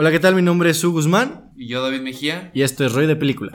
[0.00, 0.34] Hola, ¿qué tal?
[0.34, 2.50] Mi nombre es Su Guzmán Y yo, David Mejía.
[2.54, 3.52] y esto es Roy de Película.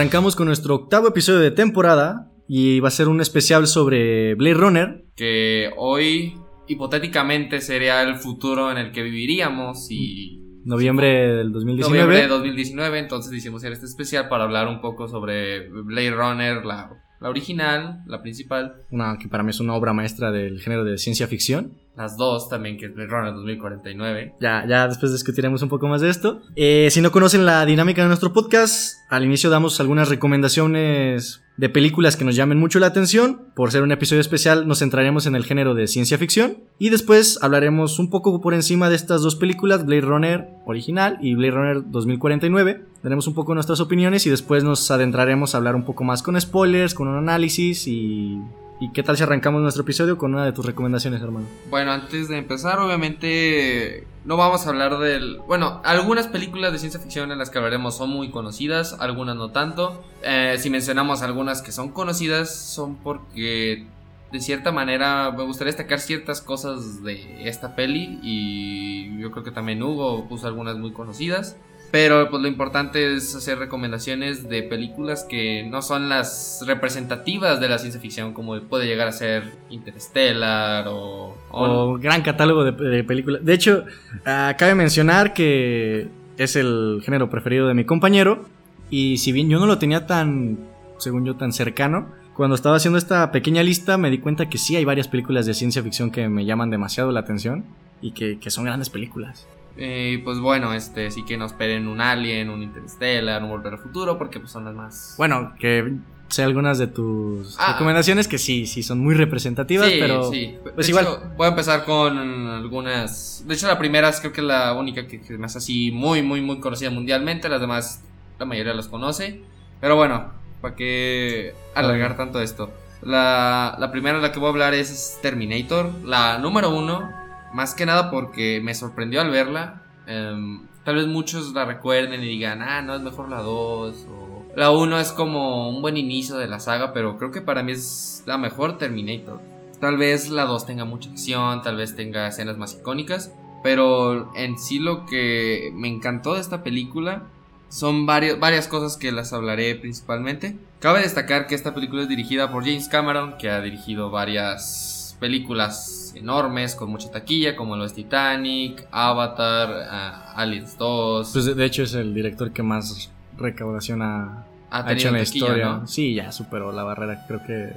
[0.00, 4.54] Arrancamos con nuestro octavo episodio de temporada y va a ser un especial sobre Blade
[4.54, 5.04] Runner.
[5.14, 6.36] Que hoy,
[6.68, 10.42] hipotéticamente, sería el futuro en el que viviríamos y.
[10.64, 11.98] Noviembre del 2019.
[11.98, 16.90] Noviembre de 2019, entonces hicimos este especial para hablar un poco sobre Blade Runner, la,
[17.20, 20.96] la original, la principal, Una que para mí es una obra maestra del género de
[20.96, 21.74] ciencia ficción.
[21.96, 24.34] Las dos también, que es Blade Runner 2049.
[24.40, 26.40] Ya, ya después discutiremos un poco más de esto.
[26.56, 31.68] Eh, si no conocen la dinámica de nuestro podcast, al inicio damos algunas recomendaciones de
[31.68, 33.42] películas que nos llamen mucho la atención.
[33.54, 36.58] Por ser un episodio especial, nos centraremos en el género de ciencia ficción.
[36.78, 41.34] Y después hablaremos un poco por encima de estas dos películas, Blade Runner original y
[41.34, 42.82] Blade Runner 2049.
[43.02, 46.40] Daremos un poco nuestras opiniones y después nos adentraremos a hablar un poco más con
[46.40, 48.38] spoilers, con un análisis y...
[48.80, 51.46] ¿Y qué tal si arrancamos nuestro episodio con una de tus recomendaciones, hermano?
[51.68, 55.38] Bueno, antes de empezar, obviamente no vamos a hablar del...
[55.46, 59.50] Bueno, algunas películas de ciencia ficción en las que hablaremos son muy conocidas, algunas no
[59.50, 60.02] tanto.
[60.22, 63.86] Eh, si mencionamos algunas que son conocidas, son porque
[64.32, 69.50] de cierta manera me gustaría destacar ciertas cosas de esta peli y yo creo que
[69.50, 71.58] también Hugo puso algunas muy conocidas.
[71.90, 77.68] Pero pues lo importante es hacer recomendaciones de películas que no son las representativas de
[77.68, 81.36] la ciencia ficción, como puede llegar a ser Interstellar o...
[81.50, 83.44] O gran catálogo de, películas.
[83.44, 83.84] De hecho,
[84.24, 88.44] ah, cabe mencionar que es el género preferido de mi compañero.
[88.88, 90.58] Y si bien yo no lo tenía tan,
[90.98, 94.76] según yo, tan cercano, cuando estaba haciendo esta pequeña lista me di cuenta que sí
[94.76, 97.64] hay varias películas de ciencia ficción que me llaman demasiado la atención
[98.00, 99.46] y que son grandes películas.
[99.76, 103.78] Eh, pues bueno, este sí que nos esperen un Alien, un Interstellar, un Volver al
[103.78, 105.14] Futuro, porque pues son las más...
[105.16, 105.94] Bueno, que
[106.28, 107.72] sé algunas de tus Ah.
[107.72, 110.56] recomendaciones que sí, sí son muy representativas, sí, pero sí.
[110.62, 111.04] pues De igual.
[111.06, 113.44] hecho, voy a empezar con algunas...
[113.46, 116.40] De hecho, la primera es creo que la única que, que más así muy, muy,
[116.40, 117.48] muy conocida mundialmente.
[117.48, 118.02] Las demás,
[118.38, 119.40] la mayoría las conoce.
[119.80, 122.70] Pero bueno, ¿para qué alargar tanto esto?
[123.02, 127.10] La, la primera de la que voy a hablar es Terminator, la número uno.
[127.52, 129.82] Más que nada porque me sorprendió al verla.
[130.06, 134.06] Em, tal vez muchos la recuerden y digan, ah, no, es mejor la 2.
[134.10, 134.46] O...
[134.56, 137.72] La 1 es como un buen inicio de la saga, pero creo que para mí
[137.72, 139.40] es la mejor Terminator.
[139.80, 143.32] Tal vez la 2 tenga mucha acción, tal vez tenga escenas más icónicas.
[143.62, 147.24] Pero en sí lo que me encantó de esta película
[147.68, 150.56] son varios, varias cosas que las hablaré principalmente.
[150.80, 155.99] Cabe destacar que esta película es dirigida por James Cameron, que ha dirigido varias películas
[156.14, 161.30] enormes con mucha taquilla, como lo es Titanic, Avatar, ah, Aliens 2.
[161.32, 165.22] Pues de- hecho es el director que más recaudación ha, ha ha hecho en la
[165.22, 165.64] historia.
[165.66, 165.86] ¿no?
[165.86, 167.72] Sí, ya superó la barrera, creo que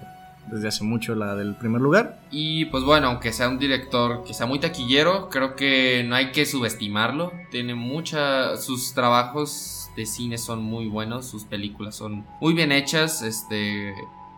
[0.52, 2.20] desde hace mucho la del primer lugar.
[2.32, 6.32] Y pues bueno, aunque sea un director que sea muy taquillero, creo que no hay
[6.32, 7.32] que subestimarlo.
[7.52, 8.58] Tiene mucha.
[8.58, 13.22] Sus trabajos de cine son muy buenos, sus películas son muy bien hechas.
[13.22, 13.94] Este.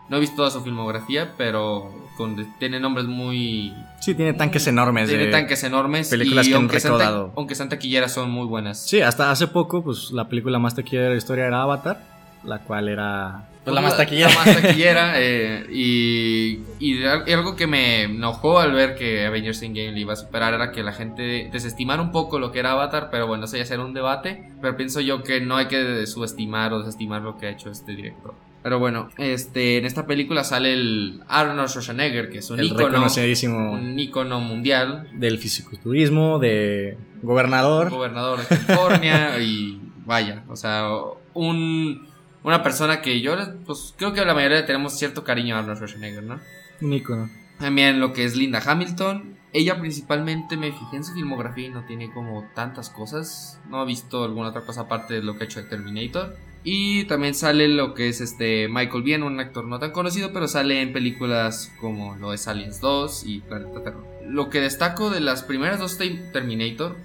[0.10, 3.74] No he visto toda su filmografía, pero con, tiene nombres muy.
[4.00, 5.10] Sí, tiene tanques enormes.
[5.10, 6.10] Tiene de- tanques enormes.
[6.10, 7.34] películas y que han aunque sean, ta- recaudado.
[7.36, 8.80] aunque sean taquilleras, son muy buenas.
[8.86, 12.04] Sí, hasta hace poco, pues la película más taquillera de la historia era Avatar,
[12.44, 14.30] la cual era pues, la más taquillera.
[14.30, 15.14] La más taquillera.
[15.16, 20.18] eh, y, y algo que me enojó al ver que Avengers Endgame le iba a
[20.18, 23.10] superar era que la gente desestimara un poco lo que era Avatar.
[23.10, 24.52] Pero bueno, eso ya será un debate.
[24.62, 27.96] Pero pienso yo que no hay que subestimar o desestimar lo que ha hecho este
[27.96, 28.36] director.
[28.66, 32.88] Pero bueno, este, en esta película sale el Arnold Schwarzenegger, que es un el ícono,
[32.88, 37.92] reconocidísimo un ícono mundial, del fisiculturismo, de gobernador.
[37.92, 40.90] gobernador de California y vaya, o sea,
[41.36, 42.08] un,
[42.42, 43.36] una persona que yo
[43.68, 46.40] pues creo que la mayoría le tenemos cierto cariño a Arnold Schwarzenegger, ¿no?
[46.82, 47.30] Un ícono.
[47.60, 51.86] También lo que es Linda Hamilton, ella principalmente me fijé en su filmografía y no
[51.86, 55.46] tiene como tantas cosas, no he visto alguna otra cosa aparte de lo que ha
[55.46, 56.36] hecho de Terminator.
[56.68, 60.48] Y también sale lo que es este Michael Biehn, un actor no tan conocido, pero
[60.48, 64.04] sale en películas como lo es Aliens 2 y Planeta Terror.
[64.28, 66.96] Lo que destaco de las primeras dos Te- Terminator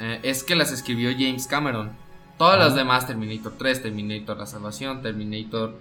[0.00, 1.92] eh, es que las escribió James Cameron.
[2.38, 2.64] Todas Ah.
[2.64, 5.78] las demás, Terminator 3, Terminator La Salvación, Terminator...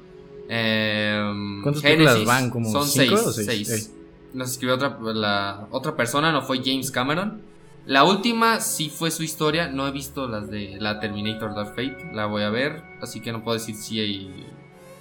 [0.47, 2.49] ¿Cuántas películas Genesis, van?
[2.51, 3.67] ¿Como Son cinco seis, o seis?
[3.67, 3.91] seis.
[4.33, 7.41] Nos escribió otra, la, otra persona, no fue James Cameron.
[7.85, 9.67] La última sí fue su historia.
[9.67, 12.11] No he visto las de la Terminator Dark Fate.
[12.13, 12.81] La voy a ver.
[13.01, 14.47] Así que no puedo decir si hay-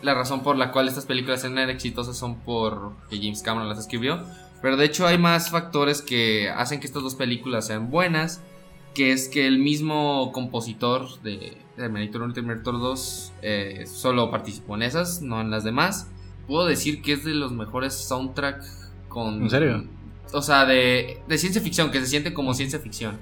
[0.02, 3.78] la razón por la cual estas películas eran exitosas son por que James Cameron las
[3.78, 4.20] escribió.
[4.60, 8.42] Pero de hecho hay más factores que hacen que estas dos películas sean buenas.
[8.94, 14.74] Que es que el mismo compositor de Terminator 1 y Terminator 2 eh, solo participó
[14.74, 16.10] en esas, no en las demás.
[16.46, 19.42] Puedo decir que es de los mejores soundtracks con...
[19.44, 19.84] ¿En serio?
[20.32, 23.18] O sea, de, de ciencia ficción, que se siente como ciencia ficción.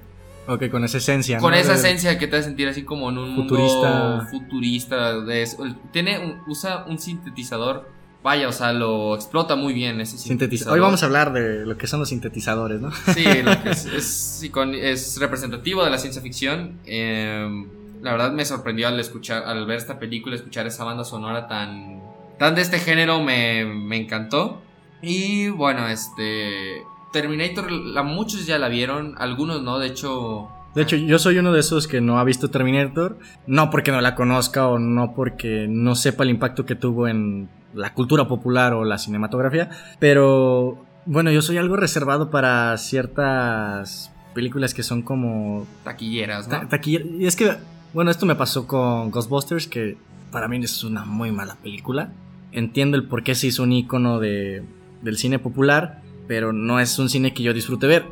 [0.47, 1.37] Ok, con esa esencia.
[1.37, 1.57] Con ¿no?
[1.57, 3.89] esa De- esencia que te hace sentir así como en un Futurista.
[3.93, 5.19] mundo futurista.
[5.21, 5.57] De eso.
[5.91, 7.89] tiene un- usa un sintetizador.
[8.23, 10.73] Vaya, o sea, lo explota muy bien ese Sintetiza- sintetizador.
[10.75, 12.91] Hoy vamos a hablar de lo que son los sintetizadores, ¿no?
[13.13, 16.79] Sí, lo que es, es, representativo de la ciencia ficción.
[16.85, 17.65] Eh,
[18.01, 21.99] la verdad me sorprendió al escuchar, al ver esta película, escuchar esa banda sonora tan,
[22.37, 24.61] tan de este género, me, me encantó.
[25.01, 30.47] Y bueno, este Terminator, la, muchos ya la vieron, algunos no, de hecho.
[30.75, 33.99] De hecho, yo soy uno de esos que no ha visto Terminator, no porque no
[33.99, 38.73] la conozca o no porque no sepa el impacto que tuvo en la cultura popular
[38.73, 39.69] o la cinematografía,
[39.99, 46.51] pero bueno, yo soy algo reservado para ciertas películas que son como taquilleras, ¿no?
[46.67, 47.53] ta- taquiller- Y es que,
[47.93, 49.97] bueno, esto me pasó con Ghostbusters, que
[50.31, 52.11] para mí es una muy mala película.
[52.53, 54.63] Entiendo el por qué se hizo un icono de,
[55.01, 58.05] del cine popular, pero no es un cine que yo disfrute ver.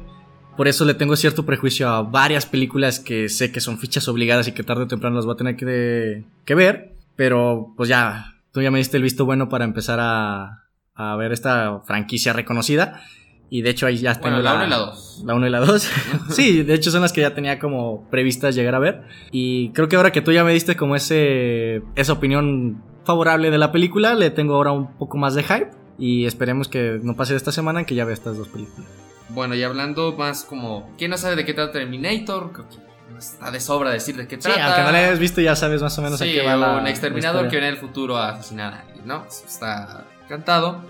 [0.58, 4.48] Por eso le tengo cierto prejuicio a varias películas que sé que son fichas obligadas
[4.48, 6.96] y que tarde o temprano las voy a tener que, que ver.
[7.16, 10.66] Pero pues ya, tú ya me diste el visto bueno para empezar a,
[10.96, 13.02] a ver esta franquicia reconocida.
[13.50, 15.24] Y de hecho ahí ya tengo Bueno, la 1 y la 2.
[15.26, 15.92] la 1 y la 2.
[16.30, 19.04] sí, de hecho son las que ya tenía como previstas llegar a ver.
[19.32, 23.58] Y creo que ahora que tú ya me diste como ese esa opinión favorable de
[23.58, 25.72] la película, le tengo ahora un poco más de hype.
[26.00, 28.90] Y esperemos que no pase esta semana que ya vea estas dos películas.
[29.30, 30.90] Bueno, y hablando más como.
[30.98, 32.52] ¿Quién no sabe de qué trata Terminator?
[32.54, 34.66] Creo que Está de sobra decir de qué Sí, trata.
[34.68, 36.78] aunque no la hayas visto ya sabes más o menos a Sí, qué va la
[36.78, 39.26] un exterminador la que viene del futuro a asesinar a alguien, ¿no?
[39.28, 40.82] Está cantado.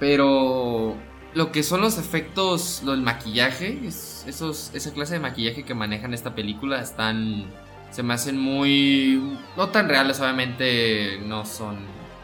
[0.00, 0.96] Pero
[1.34, 5.74] lo que son los efectos, lo del maquillaje, es- esos, esa clase de maquillaje que
[5.74, 7.44] manejan esta película están.
[7.90, 9.38] Se me hacen muy.
[9.56, 11.76] No tan reales, obviamente no son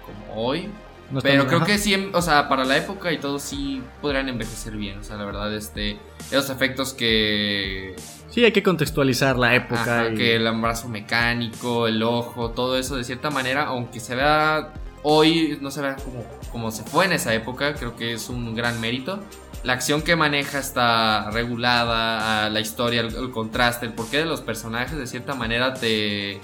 [0.05, 0.69] como hoy.
[1.13, 4.77] No Pero creo que sí, o sea, para la época y todo sí podrían envejecer
[4.77, 4.99] bien.
[4.99, 5.99] O sea, la verdad, este.
[6.31, 7.95] Esos efectos que
[8.31, 9.83] Sí, hay que contextualizar la época.
[9.83, 14.15] Ajá, y- que el brazo mecánico, el ojo, todo eso de cierta manera, aunque se
[14.15, 14.73] vea
[15.03, 18.55] hoy, no se vea como, como se fue en esa época, creo que es un
[18.55, 19.21] gran mérito.
[19.65, 24.41] La acción que maneja está regulada, la historia, el, el contraste, el porqué de los
[24.41, 26.41] personajes, de cierta manera te,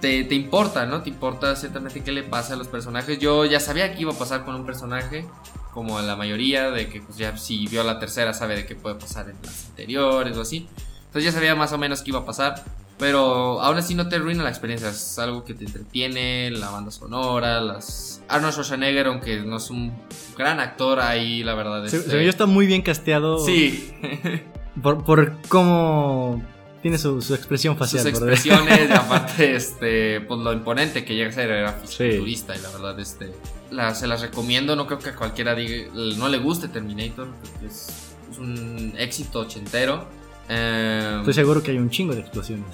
[0.00, 1.02] te, te importa, ¿no?
[1.02, 3.18] Te importa ciertamente qué le pasa a los personajes.
[3.18, 5.26] Yo ya sabía que iba a pasar con un personaje,
[5.72, 8.96] como la mayoría, de que pues, ya si vio la tercera sabe de qué puede
[8.96, 10.68] pasar en las anteriores o así.
[11.06, 12.62] Entonces ya sabía más o menos qué iba a pasar.
[12.96, 14.88] Pero aún así no te arruina la experiencia.
[14.88, 18.22] Es algo que te entretiene, la banda sonora, las...
[18.28, 19.92] Arnold Schwarzenegger, aunque no es un
[20.38, 21.84] gran actor ahí, la verdad.
[21.88, 23.44] Se, este- yo está muy bien casteado.
[23.44, 23.92] Sí,
[24.82, 26.42] Por, por cómo
[26.84, 28.02] tiene su, su expresión facial.
[28.02, 32.10] sus expresiones y aparte, este, pues lo imponente que llega a ser, era Sí.
[32.12, 33.32] futurista y la verdad, este,
[33.70, 37.66] la- se las recomiendo, no creo que a cualquiera diga- no le guste Terminator, porque
[37.68, 37.88] es,
[38.30, 40.06] es un éxito ochentero.
[40.50, 42.66] Eh, Estoy seguro que hay un chingo de explosiones.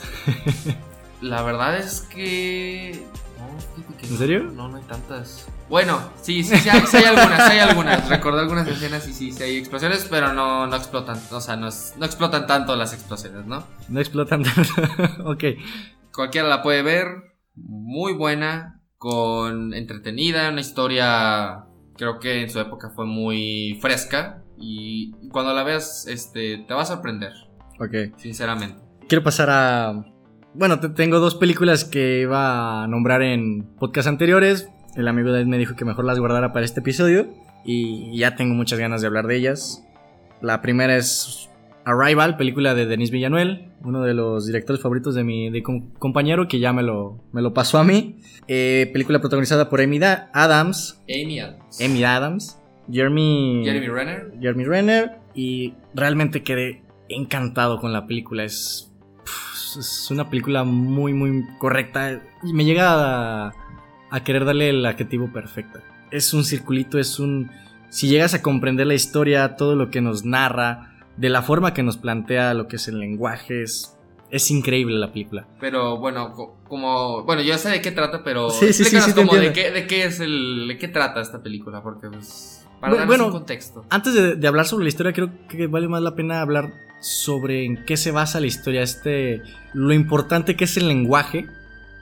[1.21, 3.05] La verdad es que.
[3.41, 4.43] No, ¿En serio?
[4.55, 5.47] No, no hay tantas.
[5.69, 8.09] Bueno, sí, sí, sí hay, sí hay algunas, sí hay algunas.
[8.09, 11.19] Recordé algunas escenas y sí, sí hay explosiones, pero no, no explotan.
[11.31, 13.65] O sea, no, es- no explotan tanto las explosiones, ¿no?
[13.89, 14.71] No explotan tanto.
[15.31, 15.45] ok.
[16.13, 17.07] Cualquiera la puede ver.
[17.55, 18.81] Muy buena.
[18.99, 20.51] Con entretenida.
[20.51, 21.65] Una historia.
[21.97, 24.43] Creo que en su época fue muy fresca.
[24.59, 27.33] Y cuando la veas, este, te va a sorprender.
[27.79, 28.19] Ok.
[28.19, 28.83] Sinceramente.
[29.09, 30.05] Quiero pasar a.
[30.55, 34.69] Bueno, te- tengo dos películas que iba a nombrar en podcast anteriores.
[34.97, 37.29] El amigo David me dijo que mejor las guardara para este episodio.
[37.65, 39.85] Y ya tengo muchas ganas de hablar de ellas.
[40.41, 41.49] La primera es
[41.85, 46.59] Arrival, película de Denis Villanuel, uno de los directores favoritos de mi de compañero que
[46.59, 48.21] ya me lo, me lo pasó a mí.
[48.49, 51.01] Eh, película protagonizada por Amy Da- Adams.
[51.09, 51.81] Amy Adams.
[51.81, 52.59] Amy Adams.
[52.91, 53.63] Jeremy.
[53.65, 54.33] Jeremy Renner.
[54.41, 58.45] Jeremy Renner y realmente quedé encantado con la película.
[58.45, 58.90] Es,
[59.77, 63.53] es una película muy, muy correcta y me llega a,
[64.11, 65.81] a querer darle el adjetivo perfecta.
[66.11, 67.51] Es un circulito, es un...
[67.89, 71.83] Si llegas a comprender la historia, todo lo que nos narra, de la forma que
[71.83, 73.97] nos plantea lo que es el lenguaje, es,
[74.31, 75.47] es increíble la película.
[75.59, 77.25] Pero bueno, co- como.
[77.25, 78.51] Bueno, yo sé de qué trata, pero.
[78.51, 80.69] Sí, sí, sí, sí, como de qué, de qué es el.
[80.69, 82.65] de qué trata esta película, porque pues.
[82.81, 83.85] Para darnos bueno, un contexto.
[83.91, 86.71] Antes de, de hablar sobre la historia, creo que vale más la pena hablar
[87.01, 88.83] sobre en qué se basa la historia.
[88.83, 89.43] Este,
[89.73, 91.47] lo importante que es el lenguaje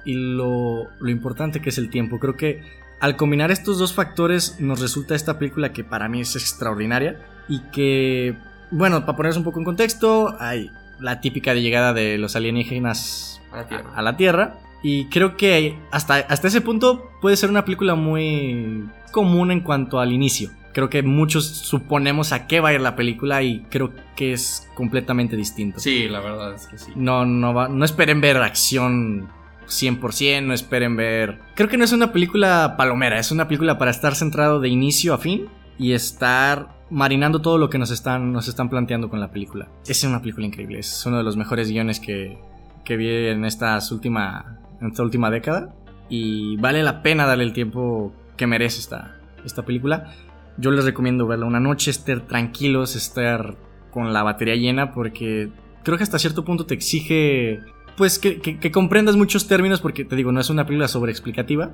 [0.04, 2.18] y lo, lo importante que es el tiempo.
[2.18, 2.62] Creo que
[3.00, 7.60] al combinar estos dos factores nos resulta esta película que para mí es extraordinaria y
[7.70, 8.36] que,
[8.70, 13.40] bueno, para ponerse un poco en contexto, hay la típica de llegada de los alienígenas
[13.52, 13.90] A la Tierra.
[13.94, 14.58] a la Tierra.
[14.82, 19.98] Y creo que hasta, hasta ese punto puede ser una película muy común en cuanto
[19.98, 20.50] al inicio.
[20.78, 24.70] Creo que muchos suponemos a qué va a ir la película y creo que es
[24.76, 25.80] completamente distinto.
[25.80, 26.92] Sí, la verdad es que sí.
[26.94, 29.28] No, no, va, no esperen ver acción
[29.66, 31.40] 100%, no esperen ver...
[31.56, 35.14] Creo que no es una película palomera, es una película para estar centrado de inicio
[35.14, 39.32] a fin y estar marinando todo lo que nos están, nos están planteando con la
[39.32, 39.66] película.
[39.84, 42.38] Es una película increíble, es uno de los mejores guiones que,
[42.84, 45.74] que vi en, estas última, en esta última década
[46.08, 50.14] y vale la pena darle el tiempo que merece esta, esta película.
[50.58, 53.56] Yo les recomiendo verla una noche, estar tranquilos, estar
[53.90, 55.50] con la batería llena porque
[55.84, 57.60] creo que hasta cierto punto te exige
[57.96, 61.70] pues que, que- que comprendas muchos términos porque te digo, no es una película sobreexplicativa.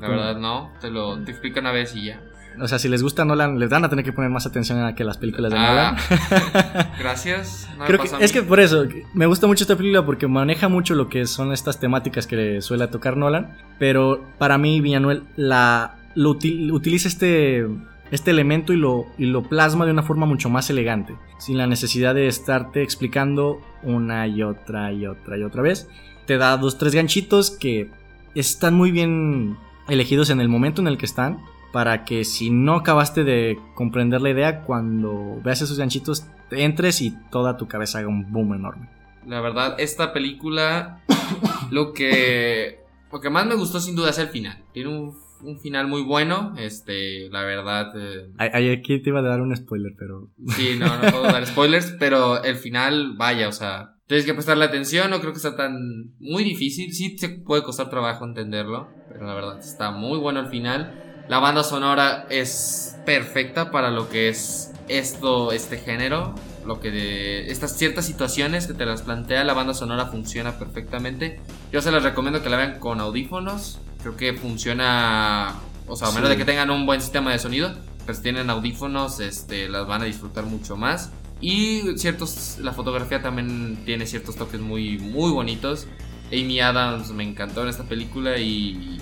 [0.00, 2.20] La verdad no, te lo te explican una vez y ya.
[2.60, 4.94] O sea, si les gusta Nolan, les van a tener que poner más atención a
[4.94, 6.92] que las películas de Ah, Nolan.
[6.98, 7.68] gracias.
[7.78, 10.94] No Creo que, es que por eso, me gusta mucho esta película porque maneja mucho
[10.94, 13.56] lo que son estas temáticas que suele tocar Nolan.
[13.78, 17.66] Pero para mí, Villanuel la, lo util- utiliza este,
[18.10, 21.16] este elemento y lo, y lo plasma de una forma mucho más elegante.
[21.38, 25.88] Sin la necesidad de estarte explicando una y otra y otra y otra vez.
[26.26, 27.90] Te da dos, tres ganchitos que
[28.34, 29.56] están muy bien
[29.88, 31.38] elegidos en el momento en el que están.
[31.72, 37.02] Para que si no acabaste de comprender la idea, cuando veas esos ganchitos, te entres
[37.02, 38.88] y toda tu cabeza haga un boom enorme.
[39.26, 41.02] La verdad, esta película,
[41.70, 42.80] lo que,
[43.12, 44.62] lo que más me gustó sin duda es el final.
[44.72, 46.54] Tiene un, un final muy bueno.
[46.58, 50.30] Este, la verdad, eh, Ay, Aquí te iba a dar un spoiler, pero.
[50.56, 54.64] sí, no, no puedo dar spoilers, pero el final, vaya, o sea, tienes que prestarle
[54.64, 55.10] atención.
[55.10, 56.92] No creo que sea tan muy difícil.
[56.92, 61.02] Sí, se puede costar trabajo entenderlo, pero la verdad está muy bueno el final.
[61.28, 66.34] La banda sonora es perfecta para lo que es esto, este género.
[66.64, 71.40] Lo que de estas ciertas situaciones que te las plantea la banda sonora funciona perfectamente.
[71.72, 73.80] Yo se las recomiendo que la vean con audífonos.
[74.02, 75.54] Creo que funciona,
[75.86, 76.34] o sea, a menos Sí.
[76.34, 77.74] de que tengan un buen sistema de sonido,
[78.12, 81.10] si tienen audífonos, este, las van a disfrutar mucho más.
[81.40, 85.86] Y ciertos, la fotografía también tiene ciertos toques muy, muy bonitos.
[86.32, 88.98] Amy Adams me encantó en esta película y,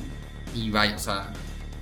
[0.55, 1.33] y vaya, o sea,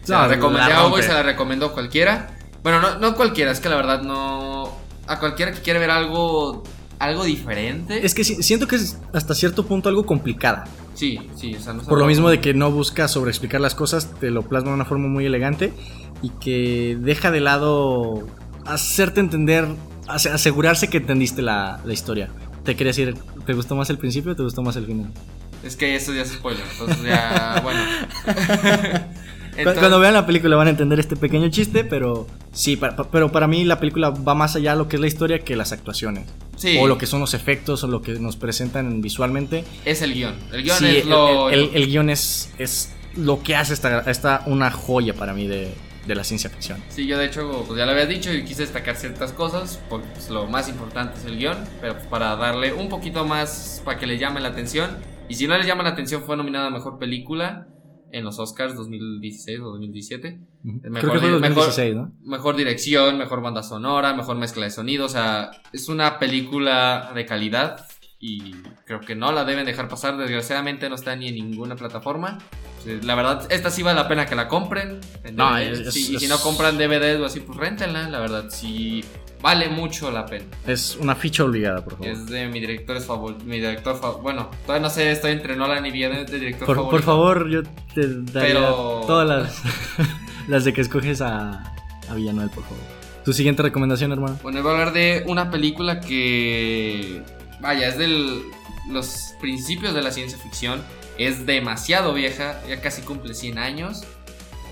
[0.02, 2.36] se No, la recomendé a Hugo y se la recomendó a cualquiera.
[2.62, 4.76] Bueno, no, no cualquiera, es que la verdad no.
[5.06, 6.62] A cualquiera que quiera ver algo.
[7.02, 8.06] Algo diferente.
[8.06, 10.64] Es que si- siento que es hasta cierto punto algo complicada.
[10.94, 14.08] Sí, sí, o sea, no Por lo mismo de que no busca sobreexplicar las cosas,
[14.20, 15.72] te lo plasma de una forma muy elegante
[16.22, 18.24] y que deja de lado
[18.66, 19.66] hacerte entender,
[20.06, 22.28] ase- asegurarse que entendiste la, la historia.
[22.64, 23.14] Te quería decir,
[23.46, 25.10] ¿te gustó más el principio o te gustó más el final?
[25.64, 27.60] Es que eso ya es spoiler, entonces ya.
[27.64, 27.80] bueno.
[29.56, 33.10] Entonces- Cuando vean la película van a entender este pequeño chiste, pero sí, pa- pa-
[33.10, 35.56] pero para mí la película va más allá de lo que es la historia que
[35.56, 36.26] las actuaciones.
[36.56, 36.78] Sí.
[36.80, 39.64] O lo que son los efectos o lo que nos presentan visualmente.
[39.84, 40.34] Es el guion.
[40.52, 41.50] El guion Sí, es el- lo.
[41.50, 45.74] el, el guion es, es lo que hace esta, esta una joya para mí de,
[46.06, 46.82] de la ciencia ficción.
[46.88, 50.06] Sí, yo de hecho, pues ya lo había dicho y quise destacar ciertas cosas, porque
[50.14, 53.98] pues, lo más importante es el guion, pero pues, para darle un poquito más, para
[53.98, 54.96] que le llame la atención.
[55.28, 57.66] Y si no le llama la atención, fue nominada a Mejor Película
[58.12, 60.38] en los Oscars 2016 o 2017.
[60.64, 60.80] Ujú.
[60.84, 62.12] Mejor Creo que fue di- 2016, ¿no?
[62.22, 67.26] Mejor dirección, mejor banda sonora, mejor mezcla de sonido, o sea, es una película de
[67.26, 67.86] calidad
[68.20, 68.52] y
[68.84, 72.38] creo que no la deben dejar pasar, desgraciadamente no está ni en ninguna plataforma.
[73.02, 75.00] La verdad, esta sí vale la pena que la compren.
[75.24, 75.70] en No, DVD.
[75.72, 78.08] es- es- Sí, y si no compran DVDs o así, pues réntenla.
[78.08, 79.04] La verdad, sí
[79.42, 80.44] vale mucho la pena.
[80.66, 82.06] Es una ficha obligada, por favor.
[82.08, 83.44] Es de mi director favorito.
[83.44, 86.76] Mi director fa- Bueno, todavía no sé, estoy entre Nolan y Villeneuve de director Por,
[86.76, 86.96] favorito.
[86.96, 87.62] por favor, yo
[87.94, 89.62] te daría Pero- todas las,
[90.48, 91.74] las de que escoges a,
[92.08, 92.78] a Villanuel, por favor.
[93.24, 94.38] Tu siguiente recomendación, hermano.
[94.42, 97.22] Bueno, voy a hablar de una película que.
[97.60, 98.42] Vaya, es de
[98.90, 100.82] los principios de la ciencia ficción.
[101.18, 104.02] Es demasiado vieja, ya casi cumple 100 años.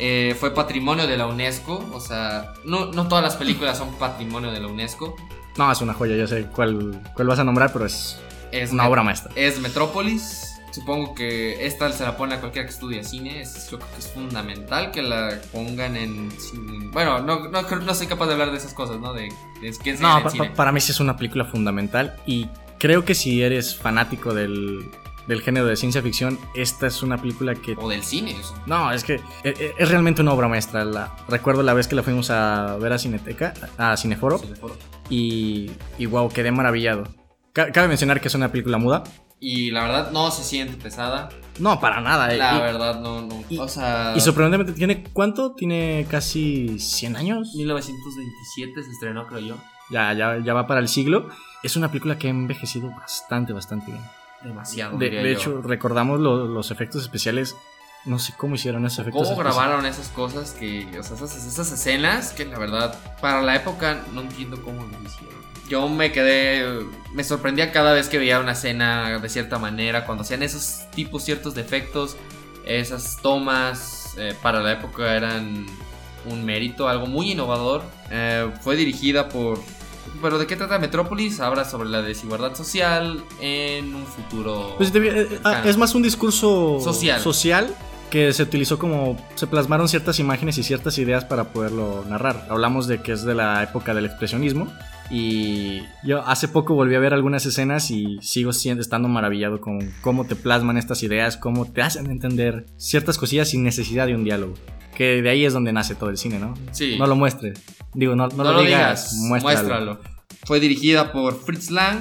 [0.03, 1.85] Eh, fue patrimonio de la UNESCO.
[1.93, 5.15] O sea, no, no todas las películas son patrimonio de la UNESCO.
[5.59, 8.19] No, es una joya, yo sé cuál, cuál vas a nombrar, pero es
[8.51, 9.31] Es una obra maestra.
[9.37, 10.47] Es Metrópolis.
[10.73, 13.41] Supongo que esta se la pone a cualquiera que estudie cine.
[13.43, 16.89] Es, yo creo que es fundamental que la pongan en cine.
[16.93, 19.13] Bueno, no, no, no soy capaz de hablar de esas cosas, ¿no?
[19.13, 19.29] De,
[19.61, 20.49] de enseñan No, en pa- cine.
[20.51, 24.89] pa- para mí sí es una película fundamental y creo que si eres fanático del,
[25.31, 27.75] del género de ciencia ficción, esta es una película que...
[27.79, 28.33] O del cine.
[28.33, 28.55] eso.
[28.67, 30.85] No, es que e- e- es realmente una obra maestra.
[30.85, 34.77] La, recuerdo la vez que la fuimos a ver a Cineteca, a Cineforo, Cineforo.
[35.09, 37.05] y, y wow, quedé maravillado.
[37.53, 39.05] Ca- Cabe mencionar que es una película muda,
[39.43, 41.31] Y la verdad no se siente pesada.
[41.59, 42.35] No, para nada.
[42.35, 42.37] eh.
[42.37, 43.43] La y, verdad no, no.
[43.49, 45.53] y- o sea, y sorprendentemente, ¿tiene cuánto?
[45.55, 47.55] ¿Tiene casi 100 años?
[47.57, 49.57] 1927 se estrenó, creo yo.
[49.91, 51.29] Ya, ya, ya va para el siglo.
[51.63, 54.03] Es una película que ha envejecido bastante, bastante bien.
[54.43, 54.97] Demasiado.
[54.99, 57.57] De, hecho, recordamos lo- los efectos especiales.
[58.07, 59.57] No sé cómo hicieron esos efectos ¿Cómo especiales.
[59.57, 64.03] grabaron esas cosas que, o sea, esas, esas escenas que la verdad, para la época
[64.15, 65.39] no entiendo cómo lo hicieron.
[65.69, 66.81] Yo me quedé,
[67.13, 71.23] me sorprendía cada vez que veía una escena de cierta manera, cuando hacían esos tipos,
[71.25, 72.17] ciertos defectos,
[72.65, 75.67] esas tomas, eh, para la época eran
[76.25, 77.83] un mérito, algo muy innovador.
[78.11, 79.61] Eh, fue dirigida por...
[80.21, 81.41] ¿Pero de qué trata Metrópolis?
[81.41, 84.75] Habla sobre la desigualdad social en un futuro...
[84.77, 87.21] Pues, eh, eh, ah, es más un discurso Social.
[87.21, 87.75] social
[88.11, 92.47] que se utilizó como se plasmaron ciertas imágenes y ciertas ideas para poderlo narrar.
[92.51, 94.67] Hablamos de que es de la época del expresionismo
[95.11, 99.93] y yo hace poco volví a ver algunas escenas y sigo siendo, estando maravillado con
[100.03, 104.25] cómo te plasman estas ideas, cómo te hacen entender ciertas cosillas sin necesidad de un
[104.25, 104.55] diálogo.
[105.01, 106.53] Que de ahí es donde nace todo el cine, ¿no?
[106.73, 106.97] Sí.
[106.99, 107.59] No lo muestres.
[107.95, 109.63] Digo, no, no, lo, digas, muéstralo.
[109.69, 110.01] muéstralo.
[110.45, 112.01] Fue dirigida por Fritz Lang,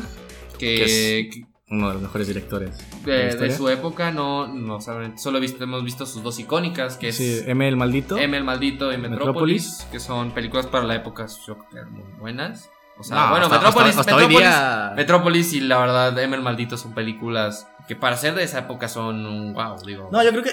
[0.57, 2.77] que, Que que Uno de los mejores directores.
[3.05, 7.23] de, su época no, no saben, solo visto- hemos visto sus dos icónicas, que Sí,
[7.25, 8.17] es M el maldito.
[8.17, 11.93] M el Maldito y Metrópolis, que son películas para la época yo creo que eran
[11.93, 12.69] muy buenas.
[12.97, 16.19] O sea, No, bueno, hasta- Metrópolis, hasta- hasta hoy Metrópolis, día- Metrópolis y la verdad
[16.19, 20.09] M el Maldito son películas que para ser de esa época son un wow, digo.
[20.11, 20.51] No, yo creo que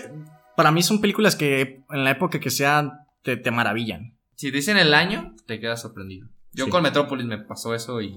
[0.57, 4.15] para mí son películas que en la época que sean te, te maravillan.
[4.35, 6.29] Si dicen el año, te quedas sorprendido.
[6.53, 6.71] Yo Sí.
[6.71, 8.15] con Metrópolis me pasó eso y,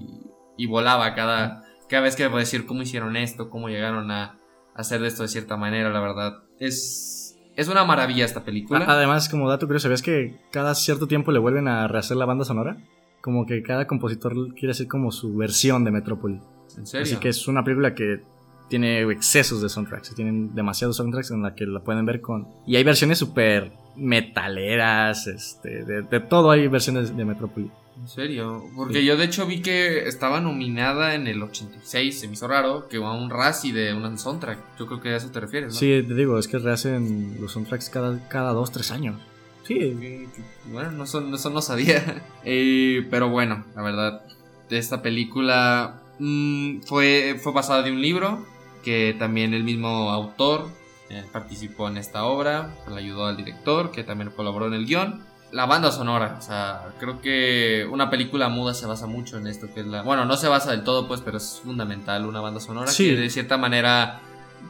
[0.56, 4.24] y volaba cada, cada vez que me puedo decir cómo hicieron esto, cómo llegaron a,
[4.24, 4.38] a
[4.74, 6.42] hacer de esto de cierta manera, la verdad.
[6.58, 8.80] Es, es una maravilla esta película.
[8.84, 12.24] A- Además, como dato curioso, ¿sabías que cada cierto tiempo le vuelven a rehacer la
[12.26, 12.76] banda sonora?
[13.20, 16.40] Como que cada compositor quiere hacer como su versión de Metrópolis.
[16.78, 17.04] ¿En serio?
[17.04, 18.22] Así que es una película que
[18.70, 20.14] tiene excesos de soundtracks.
[20.14, 22.48] Tienen demasiados soundtracks en la que la pueden ver con...
[22.66, 27.70] Y hay versiones súper metaleras, este, de, de todo hay versiones de Metrópolis.
[28.00, 28.64] ¿En serio?
[28.74, 29.04] Porque Sí.
[29.04, 32.96] yo de hecho vi que estaba nominada en el 86, se me hizo raro, que
[32.98, 34.58] va un Razzie de un soundtrack.
[34.78, 35.78] Yo creo que a eso te refieres, ¿no?
[35.78, 39.20] Sí, te digo, es que rehacen los soundtracks cada, cada dos, tres años.
[39.64, 40.26] Sí,
[40.72, 42.22] Bueno, no, son- eso no sabía.
[42.44, 44.22] Eh, pero bueno, la verdad,
[44.70, 48.46] esta película mm, fue, fue basada de un libro
[48.82, 50.68] que también el mismo autor
[51.08, 55.22] eh, participó en esta obra, le ayudó al director que también colaboró en el guion.
[55.52, 59.66] La banda sonora, o sea, creo que una película muda se basa mucho en esto,
[59.74, 60.02] que es la...
[60.02, 63.08] Bueno, no se basa del todo, pues, pero es fundamental una banda sonora Sí.
[63.08, 64.20] que de cierta manera...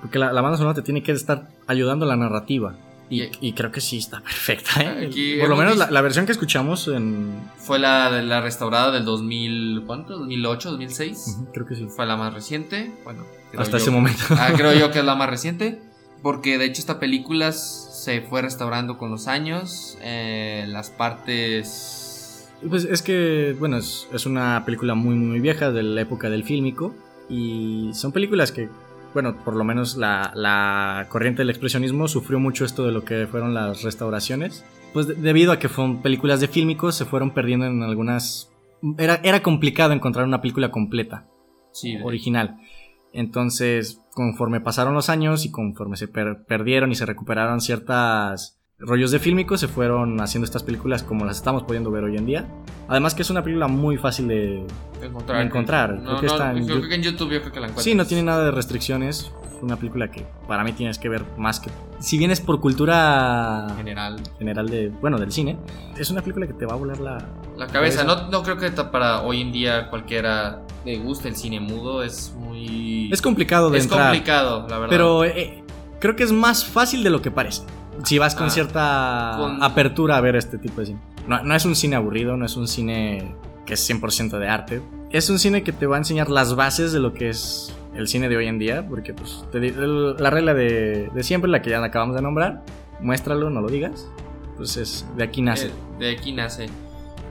[0.00, 2.74] porque la, la banda sonora te tiene que estar ayudando a la narrativa.
[3.12, 5.06] Y, creo que sí está perfecta, ¿eh?
[5.08, 7.42] Aquí Por lo menos la, versión que escuchamos en...
[7.56, 10.20] Fue la, la restaurada del 2000, ¿cuánto?
[10.26, 11.24] ¿2008, 2006?
[11.26, 11.88] Ujú, creo que sí.
[11.88, 12.92] Fue la más reciente.
[13.02, 13.24] Bueno,
[13.58, 14.22] Hasta yo- ese momento.
[14.30, 15.82] Ah, creo yo que es la más reciente.
[16.22, 19.98] Porque de hecho esta película se fue restaurando con los años.
[20.02, 22.48] eh, las partes...
[22.68, 26.44] Pues es que, bueno, es, es una película muy, muy vieja de la época del
[26.44, 26.94] fílmico.
[27.28, 28.68] Y son películas que,
[29.12, 33.26] bueno, por lo menos la, la corriente del expresionismo sufrió mucho esto de lo que
[33.26, 34.64] fueron las restauraciones.
[34.92, 38.50] Pues de- debido a que fueron películas de fílmicos, se fueron perdiendo en algunas...
[38.98, 41.26] Era, era complicado encontrar una película completa.
[41.72, 42.56] Sí, original.
[43.12, 49.10] Entonces, conforme pasaron los años y conforme se per- perdieron y se recuperaron ciertas rollos
[49.10, 52.46] de fílmicos, se fueron haciendo estas películas como las estamos pudiendo ver hoy en día.
[52.88, 54.66] Además que es una película muy fácil de...
[55.00, 55.38] de encontrar.
[55.38, 57.40] de encontrar, No, creo que no, está en yo Yu- creo que en YouTube yo
[57.40, 57.84] creo que la encuentras.
[57.84, 59.32] Sí, no tiene nada de restricciones.
[59.56, 61.70] Es una película que para mí tienes que ver más que...
[61.98, 64.18] Si bien es por cultura general.
[64.38, 64.88] general de...
[64.88, 65.58] Bueno, del cine,
[65.98, 67.18] es una película que te va a volar la...
[67.58, 68.22] La cabeza, Cabeza.
[68.22, 72.34] no, no creo que para hoy en día cualquiera le guste el cine mudo, es
[72.38, 73.12] muy...
[73.12, 74.04] Es complicado de es entrar.
[74.08, 74.88] complicado, la verdad.
[74.88, 75.62] Pero eh,
[75.98, 77.62] creo que es más fácil de lo que parece.
[78.04, 81.00] Si vas con Ah, cierta con- apertura a ver este tipo de cine.
[81.26, 83.34] No, no es un cine aburrido, no es un cine
[83.66, 84.82] que es 100% de arte.
[85.10, 88.08] Es un cine que te va a enseñar las bases de lo que es el
[88.08, 88.86] cine de hoy en día.
[88.88, 92.62] Porque pues, te el- la regla de, de siempre, la que ya acabamos de nombrar,
[93.00, 94.08] muéstralo, no lo digas.
[94.56, 95.68] Pues es, de aquí nace.
[95.68, 96.66] Eh, de aquí nace.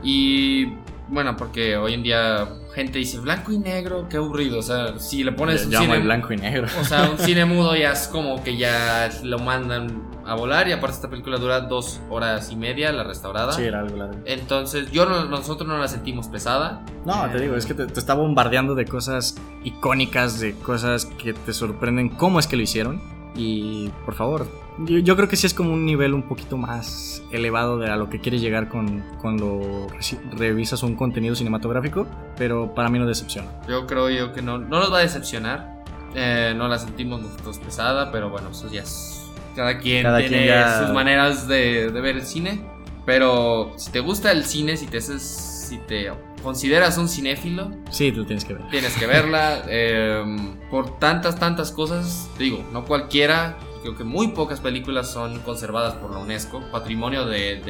[0.04, 0.66] Y
[1.10, 2.48] bueno, porque hoy en día
[2.80, 4.60] gente dice blanco y negro, qué aburrido.
[4.60, 6.68] O sea, si le pones un cine blanco y negro.
[6.80, 10.68] O sea, un cine mudo ya es como que ya lo mandan a volar.
[10.68, 13.52] Y aparte, esta película dura dos horas y media, la restaurada.
[13.54, 14.16] Sí, era algo largo.
[14.26, 16.84] Entonces, yo no- nosotros no la sentimos pesada.
[17.06, 21.34] No, te digo, es que te, te está bombardeando de cosas icónicas, de cosas que
[21.34, 23.02] te sorprenden cómo es que lo hicieron.
[23.36, 24.48] Y por favor,
[24.80, 27.96] yo, yo creo que sí es como un nivel un poquito más elevado de a
[27.96, 29.88] lo que quieres llegar con, cuando
[30.36, 33.48] revisas un contenido cinematográfico, pero para mí no decepciona.
[33.68, 35.80] Yo creo yo que no, no nos va a decepcionar.
[36.16, 39.24] Eh, no la sentimos nosotros pesada, pero bueno, eso ya es.
[39.56, 42.62] Cada quien Cada tiene quien ya- sus maneras de, de ver el cine.
[43.06, 46.10] Pero si te gusta el cine, si te haces, si te
[46.40, 48.68] consideras un cinéfilo, Sí, lo tienes que ver.
[48.70, 49.64] tienes que verla.
[49.68, 50.24] eh,
[50.70, 53.58] por tantas, tantas cosas, digo, no cualquiera.
[53.82, 57.62] Creo que muy pocas películas son conservadas por la UNESCO, patrimonio de,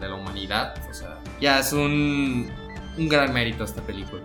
[0.00, 0.74] la humanidad.
[0.90, 2.48] O sea, ya es un,
[2.96, 4.22] un gran mérito esta película.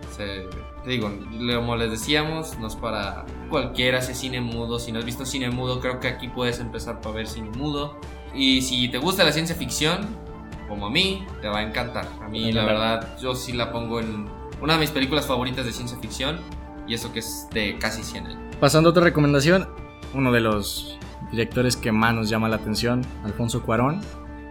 [0.86, 1.10] Digo,
[1.54, 4.78] como les decíamos, no es para cualquiera ese cine mudo.
[4.78, 7.98] Si no has visto cine mudo, creo que aquí puedes empezar para ver cine mudo.
[8.34, 10.06] Y si te gusta la ciencia ficción,
[10.68, 12.06] como a mí, te va a encantar.
[12.22, 14.26] A mí, la verdad, yo sí la pongo en
[14.60, 16.38] una de mis películas favoritas de ciencia ficción.
[16.86, 18.56] Y eso que es de casi 100 años.
[18.60, 19.66] Pasando a otra recomendación,
[20.12, 20.98] uno de los
[21.30, 24.02] directores que más nos llama la atención, Alfonso Cuarón,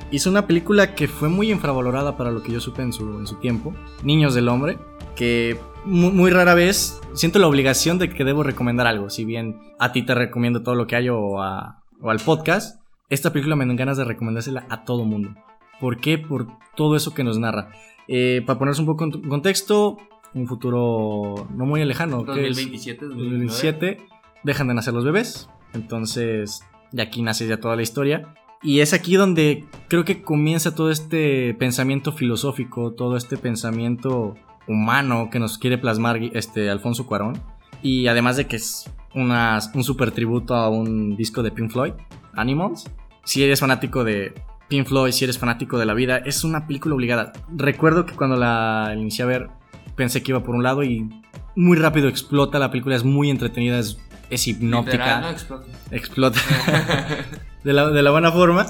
[0.10, 3.28] hizo una película que fue muy infravalorada para lo que yo supe en su, en
[3.28, 4.80] su tiempo, Niños del Hombre,
[5.15, 9.60] que mu- muy, rara vez siento la obligación de que debo recomendar algo, si bien
[9.80, 13.56] a ti te recomiendo todo lo que hay o, a- o al podcast, esta película
[13.56, 15.36] me dan ganas de recomendársela a todo mundo.
[15.84, 16.17] ¿Por qué?
[16.17, 17.74] Por todo eso que nos narra.
[18.08, 19.98] Eh, para ponerse un poco en contexto,
[20.34, 23.46] un futuro no muy lejano, que es 2027, 2029.
[23.48, 23.98] 2007
[24.46, 25.50] dejan de nacer los bebés.
[25.74, 28.34] Entonces, de aquí nace ya toda la historia.
[28.62, 34.36] Y es aquí donde creo que comienza todo este pensamiento filosófico, todo este pensamiento
[34.69, 37.34] humano que nos quiere plasmar este Alfonso Cuarón.
[37.82, 41.91] Y además de que es una- un super tributo a un disco de Pink Floyd,
[42.36, 42.89] Animals.
[43.26, 44.34] Si eres fanático de
[44.74, 47.32] Pink Floyd, si eres fanático de la vida, es una película obligada.
[47.56, 49.50] Recuerdo que cuando la inicié a ver
[49.96, 51.08] pensé que iba por un lado y
[51.56, 52.58] muy rápido explota.
[52.58, 54.00] La película es muy entretenida, es,
[54.32, 55.30] es hipnótica, ¿no?
[55.30, 55.68] Explota.
[55.92, 56.40] explota
[57.64, 58.66] de la, de la buena forma.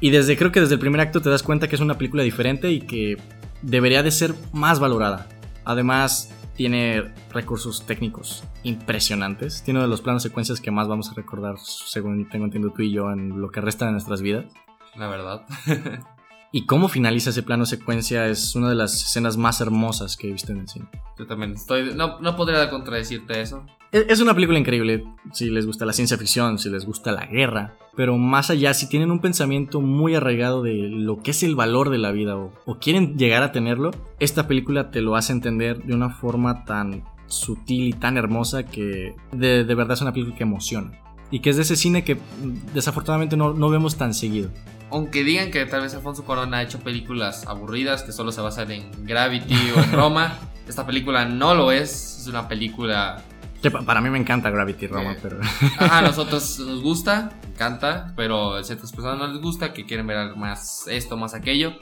[0.00, 2.24] Y desde creo que desde el primer acto te das cuenta que es una película
[2.24, 3.16] diferente y que
[3.62, 5.28] debería de ser más valorada.
[5.64, 9.62] Además, tiene recursos técnicos impresionantes.
[9.62, 12.82] Tiene uno de los planos secuencias que más vamos a recordar, según tengo entendido tú
[12.82, 14.46] y yo, en lo que resta de nuestras vidas.
[14.96, 15.46] La verdad.
[16.52, 20.32] Y cómo finaliza ese plano secuencia es una de las escenas más hermosas que he
[20.32, 20.88] visto en el cine.
[21.16, 21.94] Yo también estoy.
[21.94, 23.64] No, no podría contradecirte eso.
[23.92, 27.26] Es es una película increíble si les gusta la ciencia ficción, si les gusta la
[27.26, 31.54] guerra, pero más allá, si tienen un pensamiento muy arraigado de lo que es el
[31.54, 35.32] valor de la vida o, o quieren llegar a tenerlo, esta película te lo hace
[35.32, 40.12] entender de una forma tan sutil y tan hermosa que de, de verdad es una
[40.12, 41.00] película que emociona.
[41.30, 44.50] Y que es de ese cine que mm, desafortunadamente no, no vemos tan seguido.
[44.90, 48.70] Aunque digan que tal vez Alfonso Cuarón ha hecho películas aburridas que solo se basan
[48.72, 52.18] en Gravity o en Roma, esta película no lo es.
[52.20, 53.22] Es una película.
[53.62, 55.18] Que pa- para mí me encanta Gravity Roma, Eh.
[55.22, 55.38] pero...
[55.78, 60.34] A nosotros nos gusta, encanta, pero a ciertas personas no les gusta, que quieren ver
[60.36, 61.74] más esto, más aquello.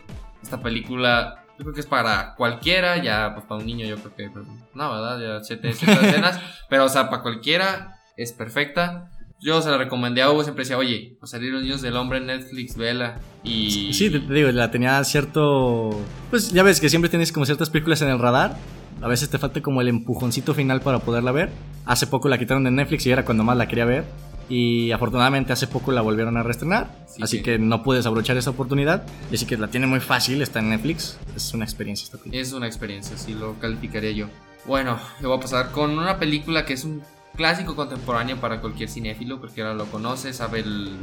[0.43, 4.15] Esta película, yo creo que es para cualquiera, ya pues para un niño yo creo
[4.15, 5.19] que, pues, no, ¿verdad?
[5.39, 9.11] Ya siete, siete escenas, pero o sea, para cualquiera es perfecta.
[9.41, 12.19] Yo se la recomendé a Hugo, siempre decía, oye, a salir los niños del hombre
[12.19, 13.21] en Netflix, vela.
[13.45, 13.93] Y...
[13.93, 15.91] Sí, te, te digo, la tenía cierto.
[16.31, 18.57] Pues ya ves que siempre tienes como ciertas películas en el radar.
[19.01, 21.51] A veces te falta como el empujoncito final para poderla ver.
[21.87, 24.05] Hace poco la quitaron de Netflix y era cuando más la quería ver.
[24.49, 27.05] Y afortunadamente hace poco la volvieron a reestrenar.
[27.07, 27.43] Sí, así sí.
[27.43, 29.07] que no puedes abrochar esa oportunidad.
[29.31, 31.19] Y así que la tiene muy fácil, está en Netflix.
[31.37, 32.43] Es una experiencia esta película.
[32.43, 34.27] Es una experiencia, así lo calificaría yo.
[34.67, 37.03] Bueno, yo voy a pasar con una película que es un
[37.39, 40.97] clásico contemporáneo para cualquier cinéfilo, ahora lo conoce, sabe, el-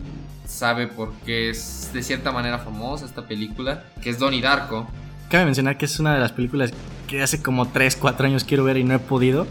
[0.45, 4.85] sabe por qué es de cierta manera famosa esta película, que es Donnie Darko.
[5.29, 6.71] Cabe mencionar que es una de las películas
[7.07, 9.47] que hace como 3, 4 años quiero ver y no he podido.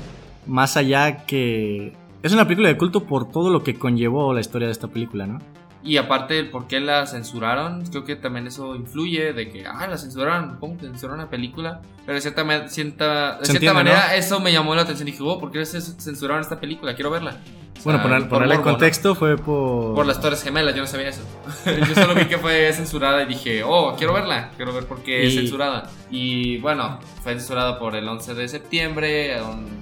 [0.47, 1.95] Más allá que...
[2.23, 5.27] Es una película de culto por todo lo que conllevó la historia de esta película,
[5.27, 5.41] ¿no?
[5.85, 9.87] Y aparte el por qué la censuraron, creo que también eso influye de que, ah,
[9.87, 11.83] la censuraron, ¿cómo censuraron una película?
[12.07, 15.39] Pero de cierta, cierta, de cierta manera eso me llamó la atención y dije, oh,
[15.39, 16.95] ¿por qué censuraron esta película?
[16.95, 17.37] Quiero verla.
[17.81, 18.77] O Bueno, sea, poner- por ponerle en morbo, ¿no?
[18.79, 19.95] contexto fue por...
[19.95, 21.23] Por las Torres Gemelas, yo no sabía eso.
[21.89, 25.27] yo solo vi que fue censurada y dije, oh, quiero verla, quiero ver por qué
[25.27, 25.91] es Y- censurada.
[26.11, 29.37] Y bueno, fue censurada por el 11 de septiembre,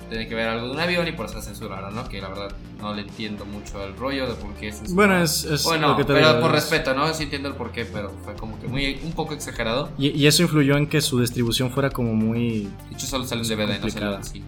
[0.08, 2.08] tiene que ver algo de un avión y por eso la censuraron, ¿no?
[2.08, 4.94] Que la verdad no le entiendo mucho el rollo de por qué es censurada.
[5.08, 7.12] Bueno, es, es Bueno, que te pero digo, por es- respeto, ¿no?
[7.14, 9.90] Sí entiendo el porqué, pero fue como que muy, un poco exagerado.
[9.98, 12.68] Y, y eso influyó en que su distribución fuera como muy...
[12.90, 14.44] De hecho, solo sale en DVD, no sale en cine.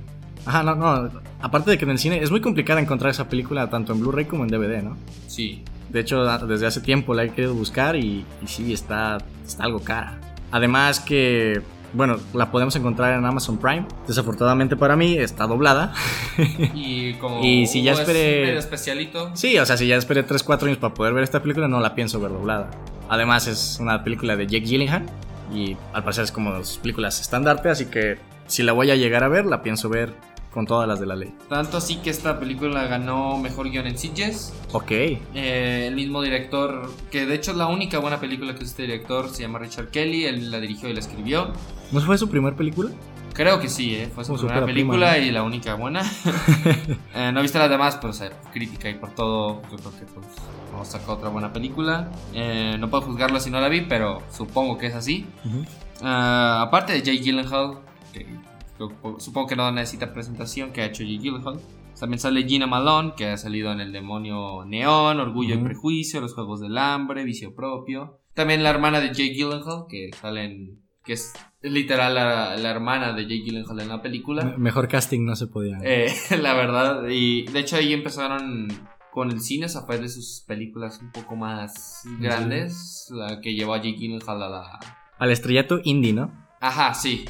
[0.47, 1.11] Ajá, no, no.
[1.41, 4.27] Aparte de que en el cine es muy complicado encontrar esa película tanto en Blu-ray
[4.27, 4.97] como en DVD, ¿no?
[5.27, 5.63] Sí.
[5.89, 9.81] De hecho, desde hace tiempo la he querido buscar y, y sí, está, está algo
[9.81, 10.19] cara.
[10.51, 11.63] Además que,
[11.95, 13.87] bueno, la podemos encontrar en Amazon Prime.
[14.07, 15.93] Desafortunadamente para mí está doblada.
[16.75, 20.65] Y como Y si ya es esperé- especialito, Sí, o sea, si ya esperé 3-4
[20.67, 22.71] años para poder ver esta película, no la pienso ver doblada.
[23.09, 25.07] Además es una película de Jake Gyllenhaal
[25.55, 29.23] y al parecer es como sus películas estandarte, así que si la voy a llegar
[29.25, 30.15] a ver, la pienso ver
[30.55, 31.35] con todas las de la ley.
[31.49, 34.55] Tanto así que esta película ganó mejor guion en Sitges.
[34.73, 34.93] Ok.
[34.93, 38.83] Eh, el mismo director, que de hecho es la única buena película que es este
[38.83, 41.53] director, se llama Richard Kelly, él la dirigió y la escribió.
[41.91, 42.93] ¿No fue su primera película?
[43.33, 44.09] Creo que sí, ¿eh?
[44.15, 45.29] fue su Como primera película prima, ¿no?
[45.29, 46.03] y la única buena.
[47.17, 49.91] Eh, no he visto las demás, pero o sea, crítica y por todo, yo creo
[49.91, 50.27] que pues
[50.73, 52.11] vamos a sacar otra buena película.
[52.33, 55.27] Eh, no puedo juzgarlo si no la vi, pero supongo que es así.
[56.03, 57.79] Ah, aparte de Jake Gyllenhaal,
[58.13, 58.27] que
[58.79, 61.61] supongo- que no necesita presentación, que ha hecho Jake Gyllenhaal.
[61.99, 65.65] También sale Gina Malone, que ha salido en El Demonio Neón, Orgullo y Ujú.
[65.67, 68.21] Prejuicio, Los Juegos del Hambre, Vicio Propio.
[68.35, 70.81] También la hermana de Jake Gyllenhaal, que sale en...
[71.05, 71.33] que es
[71.63, 74.43] literal la, la hermana de Jake Gyllenhaal en la película.
[74.45, 75.79] Me- Mejor casting no se podía.
[75.85, 78.67] Eh, la verdad, y de hecho ahí empezaron
[79.13, 83.79] con el cine, fue de sus películas un poco más grandes, la que llevó a
[83.79, 84.81] Jake Gyllenhaal a la...
[85.19, 86.33] Al estrellato indie, ¿no?
[86.61, 87.25] Ajá, sí.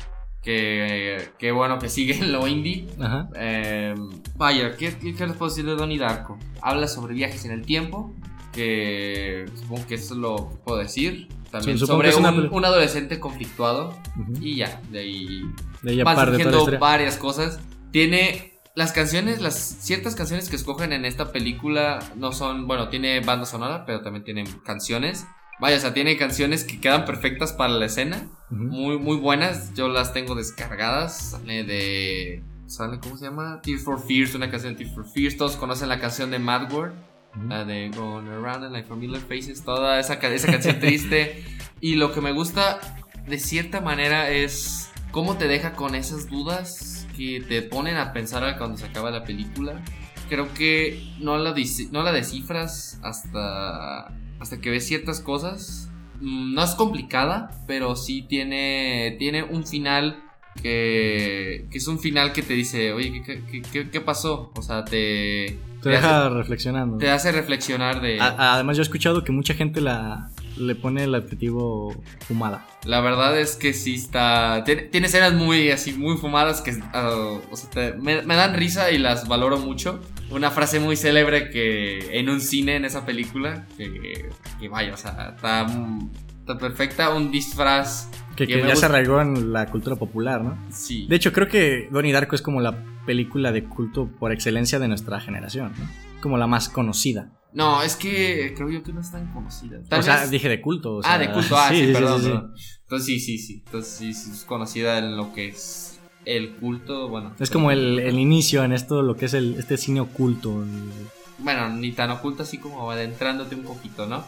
[0.44, 2.86] Que, que bueno que sigue en lo indie.
[3.00, 3.28] Ajá.
[3.34, 3.94] Eh,
[4.36, 6.38] vaya, ¿qué, qué, qué les puedo decir de Donnie Darko?
[6.60, 8.14] Habla sobre viajes en el tiempo.
[8.52, 11.28] Que supongo que eso es lo que puedo decir.
[11.50, 13.96] También Sí, sobre una un, adolescente conflictuado.
[14.40, 15.42] Y ya, de ahí
[15.82, 17.58] De ahí van surgiendo varias cosas.
[17.90, 23.20] Tiene las canciones, las ciertas canciones que escogen en esta película no son, bueno, tiene
[23.20, 25.26] banda sonora, pero también tiene canciones.
[25.60, 28.62] Vaya, o sea, tiene canciones que quedan perfectas para la escena, Ujú.
[28.64, 29.72] muy muy buenas.
[29.74, 31.30] Yo las tengo descargadas.
[31.32, 33.60] Sale de sale cómo se llama?
[33.62, 35.36] Tears for Fears, una canción de Tears for Fears.
[35.36, 36.94] Todos conocen la canción de Mad World.
[37.36, 37.48] Ujú.
[37.48, 41.44] La de Going Around in Like Familiar Faces, toda esa, esa canción triste.
[41.80, 42.80] Y lo que me gusta
[43.26, 48.58] de cierta manera es cómo te deja con esas dudas que te ponen a pensar
[48.58, 49.80] cuando se acaba la película.
[50.28, 51.54] Creo que no la,
[51.90, 54.08] no la descifras hasta,
[54.40, 55.88] hasta que ves ciertas cosas.
[56.20, 60.20] Mm, No es complicada, pero sí tiene, tiene un final
[60.62, 64.52] que, que es un final que te dice, oye, ¿qué, qué- qué- qué pasó?
[64.56, 66.98] O sea, te, Te deja reflexionando.
[66.98, 68.20] te hace reflexionar de...
[68.20, 71.92] A- además, yo he escuchado que mucha gente la le pone el adjetivo
[72.28, 72.64] fumada.
[72.84, 74.62] La verdad es que sí está...
[74.64, 78.54] Tiene, tiene escenas muy así, muy fumadas que ah, o sea, te- me, me dan
[78.54, 80.00] risa y las valoro mucho.
[80.30, 84.96] Una frase muy célebre que en un cine en esa película, que, que vaya, o
[84.96, 85.66] sea, está,
[86.40, 87.14] está perfecta.
[87.14, 88.08] Un disfraz...
[88.36, 90.58] Que, Que que me ya se arraigó en la cultura popular, ¿no?
[90.70, 91.06] Sí.
[91.08, 92.74] De hecho, creo que Donnie Darko es como la
[93.06, 95.88] película de culto por excelencia de nuestra generación, ¿no?
[96.20, 97.30] Como la más conocida.
[97.52, 99.78] No, es que creo yo que no es tan conocida.
[99.88, 100.96] Tal o sea, vez- dije de culto.
[100.96, 102.26] o sea, ah, de culto, ah, sí, perdón, sí.
[102.26, 102.54] perdón.
[102.82, 103.62] Entonces sí, sí, sí.
[103.64, 105.93] Entonces sí, sí, es conocida en lo que es
[106.26, 107.32] el culto, bueno.
[107.38, 110.62] Es como el, el inicio en esto, lo que es el, este cine oculto.
[110.62, 110.90] el-
[111.38, 114.24] Bueno, ni tan oculto así como adentrándote un poquito, ¿no?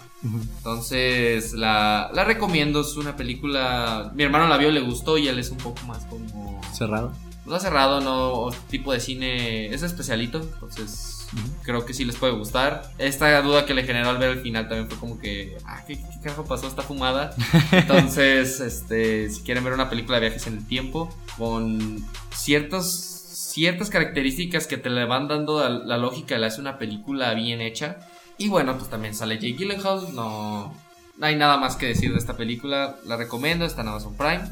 [0.59, 4.11] Entonces, la, la recomiendo, es una película...
[4.14, 6.61] Mi hermano la vio, le gustó y él es un poco más como...
[6.74, 7.12] Cerrado.
[7.46, 11.15] No cerrado, no tipo de cine, es especialito, entonces
[11.62, 12.90] Creo que sí les puede gustar.
[12.98, 15.96] Esta duda que le generó al ver el final también fue como que, ah, ¿qué,
[15.96, 16.66] qué carajo pasó?
[16.68, 17.34] Está fumada.
[17.72, 23.90] Entonces, este, si quieren ver una película de viajes en el tiempo con ciertos, ciertas
[23.90, 27.98] características que te le van dando a la lógica, le hace una película bien hecha.
[28.38, 30.74] Y bueno, pues también sale Jake Gyllenhaal, no,
[31.16, 32.96] no hay nada más que decir de esta película.
[33.04, 34.42] La recomiendo, está en Amazon Prime.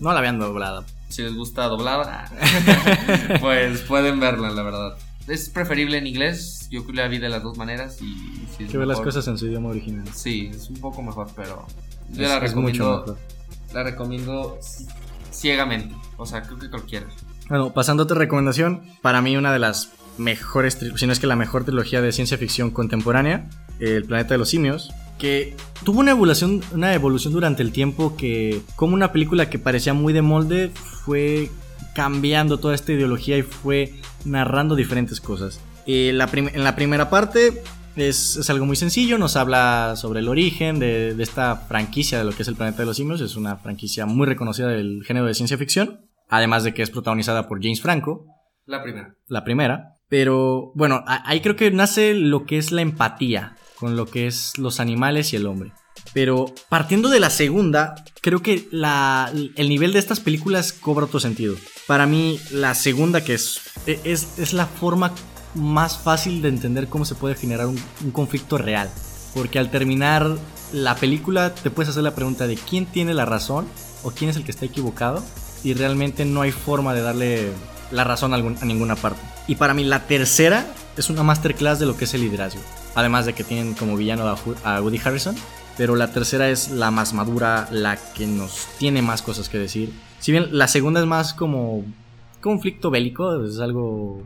[0.00, 0.84] No la habían doblado.
[1.08, 2.30] Si les gusta doblada,
[3.40, 4.98] pues pueden verla, la verdad.
[5.28, 9.00] Es preferible en inglés, yo la vi de las dos maneras y Que ver las
[9.00, 10.06] cosas en su idioma original.
[10.14, 11.66] Sí, es un poco mejor, pero
[12.10, 13.18] yo Es- la mucho recomiendo, mejor.
[13.74, 14.58] la recomiendo
[15.30, 17.06] ciegamente, o sea, creo que cualquiera.
[17.48, 21.26] Bueno, pasando a otra recomendación, para mí una de las mejores, si no es que
[21.26, 23.48] la mejor trilogía de ciencia ficción contemporánea,
[23.80, 28.60] El planeta de los simios, que tuvo una evolución, una evolución durante el tiempo que,
[28.74, 30.72] como una película que parecía muy de molde,
[31.04, 31.48] fue
[31.98, 33.92] cambiando toda esta ideología y fue
[34.24, 35.60] narrando diferentes cosas.
[35.84, 37.60] Eh, la en la primera parte
[37.96, 42.24] es, es algo muy sencillo, nos habla sobre el origen de, de esta franquicia de
[42.24, 45.26] lo que es el planeta de los simios, es una franquicia muy reconocida del género
[45.26, 48.26] de ciencia ficción, además de que es protagonizada por James Franco,
[48.64, 49.16] La primera.
[49.26, 49.96] la primera.
[50.08, 54.56] Pero bueno, ahí creo que nace lo que es la empatía con lo que es
[54.56, 55.72] los animales y el hombre.
[56.12, 61.20] Pero partiendo de la segunda, creo que la- el nivel de estas películas cobra otro
[61.20, 61.54] sentido.
[61.86, 65.12] Para mí, la segunda, que es, e, es, es la forma
[65.54, 68.90] más fácil de entender cómo se puede generar un, un conflicto real.
[69.34, 70.36] Porque al terminar
[70.72, 73.66] la película te puedes hacer la pregunta de quién tiene la razón
[74.02, 75.22] o quién es el que está equivocado.
[75.64, 77.50] Y realmente no hay forma de darle
[77.90, 79.20] la razón a, algún- a ninguna parte.
[79.46, 80.66] Y para mí la tercera
[80.96, 82.60] es una masterclass de lo que es el liderazgo.
[82.94, 84.38] Además de que tienen como villano a,
[84.76, 85.34] a Woody Harrison.
[85.78, 89.92] Pero la tercera es la más madura, la que nos tiene más cosas que decir.
[90.18, 91.84] Si bien la segunda es más como
[92.42, 94.22] conflicto bélico, es algo,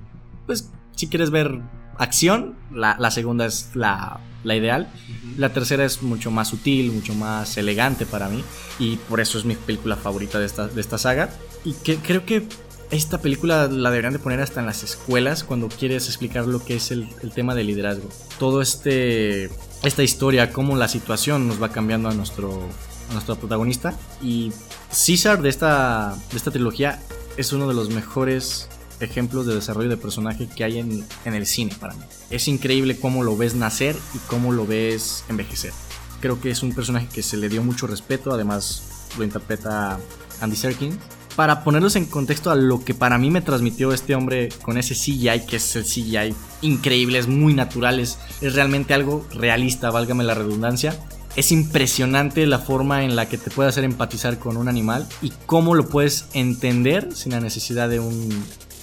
[0.46, 1.60] pues, si quieres ver
[1.98, 4.88] acción, la, la segunda es la, la ideal.
[5.36, 8.42] La tercera es mucho más sutil, mucho más elegante para mí.
[8.78, 11.30] Y por eso es mi película favorita de esta, de esta saga.
[11.64, 12.46] Y que creo que
[12.90, 16.76] esta película la deberían de poner hasta en las escuelas cuando quieres explicar lo que
[16.76, 18.08] es el, el tema del liderazgo.
[18.38, 19.50] Todo este
[19.82, 22.68] esta historia, cómo la situación nos va cambiando a nuestro,
[23.10, 23.94] a nuestro protagonista.
[24.22, 24.52] Y
[24.90, 27.00] César de esta, de esta trilogía
[27.36, 28.68] es uno de los mejores
[29.00, 32.04] ejemplos de desarrollo de personaje que hay en, en el cine para mí.
[32.30, 35.72] Es increíble cómo lo ves nacer y cómo lo ves envejecer.
[36.20, 39.98] Creo que es un personaje que se le dio mucho respeto, además lo interpreta
[40.40, 40.96] Andy Serkins.
[41.36, 44.94] Para ponerlos en contexto a lo que para mí me transmitió este hombre con ese
[44.94, 50.24] CGI, que es el CGI increíble, es muy natural, es, es realmente algo realista, válgame
[50.24, 50.94] la redundancia.
[51.34, 55.32] Es impresionante la forma en la que te puede hacer empatizar con un animal y
[55.46, 58.28] cómo lo puedes entender sin la necesidad de un,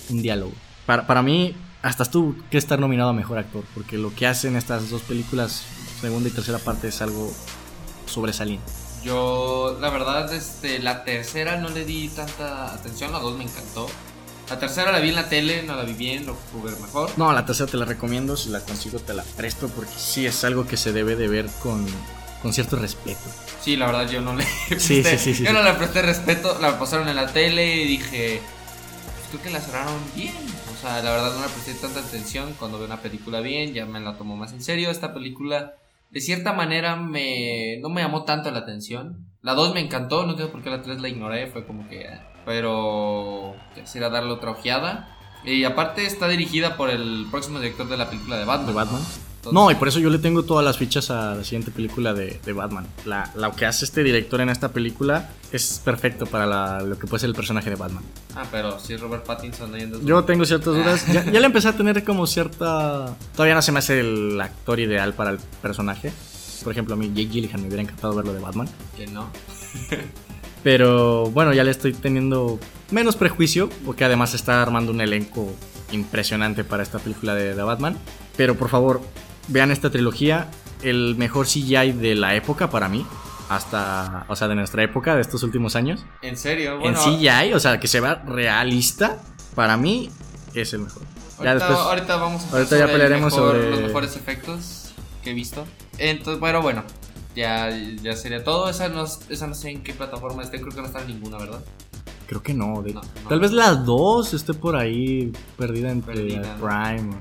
[0.10, 0.54] diálogo.
[0.88, 4.56] Para, para mí, hasta tú que estar nominado a mejor actor, porque lo que hacen
[4.56, 5.64] estas dos películas,
[6.02, 7.32] segunda y tercera parte, es algo
[8.08, 8.89] sobresaliente.
[9.04, 13.88] Yo, la verdad, este, la tercera no le di tanta atención, la dos me encantó.
[14.50, 17.12] La tercera la vi en la tele, no la vi bien, lo pude ver mejor.
[17.18, 20.44] No, la tercera te la recomiendo, si la consigo te la presto, porque sí es
[20.44, 21.86] algo que se debe de ver con,
[22.42, 23.20] con cierto respeto.
[23.62, 24.44] Sí, la verdad yo no le
[24.78, 27.76] Sí, presté, sí, sí, sí, yo no le presté respeto, la pasaron en la tele
[27.76, 28.42] y dije,
[29.16, 30.34] pues creo que la cerraron bien.
[30.76, 33.86] O sea, la verdad no le presté tanta atención cuando veo una película bien, ya
[33.86, 34.90] me la tomo más en serio.
[34.90, 35.76] Esta película,
[36.10, 39.26] de cierta manera, me no me llamó tanto la atención.
[39.42, 42.08] La 2 me encantó, no sé por qué la 3 la ignoré, fue como que...
[42.08, 45.16] ah, Pero quisiera darle otra ojeada.
[45.46, 48.38] Y aparte está dirigida por el próximo director de la película.
[48.38, 49.02] ¿De Batman?
[49.40, 52.14] Entonces- No, y por eso yo le tengo todas las fichas a la siguiente película
[52.14, 52.86] de, de Batman.
[53.06, 57.08] La, lo que hace este director en esta película es perfecto para la- lo que
[57.08, 58.04] puede ser el personaje de Batman.
[58.36, 61.08] Ah, pero si Robert Pattinson ahí en Yo tengo ciertas dudas.
[61.08, 63.16] Ya, ya le empecé a tener como cierta.
[63.34, 66.12] Todavía no se me hace el actor ideal para el personaje.
[66.64, 68.68] Por ejemplo, a mí Jake Gyllenhaal me hubiera encantado verlo de Batman.
[68.98, 69.30] Que no.
[70.64, 72.60] Pero bueno, ya le estoy teniendo
[72.92, 75.48] menos prejuicio, porque además está armando un elenco
[75.92, 77.98] impresionante para esta película de, de Batman.
[78.36, 79.02] Pero por favor,
[79.50, 80.50] vean esta trilogía,
[80.82, 83.06] el mejor CGI de la época para mí,
[83.50, 86.06] hasta, o sea, de nuestra época, de estos últimos años.
[86.22, 86.98] En serio, bueno.
[87.06, 89.18] en CGI, o sea, que se vea realista,
[89.56, 90.10] para mí
[90.54, 91.02] es el mejor.
[91.42, 94.16] Ya Ahorita, después, ahorita vamos a ahorita ya sobre el pelearemos mejor- sobre- los mejores
[94.16, 94.92] efectos
[95.24, 95.66] que he visto.
[95.98, 96.84] Entonces, bueno, bueno.
[97.36, 98.70] Ya, ya sería todo.
[98.70, 100.60] Esa no, esa no sé en qué plataforma esté.
[100.60, 101.62] Creo que no está en ninguna, ¿verdad?
[102.28, 103.30] creo que no, de- No, no.
[103.30, 106.42] Tal vez la 2 esté por ahí perdida entre.
[106.60, 107.16] Prime,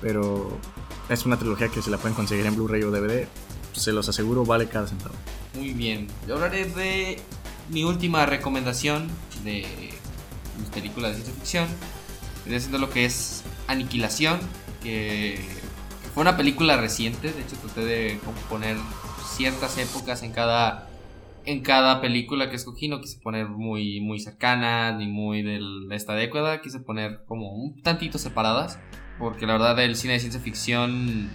[0.00, 0.58] pero
[1.08, 3.26] es una trilogía que se la pueden conseguir en Blu-ray o DVD.
[3.72, 5.14] Se los aseguro, vale cada centavo.
[5.54, 6.08] Muy bien.
[6.26, 7.18] Yo hablaré de
[7.70, 9.08] mi última recomendación
[9.44, 9.66] de
[10.58, 11.66] mis películas de ciencia ficción.
[12.38, 14.40] Estoy haciendo lo que es Aniquilación,
[14.82, 15.38] que
[16.14, 17.32] fue una película reciente.
[17.32, 18.76] De hecho, traté de poner
[19.36, 20.84] ciertas épocas en cada
[21.44, 22.88] en cada película que escogí.
[22.88, 26.60] No quise poner muy, muy cercanas ni muy del- de esta década.
[26.60, 28.78] Quise poner como un tantito separadas.
[29.18, 31.30] Porque la verdad, el cine de ciencia ficción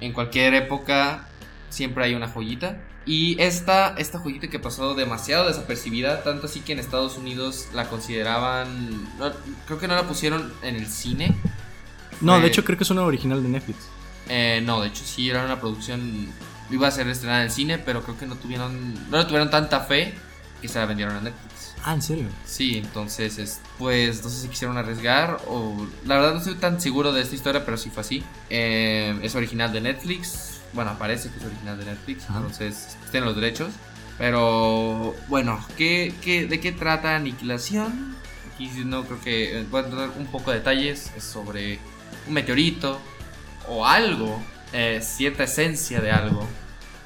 [0.00, 1.28] en cualquier época
[1.70, 2.78] siempre hay una joyita.
[3.06, 7.88] Y esta, esta joyita que pasó demasiado desapercibida, tanto así que en Estados Unidos la
[7.88, 8.90] consideraban.
[9.18, 9.32] no,
[9.66, 11.34] creo que no la pusieron en el cine.
[12.20, 13.78] No, Fue- de hecho creo que es una original de Netflix.
[14.28, 16.28] Eh, no, de hecho sí era una producción.
[16.70, 18.92] Iba a ser estrenada en el cine, pero creo que no tuvieron.
[19.10, 20.12] No le tuvieron tanta fe
[20.60, 21.54] que se la vendieron a Netflix.
[21.84, 22.26] Ah, ¿en serio?
[22.44, 25.86] Sí, entonces, es- pues no sé si quisieron arriesgar o...
[26.04, 28.22] La verdad no estoy tan seguro de esta historia, pero sí fue así.
[28.50, 30.60] Eh, es original de Netflix.
[30.72, 32.38] Bueno, parece que es original de Netflix, Ajá.
[32.38, 33.68] entonces tienen los derechos.
[34.18, 38.16] Pero bueno, ¿qué, qué, de qué trata Aniquilación?
[38.52, 39.60] Aquí no creo que...
[39.60, 41.12] eh, Voy a dar un poco de detalles.
[41.16, 41.78] Es sobre
[42.26, 42.98] un meteorito
[43.68, 46.46] o algo, eh, cierta esencia de algo,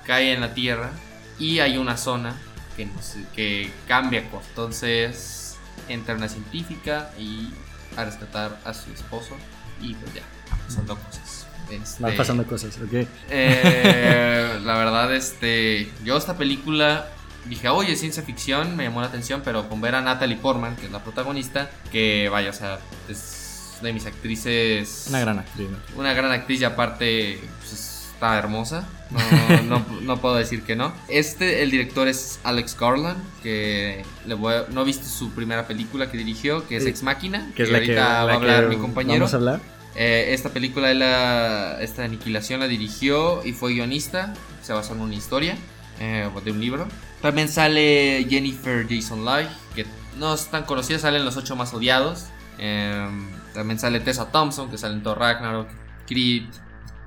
[0.06, 0.90] cae en la Tierra
[1.38, 2.34] y hay una zona
[2.76, 4.48] que, cambia cosas.
[4.50, 5.56] Entonces
[5.88, 7.50] entra una científica y
[7.96, 9.36] a rescatar a su esposo
[9.80, 10.22] y pues ya,
[10.66, 11.46] pasando cosas.
[11.70, 13.06] Este, Van pasando cosas, ok.
[13.30, 17.08] eh, la verdad, este, yo esta película
[17.46, 20.86] dije, oye, ciencia ficción, me llamó la atención, pero con ver a Natalie Portman, que
[20.86, 23.42] es la protagonista, que vaya, o sea, es
[23.82, 25.68] de mis actrices Una gran actriz.
[25.68, 26.00] ¿no?
[26.00, 27.91] una gran actriz y aparte pues,
[28.22, 28.84] está hermosa.
[29.10, 30.92] No, no, no puedo decir que no.
[31.08, 35.66] Este, el director es Alex Garland, que le voy a- no he visto su primera
[35.66, 36.86] película que dirigió, que es.
[36.86, 39.18] Ex Máquina, Que es la que, ahorita va a la hablar que mi compañero.
[39.24, 39.60] Vamos a hablar.
[39.96, 44.34] Eh, esta película, él la- esta aniquilación la dirigió y fue guionista.
[44.62, 45.56] Se basó en una historia
[46.00, 46.86] eh, de un libro.
[47.20, 49.84] También sale Jennifer Jason Leigh, que
[50.18, 52.26] no es tan conocida, sale en Los Ocho Más Odiados.
[52.58, 55.68] Em, también sale Tessa Thompson, que sale en Thor Ragnarok,
[56.06, 56.44] Creed,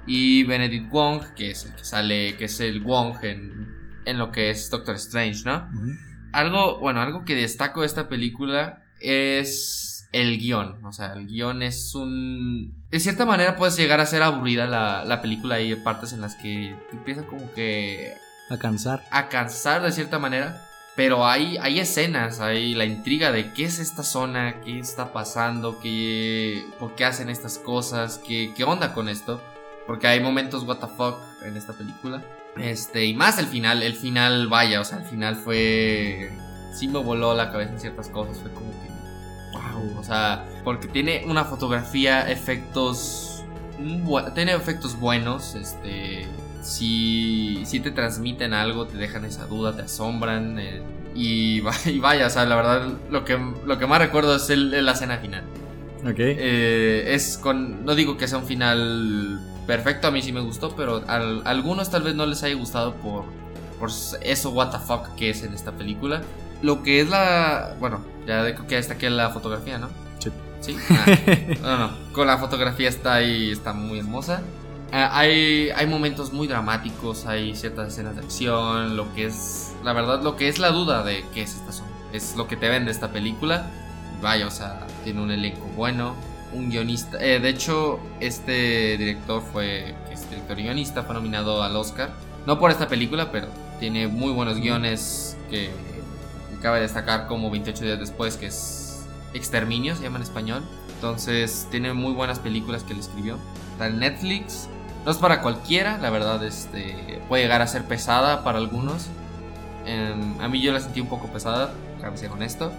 [0.07, 4.31] y Benedict Wong, que es el que sale, que es el Wong en, en lo
[4.31, 5.67] que es Doctor Strange, ¿no?
[6.31, 10.83] Algo, bueno, algo que destaco de esta película es el guion.
[10.85, 12.85] O sea, el guion es un.
[12.89, 15.55] De cierta manera puedes llegar a ser aburrida la, la película.
[15.55, 18.13] Hay partes en las que te empieza como que.
[18.49, 19.03] A cansar.
[19.11, 20.61] A cansar de cierta manera.
[20.95, 25.77] Pero hay, hay escenas, hay la intriga de qué es esta zona, qué está pasando,
[25.81, 29.41] qué, por qué hacen estas cosas, qué, qué onda con esto.
[29.87, 32.23] Porque hay momentos what the fuck en esta película.
[32.57, 36.31] Este, y más el final, el final, vaya, o sea, el final fue.
[36.73, 38.89] Sí me voló la cabeza en ciertas cosas, fue como que.
[39.53, 43.43] Wow, o sea, porque tiene una fotografía, efectos.
[44.33, 46.27] Tiene efectos buenos, este.
[46.61, 50.57] Si, si te transmiten algo, te dejan esa duda, te asombran.
[50.57, 50.81] Eh,
[51.15, 55.17] y, vaya, o sea, la verdad, lo que, lo que más recuerdo es la escena
[55.17, 55.43] final.
[56.03, 56.19] Ok.
[56.19, 57.85] Eh, es con.
[57.85, 61.89] No digo que sea un final perfecto, a mí sí me gustó, pero a, algunos
[61.89, 63.25] tal vez no les haya gustado por,
[63.79, 63.89] por
[64.21, 66.21] eso what the fuck que es en esta película.
[66.61, 67.75] Lo que es la...
[67.79, 69.89] Bueno, ya que está aquí la fotografía, ¿no?
[70.19, 70.31] Sí.
[70.61, 70.77] ¿Sí?
[70.89, 71.05] Ah,
[71.61, 74.41] no, no, con la fotografía está ahí, está muy hermosa.
[74.91, 79.93] Ah, hay, hay momentos muy dramáticos, hay ciertas escenas de acción, lo que es, la
[79.93, 81.89] verdad, lo que es la duda de qué es esta zona.
[82.13, 83.69] Es lo que te vende esta película.
[84.21, 86.15] Vaya, o sea, tiene un elenco bueno,
[86.53, 87.17] un guionista.
[87.23, 92.11] Eh, de hecho, este director fue, es director y guionista, fue nominado al Oscar.
[92.45, 93.47] No por esta película, pero
[93.79, 95.71] tiene muy buenos guiones que,
[96.61, 100.63] cabe destacar como 28 días después, que es Exterminio, se llama en español.
[100.95, 103.37] Entonces, tiene muy buenas películas que él escribió.
[103.73, 104.67] Está en Netflix.
[105.05, 109.07] No es para cualquiera, la verdad, este, puede llegar a ser pesada para algunos.
[109.85, 111.71] Em, a mí yo la sentí un poco pesada,
[112.01, 112.71] cabe ser honesto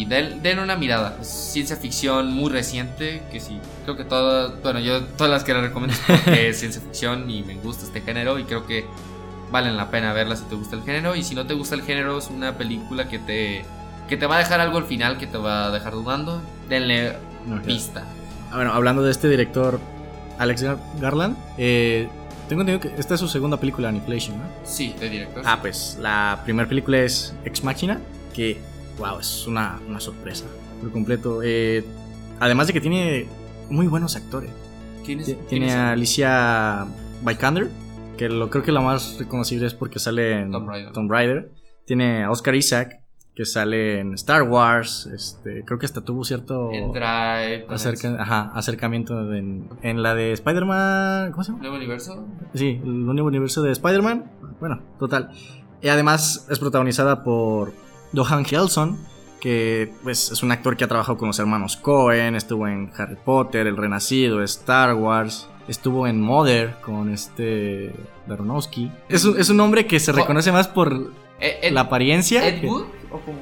[0.00, 1.18] y den, una mirada.
[1.20, 5.52] Es ciencia ficción muy reciente, que sí, creo que todas, bueno, yo todas las que
[5.52, 8.86] les recomiendo es porque es ciencia ficción y me gusta este género y creo que
[9.50, 11.82] valen la pena verla si te gusta el género y si no te gusta el
[11.82, 13.64] género es una película que te
[14.08, 16.40] que te va a dejar algo al final que te va a dejar dudando.
[16.68, 17.16] Denle
[17.66, 18.04] vista.
[18.50, 19.78] Ah, bueno, hablando de este director
[20.38, 20.64] Alex
[20.98, 22.08] Garland, eh,
[22.48, 24.44] tengo entendido que esta es su segunda película, Annihilation, ¿no?
[24.64, 25.42] Sí, de director.
[25.44, 28.00] Ah, pues la primera película es Ex Machina,
[28.34, 28.60] que
[29.00, 30.44] wow, es una, una sorpresa
[30.80, 31.40] por completo.
[31.42, 31.84] Eh,
[32.38, 33.26] además de que tiene
[33.70, 34.50] muy buenos actores.
[35.04, 35.36] ¿Quién es?
[35.48, 36.86] Tiene a Alicia
[37.26, 37.68] Vikander,
[38.16, 41.50] que lo, creo que la más reconocible es porque sale en Tomb Raider.
[41.86, 43.00] Tiene a Oscar Isaac,
[43.34, 45.06] que sale en Star Wars.
[45.06, 46.70] Este, creo que hasta tuvo cierto
[48.54, 51.32] acercamiento en, en, la de Spider-Man.
[51.32, 51.62] ¿Cómo se llama?
[51.62, 52.28] ¿Nuevo universo?
[52.54, 54.30] Sí, el nuevo universo de Spider-Man.
[54.60, 55.30] Bueno, total.
[55.80, 57.72] Y además es protagonizada por
[58.12, 58.98] Dohan Helson,
[59.40, 63.16] que pues, es un actor que ha trabajado con los hermanos Cohen, estuvo en Harry
[63.16, 67.92] Potter, El Renacido, Star Wars, estuvo en Mother con este
[68.26, 68.90] Daronowski.
[69.08, 71.12] Es un, es un hombre que se reconoce más por
[71.70, 72.46] la apariencia.
[72.46, 72.84] ¿Ed Wood?
[73.10, 73.38] ¿O cómo,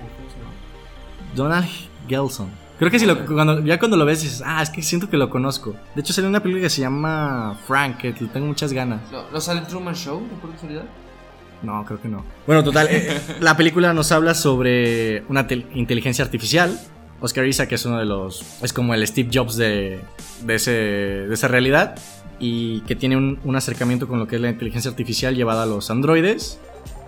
[1.34, 1.68] Donald
[2.08, 2.50] Gelson.
[2.78, 5.16] Creo que si lo, cuando, ya cuando lo ves dices, ah, es que siento que
[5.16, 5.74] lo conozco.
[5.94, 9.00] De hecho, sale una película que se llama Frank, que tengo muchas ganas.
[9.10, 10.84] ¿No, ¿no sale Truman Show, por casualidad?
[11.62, 12.24] No, creo que no.
[12.46, 16.78] Bueno, total, eh, la película nos habla sobre una inteligencia artificial.
[17.20, 18.44] Oscar Isaac es uno de los.
[18.62, 20.00] Es como el Steve Jobs de,
[20.42, 21.98] de, ese, de esa realidad.
[22.40, 25.66] Y que tiene un, un, acercamiento con lo que es la inteligencia artificial llevada a
[25.66, 26.60] los androides.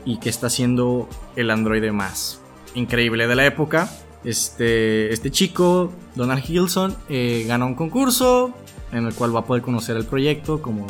[0.04, 2.40] Y que está siendo el androide más
[2.74, 3.88] increíble de la época.
[4.24, 8.52] Este, este chico, Donald Hilson, eh, gana un concurso
[8.92, 10.86] en el cual va a poder conocer el proyecto como.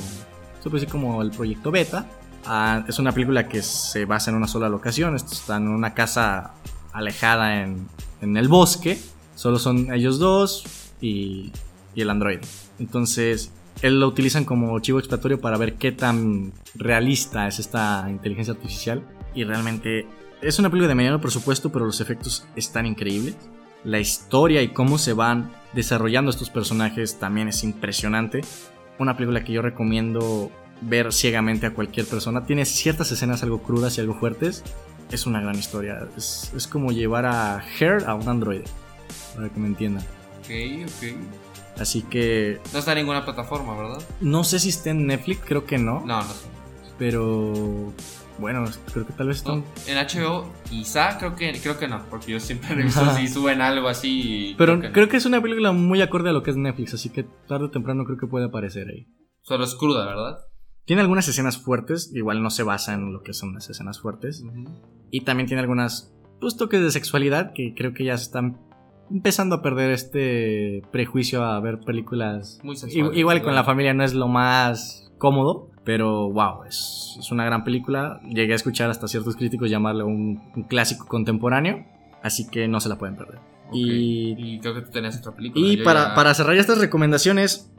[0.62, 2.06] Se puede decir como el proyecto beta
[2.46, 5.14] Ah, es una película que se basa en una sola locación.
[5.14, 6.52] Esto está en una casa
[6.92, 7.88] alejada en,
[8.20, 8.98] el bosque.
[9.34, 10.64] Solo son ellos dos
[11.00, 11.52] y,
[11.94, 12.42] y el androide.
[12.78, 18.54] Entonces, él lo utilizan como chivo expiatorio para ver qué tan realista es esta inteligencia
[18.54, 19.02] artificial.
[19.34, 20.06] Y realmente
[20.42, 23.36] es una película de mediano presupuesto, pero los efectos están increíbles.
[23.84, 28.42] La historia y cómo se van desarrollando estos personajes también es impresionante.
[28.98, 32.44] Una película que yo recomiendo ver ciegamente a cualquier persona.
[32.44, 34.64] Tiene ciertas escenas algo crudas y algo fuertes.
[35.10, 36.08] Es una gran historia.
[36.16, 38.64] Es, es como llevar a Her a un androide.
[39.34, 40.04] Para que me entiendan.
[40.40, 41.80] Ok, ok.
[41.80, 42.60] Así que.
[42.72, 44.02] No está en ninguna plataforma, ¿verdad?
[44.20, 46.00] No sé si está en Netflix, creo que no.
[46.04, 46.32] No, no
[46.98, 47.92] Pero.
[48.38, 49.52] Bueno, creo que tal vez está.
[49.52, 53.60] en HBO, quizá, creo que, creo que no, porque yo siempre he visto si suben
[53.60, 54.54] algo así.
[54.56, 56.94] Pero creo que, creo que, es una película muy acorde a lo que es Netflix,
[56.94, 59.06] así que tarde o temprano creo que puede aparecer ahí.
[59.42, 60.38] Solo es cruda, ¿verdad?
[60.90, 64.42] Tiene algunas escenas fuertes, igual no se basa en lo que son las escenas fuertes.
[65.12, 68.58] Y también tiene algunas pues, toques de sexualidad que creo que ya se están
[69.08, 72.58] empezando a perder este prejuicio a ver películas.
[72.64, 73.16] Muy I- sensual.
[73.16, 77.62] Igual con la familia no es lo más cómodo, pero wow, es, es una gran
[77.62, 78.20] película.
[78.28, 81.86] Llegué a escuchar hasta ciertos críticos llamarla un, un clásico contemporáneo,
[82.20, 83.38] así que no se la pueden perder.
[83.72, 85.64] Y, Y creo que tú tenías otra película.
[85.64, 87.72] y para, ya- para cerrar estas recomendaciones,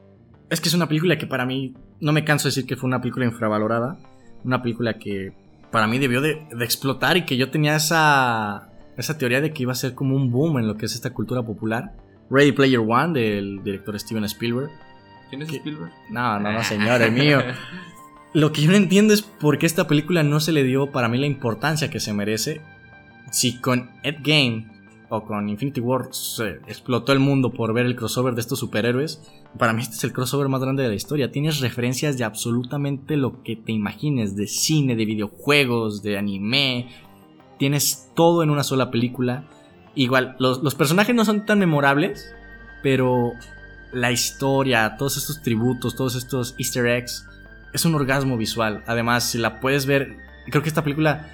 [0.52, 2.88] es que es una película que para mí, no me canso de decir que fue
[2.88, 3.98] una película infravalorada,
[4.44, 5.32] una película que
[5.72, 9.64] para mí debió de, de explotar y que yo tenía esa, esa teoría de que
[9.64, 11.94] iba a ser como un boom en lo que es esta cultura popular.
[12.30, 14.70] Ready Player One del director Steven Spielberg.
[15.30, 15.54] ¿Quién es.
[15.54, 15.92] Spielberg?
[16.10, 17.42] No, no, no, señor, el mío.
[18.34, 21.08] Lo que yo no entiendo es por qué esta película no se le dio para
[21.08, 22.62] mí la importancia que se merece.
[23.32, 24.68] Si con Ed Game
[25.12, 29.22] o con Infinity War se explotó el mundo por ver el crossover de estos superhéroes,
[29.58, 31.32] para mí este es el crossover más grande de la historia.
[31.34, 36.88] Tienes referencias de absolutamente lo que te imagines, de cine, de videojuegos, de anime.
[37.60, 39.44] Tienes todo en una sola película.
[39.96, 42.34] Igual, los, los personajes no son tan memorables,
[42.82, 43.34] pero
[43.92, 47.28] la historia, todos estos tributos, todos estos easter eggs,
[47.74, 48.82] es un orgasmo visual.
[48.88, 50.16] Además, si la puedes ver,
[50.50, 51.28] creo que esta película,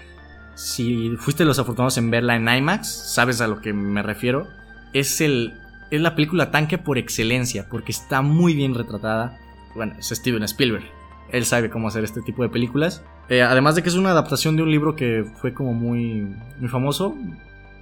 [0.58, 4.48] si fuiste los afortunados en verla en IMAX, sabes a lo que me refiero.
[4.92, 5.54] Es, el,
[5.92, 9.38] es la película tanque por excelencia, porque está muy bien retratada.
[9.76, 10.84] Bueno, es Steven Spielberg.
[11.32, 13.04] Él sabe cómo hacer este tipo de películas.
[13.30, 16.70] Eh, además de que es una adaptación de un libro que fue como muy, muy
[16.70, 17.16] famoso,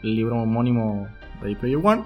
[0.03, 1.07] el libro homónimo
[1.41, 2.03] Ready Player One.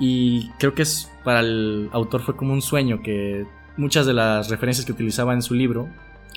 [0.00, 3.44] Y creo que es para el autor fue como un sueño que
[3.76, 5.86] muchas de las referencias que utilizaba en su libro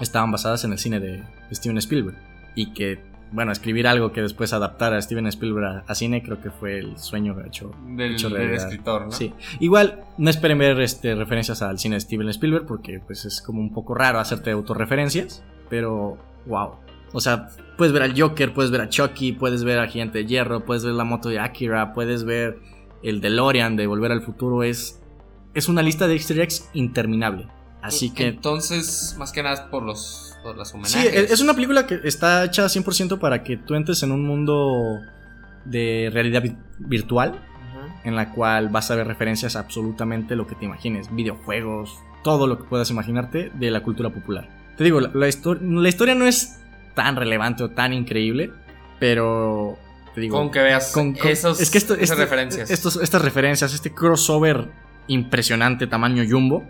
[0.02, 2.18] estaban basadas en el cine de Steven Spielberg.
[2.54, 6.52] Y que, bueno, escribir algo que después adaptara a Steven Spielberg a, cine creo que
[6.52, 9.12] fue el sueño hecho, Del, hecho del escritor, ¿no?
[9.12, 9.34] Sí.
[9.60, 13.62] Igual, no esperen ver este, referencias al cine de Steven Spielberg porque pues es como
[13.62, 15.44] un poco raro hacerte autorreferencias.
[15.70, 16.76] Pero, wow.
[17.14, 20.26] O sea, puedes ver al Joker, puedes ver a Chucky, puedes ver a Gigante de
[20.26, 22.60] Hierro, puedes ver la moto de Akira, puedes ver
[23.04, 24.64] el DeLorean de Volver al Futuro.
[24.64, 25.02] Es,
[25.54, 27.48] es una lista de easter eggs interminable.
[27.82, 28.28] Así que...
[28.28, 31.14] Entonces, más que nada por los, por las Sí, homenajes.
[31.14, 35.00] es es una película que está hecha 100% para que tú entres en un mundo
[35.66, 37.40] de realidad vi- virtual
[38.04, 42.48] en la cual vas a ver referencias a absolutamente lo que te imagines, videojuegos, todo
[42.48, 44.50] lo que puedas imaginarte de la cultura popular.
[44.78, 46.60] Te digo, la, la histo- la historia no es
[46.96, 48.52] tan relevante o tan increíble,
[49.00, 49.78] pero
[50.16, 52.72] te digo, Con que veas con- con- esos, es que esto- esas este- referencias.
[52.72, 54.70] estos- estas referencias, este crossover
[55.08, 56.64] impresionante tamaño jumbo,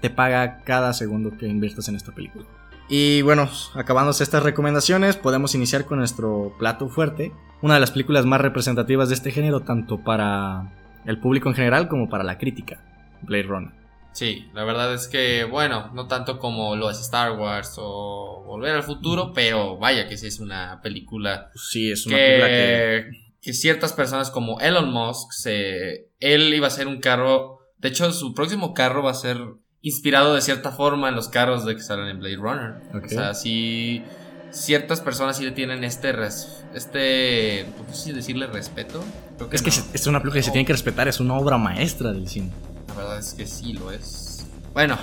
[0.00, 2.44] te paga cada segundo que inviertas en esta película.
[2.88, 8.24] Y bueno, acabándose estas recomendaciones, podemos iniciar con nuestro plato fuerte, una de las películas
[8.24, 10.72] más representativas de este género, tanto para
[11.04, 12.82] el público en general como para la crítica,
[13.22, 13.72] Blade Runner.
[14.12, 18.74] Sí, la verdad es que, bueno, no tanto como lo es Star Wars o Volver
[18.74, 23.10] al Futuro, pero vaya que sí es una película Sí, es una película que...
[23.10, 27.88] que, que ciertas personas como Elon Musk, se, él iba a ser un carro, de
[27.88, 29.38] hecho su próximo carro va a ser
[29.82, 32.74] inspirado de cierta forma en los carros de que salen en Blade Runner.
[33.04, 34.04] O sea, sí,
[34.50, 39.04] ciertas personas sí le tienen este, res- este, no sé si decirle respeto.
[39.36, 39.76] Creo Es que no.
[39.94, 42.50] es una película que se tiene que respetar, es una obra maestra del cine.
[42.88, 44.46] La verdad es que sí lo es.
[44.74, 44.98] Bueno,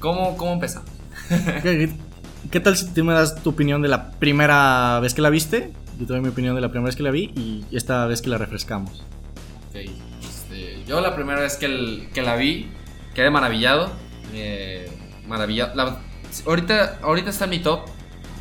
[0.00, 0.88] ¿cómo, cómo empezamos?
[1.62, 1.90] ¿Qué,
[2.50, 5.72] qué tal si tú me das tu opinión de la primera vez que la viste?
[5.98, 8.20] Yo te doy mi opinión de la primera vez que la vi y esta vez
[8.22, 9.02] que la refrescamos.
[9.70, 12.68] Ok, este, yo la primera vez que, el- que la vi,
[13.14, 13.90] quedé maravillado.
[14.32, 14.90] Eh,
[15.26, 15.74] maravillado.
[15.74, 15.98] La-
[16.46, 17.80] ahorita, ahorita está en mi top.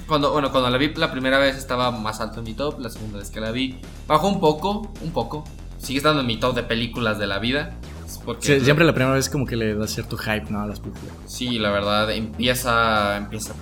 [0.08, 2.80] Cuando, bueno, cuando la vi la primera vez estaba más alto en mi top.
[2.80, 5.44] La segunda vez que la vi bajó un poco, un poco.
[5.78, 7.76] Sigue estando en mi top de películas de la vida.
[8.24, 10.62] Porque Sí, siempre la primera vez como que le da cierto hype, ¿no?
[10.62, 11.14] A las películas.
[11.26, 13.54] Sí, la verdad, empieza, empieza,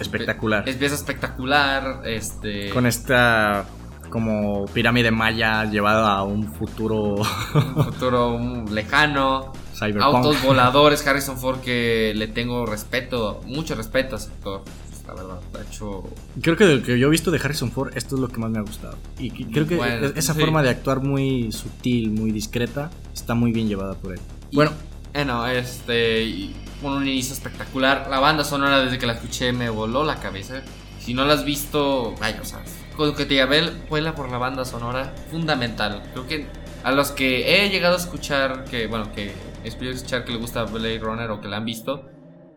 [0.00, 0.68] Espectacular.
[0.68, 2.02] empieza espectacular.
[2.04, 3.64] Este, Con esta
[4.10, 7.14] como pirámide maya llevada a un futuro
[7.54, 8.38] un futuro
[8.70, 9.52] lejano.
[9.78, 10.02] Cyberpunk.
[10.14, 14.62] Autos voladores, Harrison Ford, que le tengo respeto, mucho respeto a ese actor.
[15.06, 16.02] La verdad, ha hecho.
[16.42, 18.38] Creo que de lo que yo he visto de Harrison Ford, esto es lo que
[18.38, 18.96] más me ha gustado.
[19.18, 20.40] Y creo que Bueno, esa sí.
[20.40, 24.20] forma de actuar muy sutil, muy discreta, está muy bien llevada por él.
[24.50, 24.72] y- Bueno,
[25.14, 26.22] Bueno, este.
[26.24, 28.08] y un inicio espectacular.
[28.10, 30.62] La banda sonora, desde que la escuché, me voló la cabeza.
[30.98, 32.64] Si no la has visto, vaya, o sea,
[32.96, 36.02] con que te llame vuela por la banda sonora, fundamental.
[36.12, 36.46] Creo que
[36.82, 39.32] a los que he llegado a escuchar, que, bueno, que
[39.66, 42.04] he escuchar que le gusta Blade Runner o que la han visto,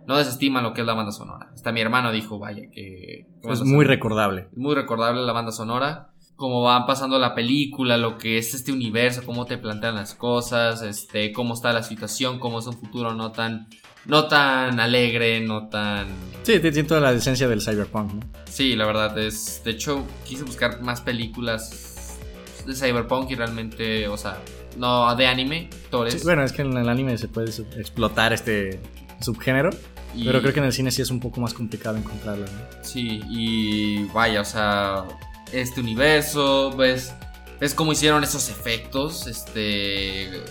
[0.06, 1.52] no desestiman lo que es la banda sonora.
[1.54, 3.28] Hasta mi hermano dijo, vaya, que.
[3.44, 4.48] es muy recordable.
[4.52, 6.10] Es muy recordable la banda sonora.
[6.36, 10.82] Cómo van pasando la película, lo que es este universo, cómo te plantean las cosas,
[10.82, 13.68] este, cómo está la situación, cómo es un futuro no tan,
[14.06, 16.08] no tan alegre, no tan.
[16.44, 18.22] Sí, tiene toda la esencia del cyberpunk, ¿no?
[18.46, 19.62] Sí, la verdad es.
[19.66, 22.18] De hecho, quise buscar más películas
[22.66, 24.38] de Cyberpunk y realmente, o sea,
[24.80, 26.14] no de anime, actores.
[26.16, 28.80] Sí, bueno, es que en el anime se puede explotar este
[29.22, 29.70] subgénero,
[30.16, 32.46] y- pero creo que en el cine sí es un poco más complicado encontrarlo.
[32.46, 32.84] ¿no?
[32.84, 35.04] Sí, y vaya, o sea,
[35.52, 37.14] este universo, ves,
[37.60, 40.42] ves cómo hicieron esos efectos, este,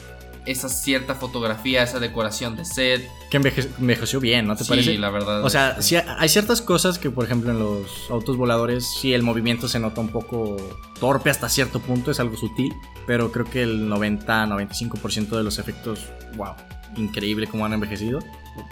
[0.47, 3.09] esa cierta fotografía, esa decoración de set.
[3.30, 4.99] Que enveje- envejeció bien, ¿no te sí, parece?
[4.99, 5.45] la verdad.
[5.45, 9.22] O sea, sí hay ciertas cosas que, por ejemplo, en los autos voladores, sí el
[9.22, 10.57] movimiento se nota un poco
[11.01, 12.72] torpe hasta cierto punto, es algo sutil,
[13.07, 16.55] pero creo que el 90-95% de los efectos, wow,
[16.97, 18.20] increíble cómo han envejecido.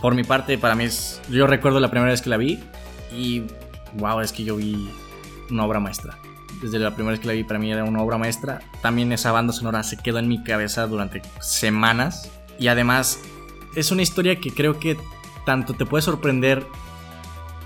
[0.01, 2.59] Por mi parte, para mí es, yo recuerdo la primera vez que la vi
[3.17, 3.43] y,
[3.95, 4.89] wow, es que yo vi
[5.51, 6.19] una obra maestra.
[6.63, 8.61] Desde la primera vez que la vi, para mí era una obra maestra.
[8.83, 12.31] También esa banda sonora se quedó en mi cabeza durante semanas.
[12.59, 13.21] Y además,
[13.75, 14.97] es una historia que creo que
[15.45, 16.67] tanto te puede sorprender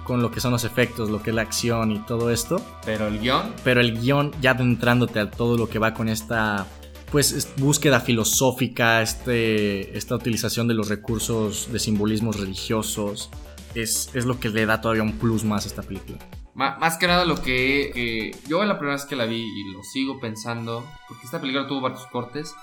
[0.05, 3.07] con lo que son los efectos, lo que es la acción y todo esto, Pero
[3.07, 6.67] el guion, pero el guion ya adentrándote a todo lo que va con esta
[7.13, 13.31] pues es- búsqueda filosófica, este, esta utilización de los recursos de simbolismos religiosos,
[13.75, 16.19] es, es lo que le da todavía un plus más a esta película.
[16.79, 19.83] Más que nada lo que, que yo la primera vez que la vi y lo
[19.83, 22.55] sigo pensando, porque esta película tuvo varios cortes.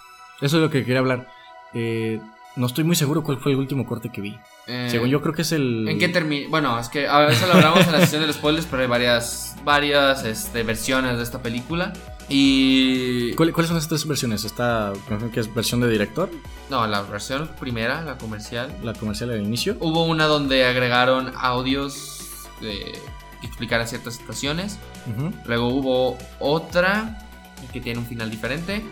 [0.41, 1.27] Eso es lo que quería hablar.
[1.73, 2.19] Eh,
[2.55, 4.37] no estoy muy seguro cuál fue el último corte que vi.
[4.67, 5.87] eh, Según yo creo que es el...
[5.87, 6.47] ¿En qué termina?
[6.49, 8.87] Bueno, es que a veces lo hablamos en la sesión de los spoilers, pero hay
[8.87, 11.93] varias, varias este, versiones de esta película.
[12.29, 13.33] Y.
[13.35, 14.43] ¿Cuál- ¿Cuáles son estas versiones?
[14.43, 14.91] Esta,
[15.33, 16.29] que es versión de director,
[16.69, 18.75] No, la versión primera, la comercial.
[18.83, 19.77] la comercial al inicio.
[19.79, 22.19] Hubo una donde agregaron audios
[22.61, 22.99] eh,
[23.41, 24.77] que explicaran ciertas situaciones.
[25.45, 27.19] Luego hubo otra
[27.73, 28.83] que tiene un final diferente.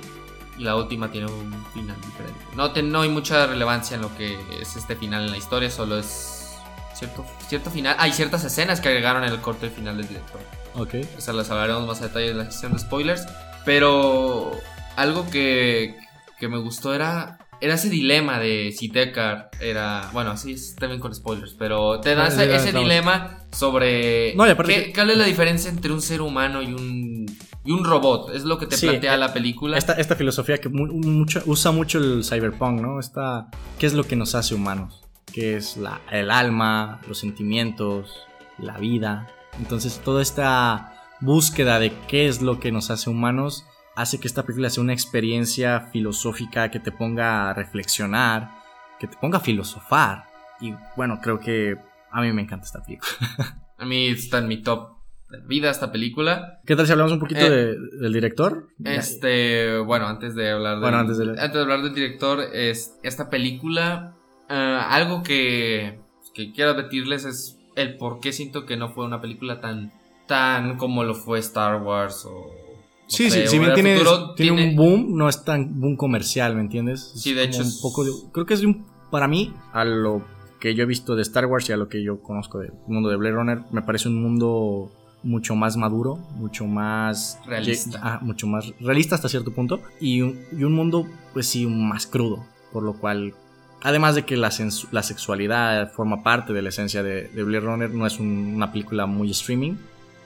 [0.57, 2.39] Y la última tiene un final diferente.
[2.55, 5.69] No, te- no hay mucha relevancia en lo que es este final en la historia,
[5.69, 6.53] solo es
[6.93, 7.95] cierto, cierto final.
[7.99, 10.39] Hay ciertas escenas que agregaron en el corte final del director.
[10.75, 10.95] Ok.
[11.17, 13.25] O sea, las hablaremos más a detalle en la sesión de spoilers.
[13.65, 14.51] Pero
[14.95, 15.97] algo que,
[16.39, 20.09] que me gustó era, era ese dilema de si Deckard era.
[20.13, 24.33] Bueno, así es también con spoilers, pero te da Sí, ese, dilema sobre.
[24.35, 27.25] No, y aparte ¿qué, que- ¿Cuál es la diferencia entre un ser humano y un,
[27.63, 28.33] y un robot?
[28.35, 29.77] Es lo que te Sí, plantea eh, la película.
[29.77, 32.99] Esta, esta filosofía que mu- mucho- usa mucho el cyberpunk, ¿no?
[32.99, 33.47] Esta,
[33.79, 35.01] ¿Qué es lo que nos hace humanos?
[35.33, 38.11] ¿Qué es la, el alma, los sentimientos,
[38.57, 39.27] la vida?
[39.59, 43.65] Entonces, toda esta búsqueda de qué es lo que nos hace humanos
[43.95, 48.51] hace que esta película sea una experiencia filosófica que te ponga a reflexionar,
[48.99, 50.25] que te ponga a filosofar.
[50.59, 51.77] Y bueno, creo que
[52.11, 53.11] a mí me encanta esta película.
[53.77, 54.95] A mí está en mi top
[55.29, 56.61] de vida esta película.
[56.65, 58.69] ¿Qué tal si hablamos un poquito Eh, de- del director?
[58.85, 62.97] Este, bueno, antes de hablar del, Bueno, antes de- antes de hablar del director, es
[63.03, 64.15] esta película,
[64.49, 65.99] eh, algo que,
[66.33, 69.91] que quiero advertirles es el por qué siento que no fue una película tan,
[70.25, 72.64] tan como lo fue Star Wars o...
[73.07, 73.93] Sí, sé, sí, si bien tiene,
[74.51, 77.11] un boom, no es tan boom comercial, ¿me entiendes?
[77.15, 80.23] Es Sí, de hecho Un poco de- creo que es un, para mí, a lo
[80.59, 83.09] que yo he visto de Star Wars y a lo que yo conozco del mundo
[83.09, 84.91] de Blade Runner, me parece un mundo
[85.21, 87.99] mucho más maduro, mucho más Realista.
[88.01, 92.05] Ah, mucho más realista hasta cierto punto y un, y un mundo, pues sí, más
[92.07, 93.33] crudo, por lo cual,
[93.81, 94.51] además de que la,
[94.91, 98.71] la sexualidad forma parte de la esencia de, de Blade Runner, no es un- una
[98.71, 99.73] película muy streaming,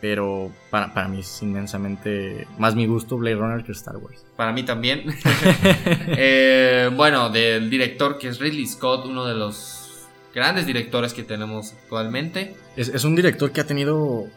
[0.02, 4.26] pero para, para mí es inmensamente más mi gusto Blade Runner que Star Wars.
[4.36, 5.04] Para mí también.
[6.22, 11.74] Eh, bueno, del director que es Ridley Scott, uno de los grandes directores que tenemos
[11.74, 12.56] actualmente.
[12.76, 14.28] Es, es un director que ha tenido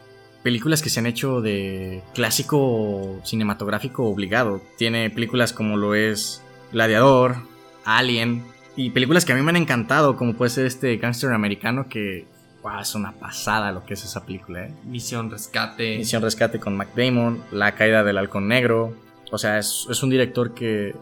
[0.42, 4.62] películas que se han hecho de clásico cinematográfico obligado.
[4.76, 6.42] Tiene películas como lo es
[6.72, 7.36] Gladiador,
[7.84, 8.44] Alien,
[8.76, 12.26] y películas que a mí me han encantado, como puede ser este Gangster Americano, que
[12.62, 14.66] wow, es una pasada lo que es esa película.
[14.66, 14.74] ¿eh?
[14.84, 15.98] Misión Rescate.
[15.98, 18.94] Misión Rescate con Mac Damon, La Caída del Halcón Negro.
[19.30, 20.94] O sea, es, es un director que,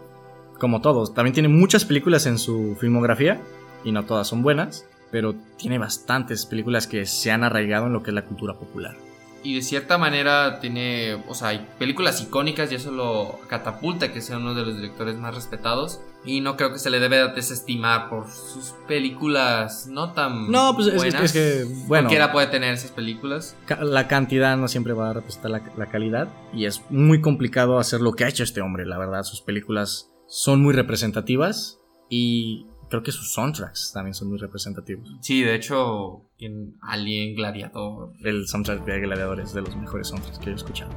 [0.58, 3.40] como todos, también tiene muchas películas en su filmografía,
[3.84, 8.02] y no todas son buenas, pero tiene bastantes películas que se han arraigado en lo
[8.02, 8.96] que es la cultura popular.
[9.42, 14.20] Y de cierta manera tiene, o sea, hay películas icónicas y eso lo catapulta que
[14.20, 16.00] sea uno de los directores más respetados.
[16.26, 20.88] Y no creo que se le debe desestimar por sus películas no tan No, pues
[20.88, 21.22] es, es- buenas.
[21.24, 23.56] es que, bueno, Cualquiera puede tener esas películas.
[23.80, 28.02] la cantidad no siempre va a representar la, la calidad, y es muy complicado hacer
[28.02, 29.22] lo que ha hecho este hombre, la verdad.
[29.22, 31.80] Sus películas son muy representativas,
[32.10, 35.08] y creo que sus soundtracks también son muy representativos.
[35.20, 38.12] Sí, de hecho, en Alien, Gladiador.
[38.22, 40.90] El soundtrack de Gladiador es de los mejores soundtracks que he escuchado.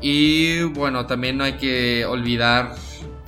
[0.00, 2.74] Y bueno, también no hay que olvidar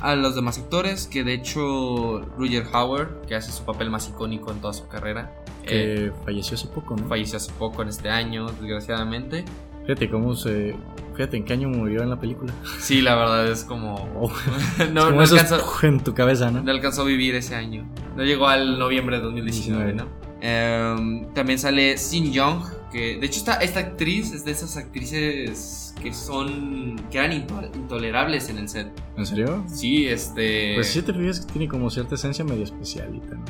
[0.01, 4.53] a los demás actores, que de hecho Roger Howard, que hace su papel más icónico
[4.53, 5.33] en toda su carrera,
[5.65, 7.07] eh, Que falleció hace poco, ¿no?
[7.09, 9.45] falleció hace poco en este año, desgraciadamente.
[9.87, 10.75] Fíjate cómo se.
[11.17, 12.53] Fíjate en qué año murió en la película.
[12.79, 13.95] Sí, la verdad es como.
[14.17, 14.33] Oh,
[14.93, 16.63] no, como no alcanzó, en tu cabeza, ¿no?
[16.63, 17.87] no alcanzó a vivir ese año.
[18.17, 20.07] No llegó al noviembre de 2019, ¿no?
[20.41, 25.95] Em, también sale Sin Young, que de hecho esta, esta actriz es de esas actrices
[26.03, 26.97] que son.
[27.11, 28.89] que eran into- intolerables en el set.
[29.17, 29.65] ¿En serio?
[29.69, 30.75] Sí, este.
[30.77, 33.45] Pues sí te fijas que tiene como cierta esencia medio especialita, ¿no?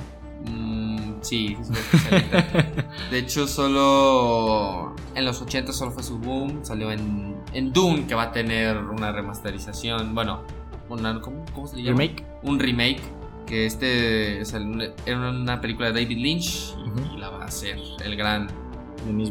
[1.23, 1.69] Mm, sí, es.
[3.11, 6.61] De hecho, solo en los 80 solo fue su boom.
[6.65, 10.15] Salió en, en Dune, que va a tener una remasterización.
[10.15, 10.43] Bueno,
[10.89, 11.99] una, ¿cómo, cómo se le llama?
[11.99, 12.25] Remake.
[12.43, 13.01] Un remake.
[13.47, 16.75] Que este era una película de David Lynch
[17.15, 18.49] y, la va a hacer el gran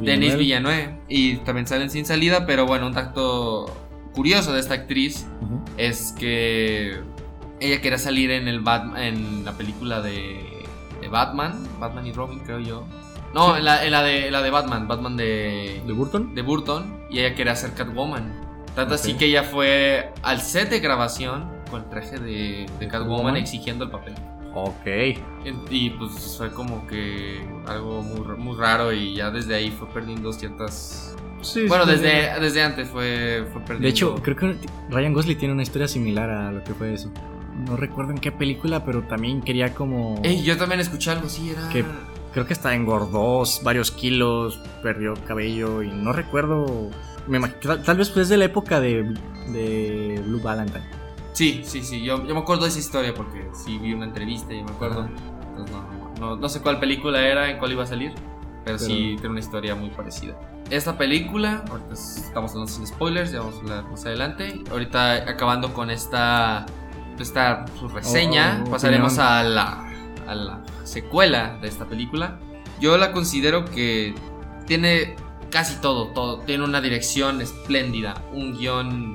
[0.02, 0.38] Denis.
[0.38, 0.98] Villanueva.
[1.08, 3.74] Y también salen sin salida, pero bueno, un dato
[4.14, 5.26] curioso de esta actriz
[5.78, 7.00] es que
[7.62, 10.61] ella quería salir en el Bat- en la película de,
[11.02, 12.86] de Batman, Batman y Robin creo yo.
[13.34, 13.60] No, Sí.
[13.60, 16.36] en, la, en la de en la de Batman, Batman de, ¿De Burton?
[16.36, 18.32] de Burton y ella quería ser Catwoman.
[18.76, 23.10] Tanto así que ella fue al set de grabación con el traje de, de Catwoman
[23.10, 23.36] Catwoman.
[23.38, 24.14] exigiendo el papel.
[24.54, 24.86] Ok.
[25.70, 30.32] Y, pues fue como que algo muy, muy raro y ya desde ahí fue perdiendo
[30.34, 31.16] ciertas...
[31.42, 31.92] Sí, Bueno, sí.
[31.92, 33.84] desde, desde antes fue, fue perdiendo...
[33.84, 34.58] De hecho, creo que
[34.90, 37.10] Ryan Gosling tiene una historia similar a lo que fue eso.
[37.66, 40.20] No recuerdo en qué película, pero también quería como...
[40.24, 41.70] Ey, yo también escuché algo así, era...
[41.70, 41.86] Que-
[42.34, 46.90] Creo que hasta engordó varios kilos, perdió cabello y no recuerdo...
[47.28, 49.04] Me tal, tal vez fue de la época de,
[49.52, 50.86] de Blue Valentine.
[51.34, 54.54] Sí, sí, sí, yo, yo me acuerdo de esa historia porque sí vi una entrevista
[54.54, 55.10] y me acuerdo.
[55.50, 58.14] Entonces, no, no, no sé cuál película era, en cuál iba a salir,
[58.64, 60.34] pero, sí tiene una historia muy parecida.
[60.70, 64.62] Esta película, ahorita estamos hablando sin spoilers, ya vamos a hablar más adelante.
[64.72, 66.66] Ahorita acabando con esta,
[67.24, 69.28] esta su reseña, Oh, oh, pasaremos opinión.
[69.34, 69.94] a la,
[70.28, 72.40] a la secuela de esta película.
[72.80, 74.16] Yo la considero que
[74.66, 75.16] tiene
[75.50, 76.40] casi todo, todo.
[76.40, 79.14] Tiene una dirección espléndida, un guion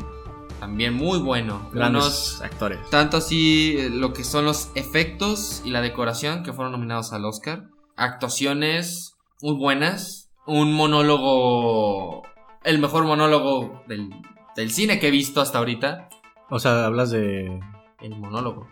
[0.61, 1.69] también muy bueno.
[1.73, 2.79] Grandes unos- actores.
[2.91, 7.25] tanto así eh, lo que son los efectos y la decoración que fueron nominados al
[7.25, 7.65] Oscar.
[7.97, 10.31] Actuaciones muy buenas.
[10.47, 12.23] Un monólogo.
[12.65, 14.11] El mejor monólogo del,
[14.57, 16.09] del cine que he visto hasta ahorita.
[16.51, 17.61] O sea, hablas de,
[18.01, 18.67] El monólogo.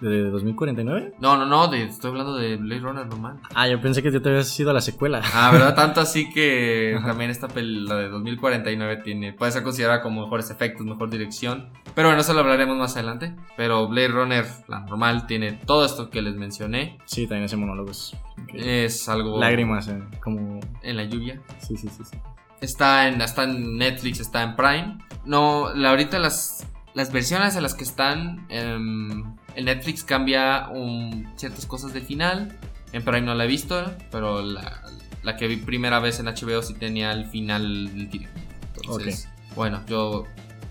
[0.00, 1.14] de 2049.
[1.20, 3.38] No, no, no, de- estoy hablando de Blade Runner normal.
[3.54, 5.22] Ah, yo pensé que ya te habías ido a la secuela.
[5.34, 5.74] Ah, ¿verdad?
[5.76, 10.50] Tanto así que también esta peli, la de 2049, tiene, puede ser considerada como mejores
[10.50, 11.68] efectos, mejor dirección.
[11.94, 13.34] Pero bueno, eso lo hablaremos más adelante.
[13.56, 16.98] Pero Blade Runner, la normal, tiene todo esto que les mencioné.
[17.04, 18.16] Sí, también ese monólogo es.
[18.54, 19.38] Es algo...
[19.38, 20.58] Lágrimas, eh, como...
[20.82, 21.40] En la lluvia.
[21.58, 22.16] Sí, sí, sí, sí.
[22.60, 24.98] Está en, está en Netflix, está en Prime.
[25.24, 31.30] No, la, ahorita las, las versiones a las que están em, en Netflix cambia un-
[31.36, 32.58] ciertas cosas del final.
[32.92, 34.82] En Prime no la he visto, pero la,
[35.22, 38.40] la que vi primera vez en HBO sí tenía el final del directo.
[38.76, 40.24] Entonces, bueno, yo...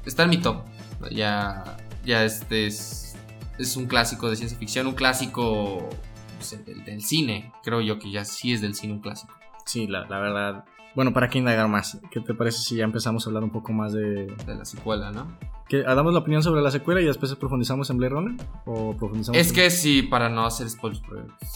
[0.05, 0.63] Está en mi top.
[1.11, 3.15] Ya, ya este es,
[3.57, 5.89] es un clásico de ciencia ficción, un clásico
[6.37, 7.51] pues, del, del cine.
[7.63, 9.33] Creo yo que ya sí es del cine un clásico.
[9.65, 10.65] Sí, la, la verdad.
[10.95, 13.71] Bueno, para que indagar más, ¿qué te parece si ya empezamos a hablar un poco
[13.71, 14.27] más de...
[14.45, 15.37] De la secuela, ¿no?
[15.69, 18.45] ¿Qué, ¿Damos la opinión sobre la secuela y después profundizamos en Blade Runner?
[18.65, 21.01] ¿O profundizamos Es en- que sí, para no hacer spoilers.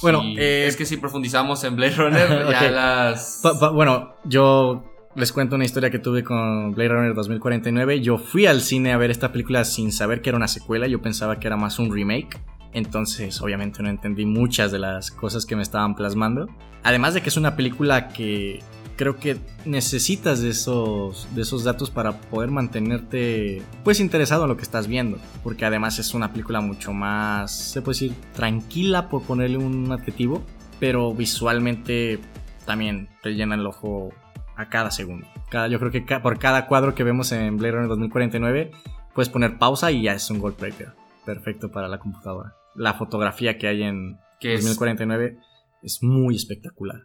[0.02, 3.42] Bueno, sí, eh, es que si profundizamos en Blade Runner, ya las.
[3.44, 8.00] Pa- pa- bueno, yo les cuento una historia que tuve con Blade Runner 2049.
[8.00, 10.88] Yo fui al cine a ver esta película sin saber que era una secuela.
[10.88, 12.40] Yo pensaba que era más un remake.
[12.72, 16.48] Entonces, obviamente, no entendí muchas de las cosas que me estaban plasmando.
[16.84, 18.60] Además de que es una película que
[18.96, 24.58] creo que necesitas de esos, de esos datos para poder mantenerte pues interesado en lo
[24.58, 25.18] que estás viendo.
[25.44, 30.44] Porque además es una película mucho más, se puede decir, tranquila por ponerle un adjetivo.
[30.80, 32.20] Pero visualmente
[32.66, 34.10] también te llena el ojo
[34.58, 35.28] a cada segundo.
[35.50, 38.72] Cada, yo creo que ca- por cada cuadro que vemos en Blade Runner 2049
[39.14, 40.94] puedes poner pausa y ya es un gold breaker.
[41.26, 42.56] Perfecto para la computadora.
[42.76, 45.38] La fotografía que hay en que es- 2049
[45.82, 47.04] es muy espectacular.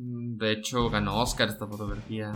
[0.00, 2.32] De hecho, ganó Oscar esta fotografía.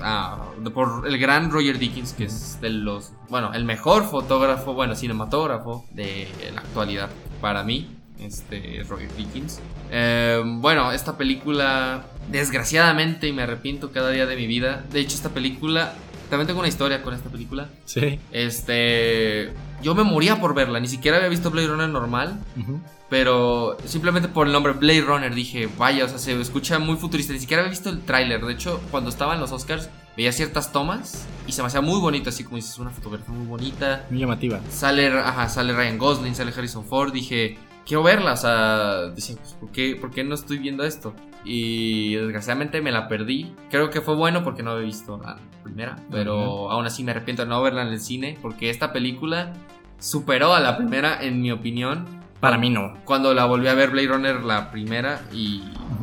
[0.00, 3.12] ah, por el gran Roger Dickens, que es de los.
[3.28, 7.10] Bueno, el mejor fotógrafo, bueno, cinematógrafo de la actualidad
[7.42, 7.98] para mí.
[8.18, 9.60] Este es Roger Dickens.
[9.90, 14.84] Eh, bueno, esta película, desgraciadamente, y me arrepiento cada día de mi vida.
[14.90, 15.92] De hecho, esta película.
[16.30, 17.68] También tengo una historia con esta película.
[17.84, 18.18] Sí.
[18.32, 19.52] Este.
[19.82, 22.38] Yo me moría por verla, ni siquiera había visto Blade Runner normal.
[22.58, 22.80] Ujú.
[23.10, 27.32] Pero simplemente por el nombre Blade Runner dije, vaya, o sea, se escucha muy futurista.
[27.32, 28.44] Ni siquiera había visto el tráiler.
[28.44, 32.00] De hecho, cuando estaba en los Oscars, veía ciertas tomas y se me hacía muy
[32.00, 34.06] bonito, así como dices, una fotografía muy bonita.
[34.10, 34.60] Muy llamativa.
[34.70, 37.12] Sale, ajá, sale Ryan Gosling, sale Harrison Ford.
[37.12, 41.14] Dije, quiero verla, o sea, decía, pues, ¿por qué, ¿por qué no estoy viendo esto?
[41.44, 43.52] Y desgraciadamente me la perdí.
[43.70, 47.42] Creo que fue bueno porque no había visto la primera, pero aún así me arrepiento
[47.42, 49.52] de no verla en el cine porque esta película
[49.98, 52.06] superó a la primera en mi opinión.
[52.40, 52.92] Para mí no.
[53.06, 55.62] Cuando la volví a ver Blade Runner la primera y,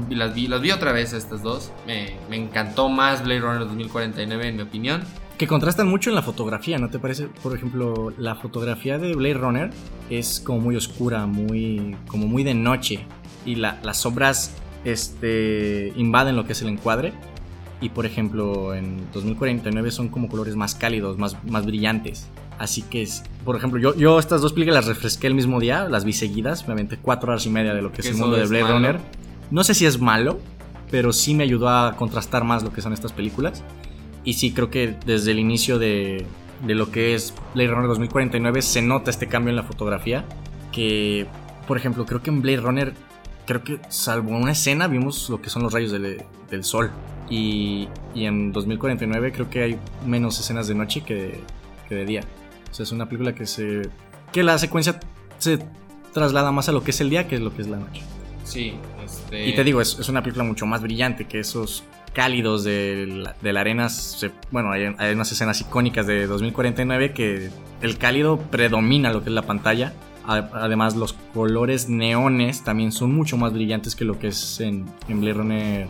[0.10, 3.60] y las vi, las vi otra vez estas dos, me, me encantó más Blade Runner
[3.60, 5.04] 2049 en mi opinión.
[5.38, 7.28] Que contrastan mucho en la fotografía, ¿no te parece?
[7.44, 9.70] Por ejemplo, la fotografía de Blade Runner
[10.10, 13.06] es como muy oscura, muy como muy de noche
[13.46, 14.56] y la- las sombras
[14.86, 17.14] este, invaden lo que es el encuadre.
[17.82, 22.28] Y por ejemplo, en 2049 son como colores más cálidos, más, más brillantes.
[22.60, 25.90] Así que, es, por ejemplo, yo, yo estas dos películas las refresqué el mismo día,
[25.90, 28.38] las vi seguidas, me aventé cuatro horas y media de lo que es el mundo
[28.38, 28.76] de Blade malo.
[28.76, 29.00] Runner.
[29.50, 30.40] No sé si es malo,
[30.92, 33.64] pero sí me ayudó a contrastar más lo que son estas películas.
[34.24, 36.28] Y sí, creo que desde el inicio de,
[36.66, 40.26] de lo que es Blade Runner 2049 se nota este cambio en la fotografía.
[40.72, 41.26] Que,
[41.68, 42.94] por ejemplo, creo que en Blade Runner,
[43.60, 46.92] creo que salvo una escena, vimos lo que son los rayos del, del sol.
[47.30, 51.40] Y, y en 2049 creo que hay menos escenas de noche que de,
[51.88, 52.22] que de día.
[52.70, 53.84] O sea, es una película que se.
[54.34, 55.00] que la secuencia
[55.38, 55.60] se
[56.14, 58.02] traslada más a lo que es el día que es lo que es la noche.
[58.44, 58.74] Sí,
[59.06, 59.48] este...
[59.48, 61.84] Y te digo, es, es una película mucho más brillante que esos
[62.14, 63.88] cálidos de la, de la arena.
[63.88, 67.50] se- bueno, hay, hay unas escenas icónicas de 2049 que
[67.82, 69.94] el cálido predomina lo que es la pantalla.
[70.26, 75.20] Además, los colores neones también son mucho más brillantes que lo que es en, en
[75.22, 75.88] Blade Runner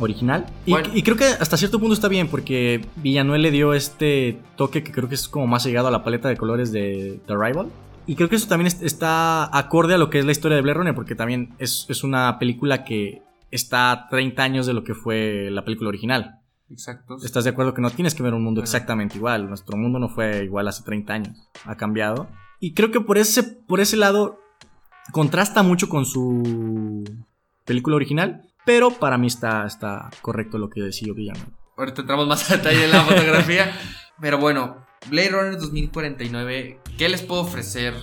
[0.00, 0.46] original.
[0.66, 0.88] Y, Bueno.
[0.94, 4.92] y creo que hasta cierto punto está bien porque Villanueva le dio este toque que
[4.92, 7.68] creo que es como más llegado a la paleta de colores de The Arrival.
[8.06, 10.62] Y creo que eso también es- está acorde a lo que es la historia de
[10.62, 14.82] Blade Runner, porque también es, es una película que está a 30 años de lo
[14.82, 16.38] que fue la película original.
[16.70, 17.18] Exacto.
[17.22, 19.46] ¿Estás de acuerdo que no tienes que ver un mundo exactamente igual?
[19.46, 22.28] Nuestro mundo no fue igual hace 30 años, ha cambiado.
[22.62, 24.38] Y creo que por ese, por ese lado
[25.10, 27.02] contrasta mucho con su
[27.64, 31.50] película original, pero para mí está, está correcto lo que decía Villanueva.
[31.76, 33.76] Ahorita entramos más a detalle en la fotografía.
[34.20, 37.94] Pero bueno, Blade Runner 2049, ¿qué les puedo ofrecer?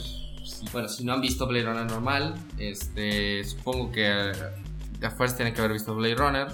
[0.73, 5.61] Bueno, si no han visto Blade Runner normal, este, supongo que a fuerza tienen que
[5.61, 6.47] haber visto Blade Runner.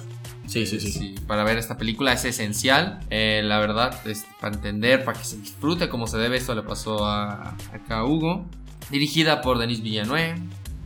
[0.48, 0.92] Sí, sí, sí.
[0.92, 3.00] Sí, para ver esta película es esencial.
[3.10, 6.38] eh, la verdad, es para entender, para que se disfrute como se debe.
[6.38, 8.46] Esto le pasó a, acá a Hugo.
[8.90, 10.36] Dirigida por Denis Villeneuve.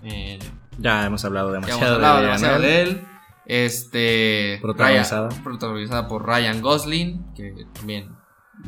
[0.03, 0.39] eh,
[0.77, 3.01] Ya hemos hablado demasiado, hemos hablado de demasiado de él.
[3.45, 4.59] Este.
[4.61, 5.29] Protagonizada.
[5.29, 7.25] Ryan- protagonizada por Ryan Gosling.
[7.35, 8.09] Que también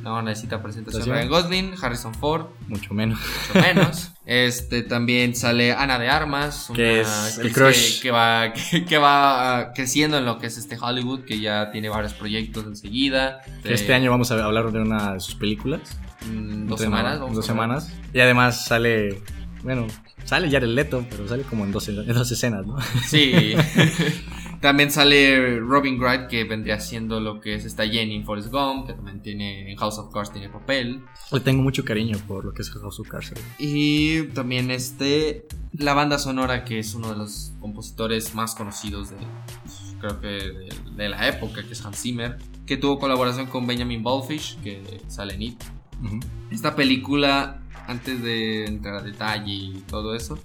[0.01, 1.05] no necesita presentación.
[1.09, 3.19] Ryan Gosling, Harrison Ford, Mucho menos.
[3.19, 4.11] mucho menos.
[4.25, 6.69] este también sale Ana de Armas.
[6.73, 7.95] Que una es el crush.
[7.97, 11.21] Que, que va, que, que va ah, creciendo en lo que es este Hollywood.
[11.25, 13.41] Que ya tiene varios proyectos enseguida.
[13.63, 15.81] Que Este año vamos a hablar de una de sus películas.
[16.25, 17.19] mm, Dos semanas.
[17.19, 17.91] vamos Dos semanas.
[18.13, 19.21] Y además sale.
[19.63, 19.85] Bueno,
[20.23, 22.77] sale Jared Leto, pero sale como en dos, en dos escenas, ¿no?
[23.05, 23.53] Sí.
[24.61, 28.87] también sale Robin Wright, que vendría siendo lo que es esta Jenny en Forrest Gump,
[28.87, 31.03] que también tiene en House of Cards tiene papel.
[31.31, 33.33] Le tengo mucho cariño por lo que es House of Cards.
[33.57, 39.17] Y también este la banda sonora, que es uno de los compositores más conocidos de
[39.63, 43.65] pues, creo que de, de la época, que es Hans Zimmer, que tuvo colaboración con
[43.65, 45.63] Benjamin Ballfish, que sale en It.
[46.03, 46.19] Ujú.
[46.51, 50.39] Esta película, antes de entrar a detalle y todo eso,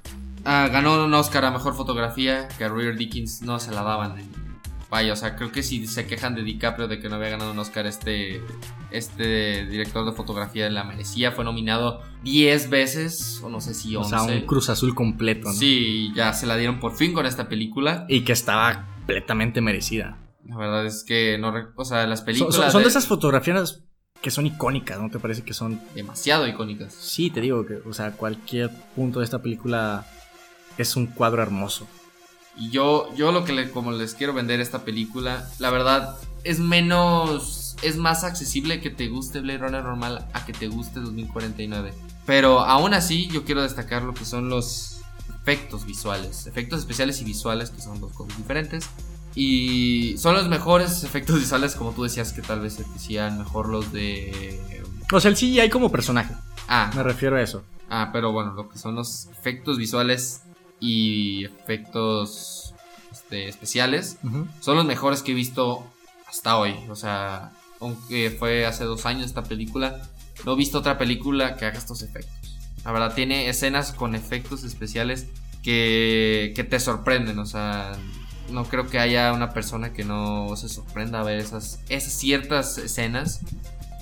[0.47, 4.15] ah, ganó un Oscar a Mejor Fotografía, que a Roger Dickens no se la daban.
[4.89, 7.51] Vaya, o sea, creo que si se quejan de DiCaprio de que no había ganado
[7.51, 8.41] un Oscar, este,
[8.91, 11.33] este director de fotografía la merecía.
[11.33, 14.11] Fue nominado 10 veces, o no sé si O 11.
[14.11, 15.53] sea, un Cruz Azul completo, ¿no?
[15.55, 18.07] Sí, ya se la dieron por fin con esta película.
[18.09, 20.19] Y que estaba completamente merecida.
[20.47, 21.53] La verdad es que no...
[21.75, 22.55] O sea, las Son, películas...
[22.55, 23.83] son- son de de- esas fotografías
[24.23, 25.81] que son icónicas, ¿no te parece que son?
[25.95, 26.95] Demasiado icónicas.
[26.95, 30.07] Sí, te digo que, o sea, cualquier punto de esta película
[30.79, 31.87] es un cuadro hermoso.
[32.57, 36.59] Y yo, yo lo que le- como les quiero vender esta película, la verdad, es
[36.59, 37.77] menos.
[37.83, 41.93] Es más accesible que te guste Blade Runner normal a que te guste 2049.
[42.25, 45.01] Pero aún así, yo quiero destacar lo que son los
[45.43, 46.47] efectos visuales.
[46.47, 48.89] Efectos especiales y visuales, que son dos cosas diferentes.
[49.35, 53.39] Y son los mejores efectos visuales, como tú decías, que tal vez se te hacían
[53.39, 54.83] mejor los de.
[55.13, 56.35] O sea, el CGI como personaje,
[56.69, 57.63] Ah, me refiero a eso.
[57.91, 60.41] Ah, pero bueno, lo que son los efectos visuales
[60.81, 62.75] y efectos
[63.11, 64.19] este, especiales
[64.61, 65.87] son los mejores que he visto
[66.27, 66.75] hasta hoy.
[66.89, 70.03] O sea, aunque fue hace dos años esta película,
[70.45, 72.35] no he visto otra película que haga estos efectos.
[72.85, 75.27] La verdad, tiene escenas con efectos especiales
[75.63, 77.39] que, que te sorprenden.
[77.39, 77.97] O sea,
[78.51, 82.79] no creo que haya una persona que no se sorprenda a ver esas, esas ciertas
[82.79, 83.41] escenas.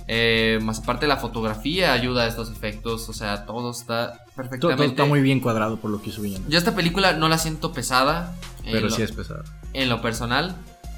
[0.07, 4.77] Eh, más aparte la fotografía ayuda a estos efectos, o sea, todo está perfectamente.
[4.77, 6.49] todo está muy bien cuadrado por lo que hizo Villanueva.
[6.51, 8.35] Yo esta película no la siento pesada.
[8.63, 9.43] Pero lo- sí es pesado.
[9.73, 10.55] en lo personal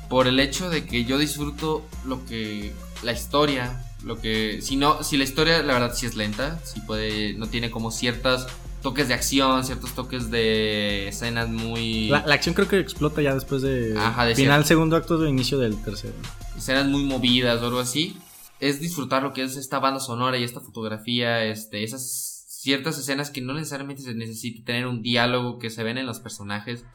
[0.09, 5.03] por el hecho de que yo disfruto lo que la historia lo que si no
[5.03, 8.47] si la historia la verdad sí es lenta sí puede no tiene como ciertos
[8.81, 13.33] toques de acción ciertos toques de escenas muy La, la acción creo que explota ya
[13.33, 14.67] después de, Ajá, de final, cierto.
[14.69, 16.13] segundo acto de inicio del tercero.
[16.57, 18.15] escenas muy movidas o algo así
[18.59, 23.29] es disfrutar lo que es esta banda sonora y esta fotografía este esas ciertas escenas
[23.29, 26.85] que no necesariamente se necesita tener un diálogo que se ven en los personajes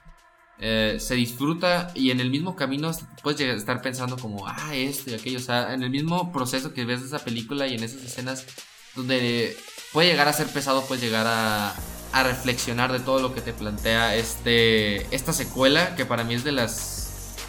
[0.64, 2.92] eh, se disfruta y en el mismo camino
[3.22, 6.30] puedes llegar a estar pensando como, ah, esto y aquello, o sea, en el mismo
[6.30, 8.46] proceso que ves de esa película y en esas escenas
[8.94, 9.56] donde
[9.92, 11.74] puede llegar a ser pesado, puedes llegar a,
[12.12, 16.44] a reflexionar de todo lo que te plantea este, esta secuela, que para mí es
[16.44, 17.01] de las,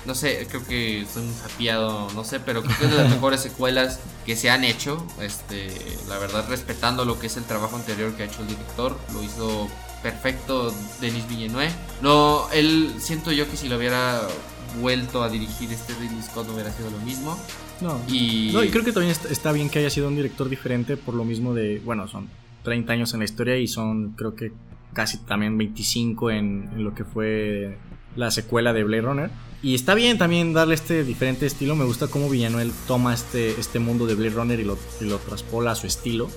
[0.06, 3.10] no sé, creo que soy un sapiado, no sé, pero creo que es de las
[3.16, 5.70] mejores secuelas que se han hecho, este,
[6.08, 9.24] la verdad, respetando lo que es el trabajo anterior que ha hecho el director, lo
[9.24, 9.70] hizo
[10.02, 11.72] perfecto Denis Villeneuve.
[12.02, 14.22] No, él siento yo que si lo hubiera
[14.82, 17.38] vuelto a dirigir este Ridley Scott no hubiera sido lo mismo.
[17.82, 18.00] No.
[18.08, 20.98] Y, No, y creo que también está, está bien que haya sido un director diferente
[20.98, 22.28] por lo mismo de, bueno, son
[22.64, 24.52] 30 años en la historia y son creo que
[24.94, 27.78] casi también 25 en, en lo que fue
[28.16, 29.32] la secuela de Blade Runner.
[29.64, 31.76] Y está bien también darle este diferente estilo.
[31.76, 35.18] Me gusta cómo Villanuel toma este, este mundo de Blade Runner y lo, y lo
[35.20, 36.30] traspola a su estilo.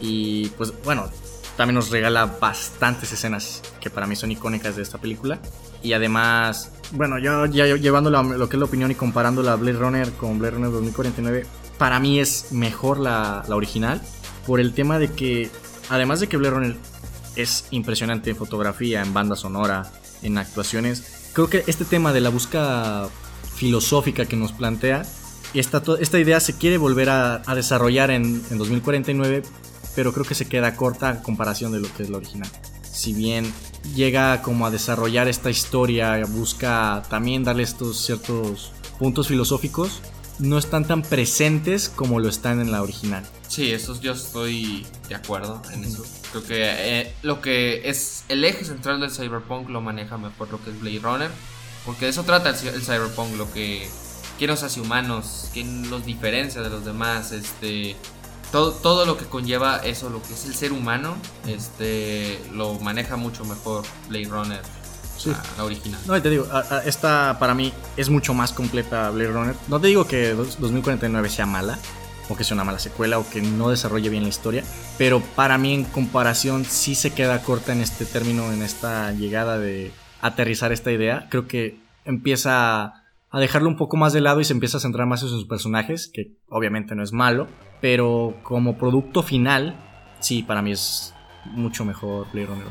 [0.00, 1.10] Y pues bueno,
[1.56, 5.40] también nos regala bastantes escenas que para mí son icónicas de esta película.
[5.82, 9.56] Y además, bueno, yo ya llevando la- lo que es la opinión y comparando la
[9.56, 11.46] Blade Runner con Blade Runner 2049,
[11.78, 14.00] para mí es mejor la, la original.
[14.46, 15.50] Por el tema de que,
[15.88, 16.76] además de que Blade Runner
[17.34, 19.90] es impresionante en fotografía, en banda sonora,
[20.22, 23.08] en actuaciones, creo que este tema de la búsqueda
[23.54, 25.04] filosófica que nos plantea,
[25.54, 29.44] esta, esta idea se quiere volver a, desarrollar en, en 2049,
[29.94, 32.50] pero creo que se queda corta a comparación de lo que es la original.
[32.82, 33.52] Si bien
[33.94, 40.00] llega como a desarrollar esta historia, busca también darle estos ciertos puntos filosóficos,
[40.38, 43.26] no están tan presentes como lo están en la original.
[43.48, 46.04] Sí, eso yo estoy de acuerdo en eso.
[46.30, 50.62] Creo que eh, lo que es el eje central del cyberpunk lo maneja mejor lo
[50.62, 51.30] que es Blade Runner.
[51.84, 53.88] Porque de eso trata el, el cyberpunk, lo que
[54.38, 57.96] qué nos hace humanos, qué nos diferencia de los demás, este
[58.52, 61.16] todo, todo lo que conlleva eso, lo que es el ser humano,
[61.46, 64.62] este lo maneja mucho mejor Blade Runner,
[65.18, 65.30] Sí.
[65.30, 66.00] la, la original.
[66.06, 69.54] No, y te digo, a- a- esta para mí es mucho más completa Blade Runner.
[69.68, 71.78] No te digo que dos- 2049 sea mala,
[72.30, 74.62] o que sea una mala secuela, o que no desarrolle bien la historia,
[74.98, 79.58] pero para mí en comparación sí se queda corta en este término, en esta llegada
[79.58, 81.26] de aterrizar esta idea.
[81.30, 82.94] Creo que empieza
[83.30, 85.46] a dejarlo un poco más de lado y se empieza a centrar más en sus
[85.46, 87.46] personajes, que obviamente no es malo,
[87.80, 89.76] pero como producto final,
[90.20, 91.14] sí, para mí es
[91.46, 92.66] mucho mejor Blade Runner.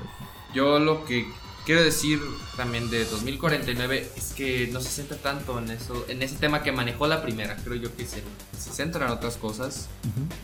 [0.54, 1.26] Yo lo que
[1.68, 2.22] quiero decir
[2.56, 6.72] también de 2049 es que no se centra tanto en eso, en ese tema que
[6.72, 7.58] manejó la primera.
[7.58, 8.24] Creo yo que se,
[8.58, 9.90] se centra en otras cosas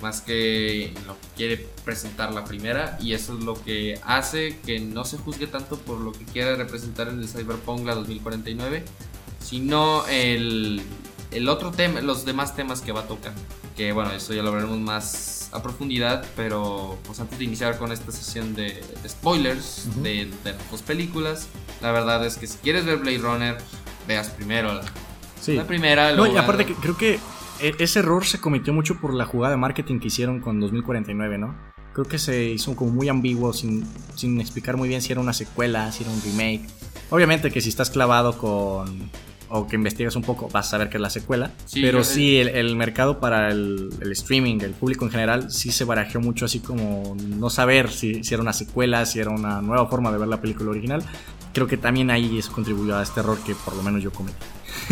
[0.01, 4.59] más que en lo que quiere presentar la primera y eso es lo que hace
[4.65, 8.83] que no se juzgue tanto por lo que quiere representar en el Cyberpunk la 2049,
[9.39, 10.81] sino el,
[11.35, 13.33] el otro tema, los demás temas que va a tocar.
[13.75, 17.91] Que bueno, eso ya lo veremos más a profundidad, pero pues antes de iniciar con
[17.91, 21.47] esta sesión de, de spoilers de, de las dos películas,
[21.81, 23.57] la verdad es que si quieres ver Blade Runner,
[24.07, 24.83] veas primero la,
[25.41, 25.55] Sí.
[25.55, 26.13] la primera.
[26.15, 27.19] No, y aparte que creo que
[27.59, 31.37] e- ese error se cometió mucho por la jugada de marketing que hicieron con 2049,
[31.37, 31.55] ¿no?
[31.93, 35.33] Creo que se hizo como muy ambiguo, sin, sin explicar muy bien si era una
[35.33, 36.65] secuela, si era un remake.
[37.11, 39.11] Obviamente que si estás clavado con...
[39.55, 41.51] o que investigas un poco, vas a saber que es la secuela.
[41.65, 45.71] Sí, pero sí, el, el mercado para el, el streaming, el público en general, sí
[45.71, 49.61] se barajeó mucho así como no saber si, si era una secuela, si era una
[49.61, 51.03] nueva forma de ver la película original.
[51.53, 54.43] Creo que también ahí eso contribuyó a este error que por lo menos yo cometí.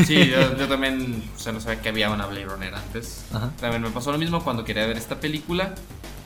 [0.05, 3.25] Sí, yo, yo también, o sea, no sabía que había una Blade Runner antes.
[3.33, 3.51] Ajá.
[3.59, 5.73] También me pasó lo mismo cuando quería ver esta película.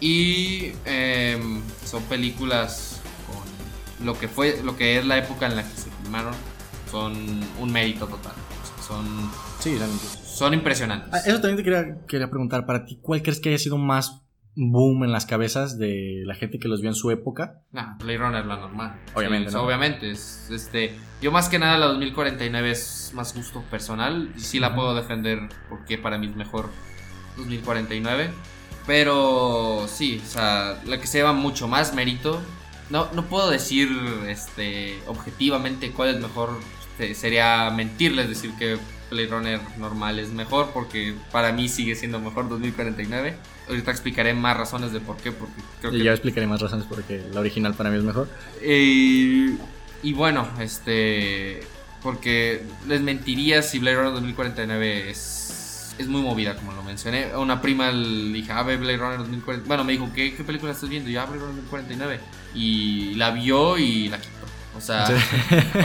[0.02, 5.64] Y em, son películas con lo que fue, lo que es la época en la
[5.64, 6.34] que se filmaron.
[6.96, 7.14] Son
[7.60, 8.32] un mérito total.
[8.88, 9.06] Son,
[9.60, 10.06] Sí, realmente.
[10.26, 11.10] son impresionantes.
[11.14, 14.22] Ah, Eso también te quería, quería preguntar, para ti, ¿cuál crees que haya sido más
[14.56, 17.64] boom en las cabezas de la gente que los vio en su época?
[17.74, 19.02] Nah, Blade Runner la normal.
[19.14, 19.64] Obviamente, Sí, ¿no?
[19.64, 20.10] Obviamente.
[20.10, 24.32] Es, este, yo más que nada la 2049 es más gusto personal.
[24.38, 26.70] Y sí la puedo defender porque para mí es mejor
[27.36, 28.30] 2049.
[28.88, 32.40] Pero sí, o sea, la que se lleva mucho más mérito.
[32.90, 33.90] No, no puedo decir
[34.28, 36.52] este, objetivamente cuál es mejor.
[36.98, 38.78] Este, sería mentirles decir que
[39.12, 43.36] Blade Runner normal es mejor porque para mí sigue siendo mejor 2049.
[43.68, 46.86] Ahorita explicaré más razones de por qué, porque creo Y que ya explicaré más razones
[46.88, 48.30] porque la original para mí es mejor.
[48.62, 49.58] Eh,
[50.04, 51.62] y bueno, este.
[52.02, 57.32] Porque les mentiría si Blade Runner 2049 es, es muy movida, como lo mencioné.
[57.32, 59.68] A una prima le dije, ah, ve Blade Runner 2049.
[59.68, 61.10] Bueno, me dijo, ¿qué, qué película estás viendo?
[61.10, 62.20] Y yo, ah, Blade Runner 2049.
[62.54, 64.35] Y la vio y la quitó.
[64.78, 65.14] O sea, Sí.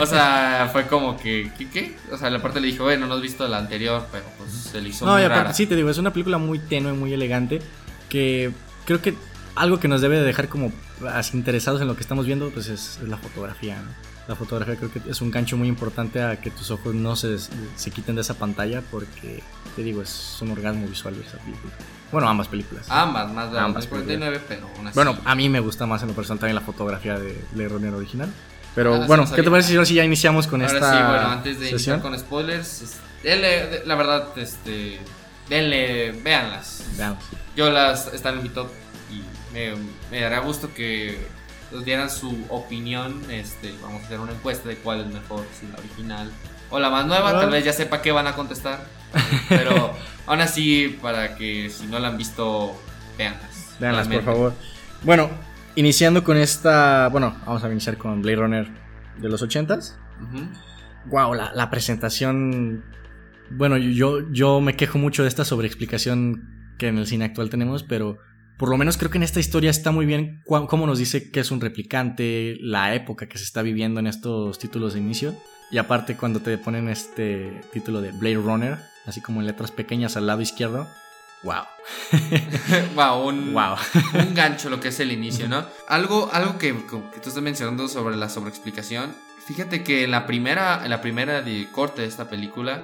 [0.01, 1.95] o sea, fue como que, ¿qué, qué?
[2.11, 4.81] O sea, la parte le dijo, bueno, no has visto la anterior, pero pues se
[4.81, 5.53] le hizo No, muy y aparte, rara.
[5.53, 7.61] sí, te digo, es una película muy tenue, muy elegante,
[8.09, 8.51] que
[8.85, 9.15] creo que
[9.55, 10.71] algo que nos debe de dejar como
[11.13, 14.11] así interesados en lo que estamos viendo, pues es, es la fotografía, ¿no?
[14.27, 17.37] La fotografía creo que es un gancho muy importante a que tus ojos no se,
[17.37, 19.41] se quiten de esa pantalla porque,
[19.75, 21.73] te digo, es un orgasmo visual esa película.
[22.11, 22.85] Bueno, ambas películas.
[22.89, 24.91] Ambas, más de Ambas 2049, pero así.
[24.93, 27.93] Bueno, a mí me gusta más en lo personal también la fotografía de Blade Runner
[27.93, 28.29] original.
[28.75, 31.59] Pero Ah, bueno, ¿qué te parece si ya iniciamos con Ahora esta sí, bueno, antes
[31.59, 31.97] de sesión?
[31.97, 34.99] iniciar con spoilers, denle, de- la verdad, este,
[35.49, 36.83] denle, véanlas.
[36.97, 37.23] Veamos.
[37.55, 38.69] Yo las están en mi top
[39.11, 39.21] y
[39.53, 39.73] me,
[40.09, 41.17] me dará gusto que
[41.71, 43.21] nos dieran su opinión.
[43.29, 46.31] Este, vamos a hacer una encuesta de cuál es mejor, si la original
[46.69, 47.31] o la más nueva.
[47.31, 47.39] Ah.
[47.41, 48.85] Tal vez ya sepa qué van a contestar,
[49.49, 49.93] pero
[50.27, 52.79] aún así, para que si no la han visto,
[53.17, 53.75] véanlas.
[53.79, 54.53] Veanlas, por favor.
[55.03, 55.29] Bueno,
[55.75, 57.09] iniciando con esta.
[57.09, 58.67] Bueno, vamos a iniciar con Blade Runner
[59.19, 59.95] de los 80s.
[60.21, 60.47] Ujú.
[61.09, 62.83] Wow, la, la presentación.
[63.49, 67.83] Bueno, yo, yo me quejo mucho de esta sobreexplicación que en el cine actual tenemos,
[67.83, 68.17] pero
[68.57, 71.39] por lo menos creo que en esta historia está muy bien cómo nos dice que
[71.39, 75.35] es un replicante, la época que se está viviendo en estos títulos de inicio.
[75.71, 80.15] Y aparte, cuando te ponen este título de Blade Runner, así como en letras pequeñas
[80.15, 80.87] al lado izquierdo.
[81.43, 81.63] Wow.
[82.95, 83.75] wow, un, Wow.
[84.13, 85.65] un gancho lo que es el inicio, ¿no?
[85.87, 89.13] Algo, algo que, que tú estás mencionando sobre la sobreexplicación.
[89.47, 92.83] Fíjate que en la primera, la primera de corte de esta película,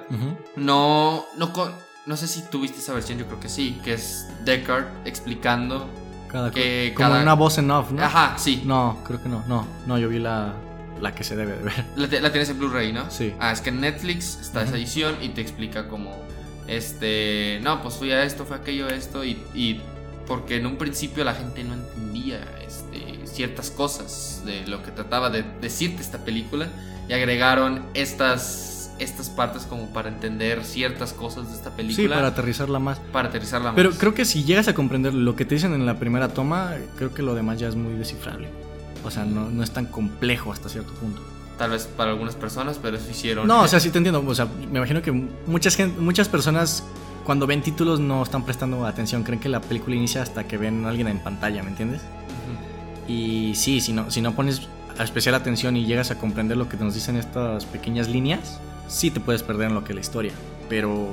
[0.56, 1.72] no, no, con-
[2.06, 5.88] no sé si tuviste esa versión, yo creo que sí, que es Deckard explicando.
[6.28, 8.02] Cada, Que como cada- una voz en off, ¿no?
[8.02, 8.62] Ajá, sí.
[8.66, 9.44] No, creo que no.
[9.46, 10.52] No, no, yo vi la,
[11.00, 11.84] la que se debe de ver.
[11.96, 13.10] La, tienes en Blu-ray, ¿no?
[13.10, 13.32] Sí.
[13.38, 16.14] Ah, es que en Netflix está esa edición y te explica como,
[16.68, 19.80] este, no, pues fui a esto, fue aquello, esto, y, y
[20.26, 25.30] porque en un principio la gente no entendía este, ciertas cosas de lo que trataba
[25.30, 26.68] de decirte esta película
[27.08, 32.06] y agregaron estas, estas partes como para entender ciertas cosas de esta película.
[32.06, 32.98] Sí, para aterrizarla más.
[33.12, 33.98] para aterrizarla Pero más.
[33.98, 37.14] creo que si llegas a comprender lo que te dicen en la primera toma, creo
[37.14, 38.48] que lo demás ya es muy descifrable.
[39.04, 41.22] O sea, no, no es tan complejo hasta cierto punto.
[41.58, 43.46] Tal vez para algunas personas, pero eso hicieron.
[43.48, 44.22] No, o sea, sí te entiendo.
[44.24, 46.84] O sea, me imagino que muchas, muchas personas
[47.24, 49.24] cuando ven títulos no están prestando atención.
[49.24, 52.00] Creen que la película inicia hasta que ven a alguien en pantalla, ¿me entiendes?
[52.00, 53.12] Ujú.
[53.12, 54.68] Y sí, si no, si no pones
[55.02, 59.18] especial atención y llegas a comprender lo que nos dicen estas pequeñas líneas, sí te
[59.20, 60.32] puedes perder en lo que es la historia.
[60.68, 61.08] Pero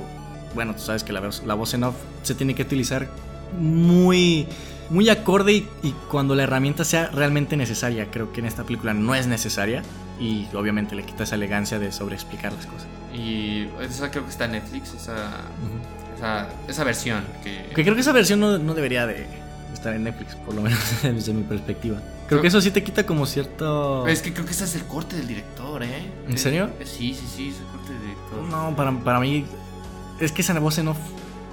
[0.54, 3.08] bueno, tú sabes que la, voz- la voz en off se tiene que utilizar
[3.60, 4.46] muy,
[4.90, 8.10] muy acorde y, y cuando la herramienta sea realmente necesaria.
[8.10, 9.82] Creo que en esta película no es necesaria
[10.18, 12.86] y obviamente le quita esa elegancia de sobreexplicar las cosas.
[13.14, 15.30] Y esa creo que está en Netflix, esa,
[16.16, 17.70] esa, esa versión que...
[17.74, 19.26] Que creo que esa versión no, no debería de
[19.72, 22.00] estar en Netflix, por lo menos desde mi perspectiva.
[22.28, 24.06] Creo que eso sí te quita como cierto...
[24.08, 26.10] Es que creo que ese es el corte del director, ¿eh?
[26.28, 26.70] ¿En serio?
[26.84, 28.42] Sí, sí, sí, es el corte del director.
[28.42, 29.44] No, para, para mí
[30.18, 30.96] es que esa voz en off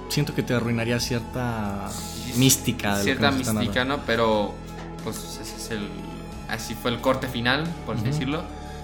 [0.08, 2.96] siento que te arruinaría cierta Sí, mística.
[2.98, 4.00] de Cierta mística, ¿no?
[4.04, 4.54] Pero,
[5.04, 5.88] pues ese es el...
[6.54, 8.12] Así fue el corte final, por así Ujú.
[8.12, 8.42] decirlo.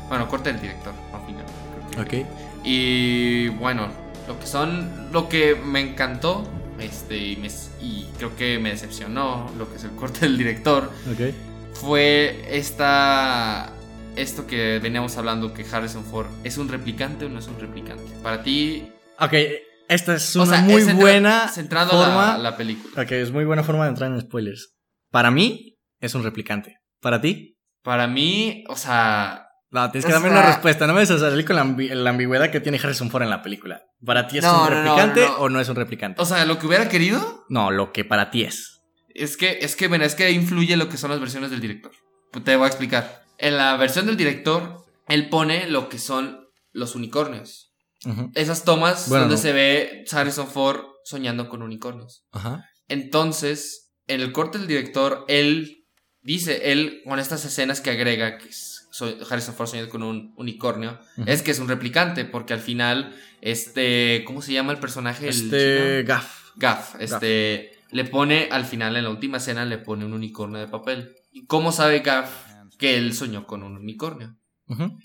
[0.09, 1.45] Bueno, corte del director, no final.
[1.99, 2.26] Ok.
[2.64, 3.88] Y bueno,
[4.29, 6.49] lo que son, lo que me encantó,
[6.79, 7.49] este, y, me-
[7.80, 11.34] y creo que me decepcionó, lo que es el corte del director, Ok.
[11.75, 13.72] fue esta
[14.17, 18.03] esto que veníamos hablando que Harrison Ford es un replicante o no es un replicante.
[18.22, 18.91] Para ti,
[19.21, 19.34] Ok,
[19.88, 22.33] esta es o una sea, muy es buena centrado forma.
[22.33, 23.03] la, la película.
[23.03, 24.75] Ok, es muy buena forma de entrar en spoilers.
[25.11, 26.79] Para mí es un replicante.
[27.01, 27.50] ¿Para ti?
[27.83, 30.87] Para mí, o sea, No, tienes que darme sea- una respuesta.
[30.87, 33.31] No me vas a salir con la, ambi- la ambigüedad que tiene Harrison Ford en
[33.31, 33.83] la película.
[34.05, 36.21] ¿Para ti es No, un no, replicante no, o no es un replicante?
[36.21, 38.83] o sea, lo que hubiera querido no, lo que para ti es.
[39.15, 41.93] es que es que bueno, es que influye lo que son las versiones del director.
[42.33, 43.23] Pues Te voy a explicar.
[43.39, 47.73] En la versión del director, él pone lo que son los unicornios.
[48.35, 52.25] Esas tomas Bueno, donde se ve Harrison Ford soñando con unicornios.
[52.33, 52.65] Ajá.
[52.89, 55.80] Entonces, en el corte del director, él
[56.22, 60.33] dice, él con estas escenas que agrega, que es so- Harrison Ford soñando con un
[60.37, 65.29] unicornio, es que es un replicante, porque al final, este, ¿cómo se llama el personaje?
[65.29, 66.03] Este.
[66.05, 66.51] Gaff.
[66.57, 70.68] Gaff, este, le pone, al final, en la última escena, le pone un unicornio de
[70.68, 71.14] papel.
[71.33, 72.30] ¿Y cómo sabe Gaff
[72.79, 74.37] que él soñó con un unicornio?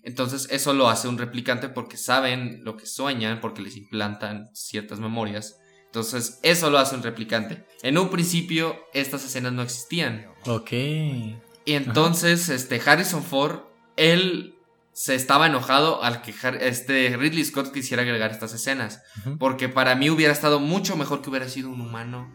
[0.03, 4.99] Entonces eso lo hace un replicante porque saben lo que sueñan, porque les implantan ciertas
[4.99, 5.57] memorias.
[5.95, 7.63] Entonces eso lo hace un replicante.
[7.81, 10.27] En un principio estas escenas no existían.
[10.45, 10.71] Ok.
[10.73, 13.61] Y entonces este Harrison Ford,
[13.95, 14.55] él
[14.91, 19.03] se estaba enojado al que este Ridley Scott quisiera agregar estas escenas.
[19.39, 22.29] Porque para mí hubiera estado mucho mejor que hubiera sido un humano,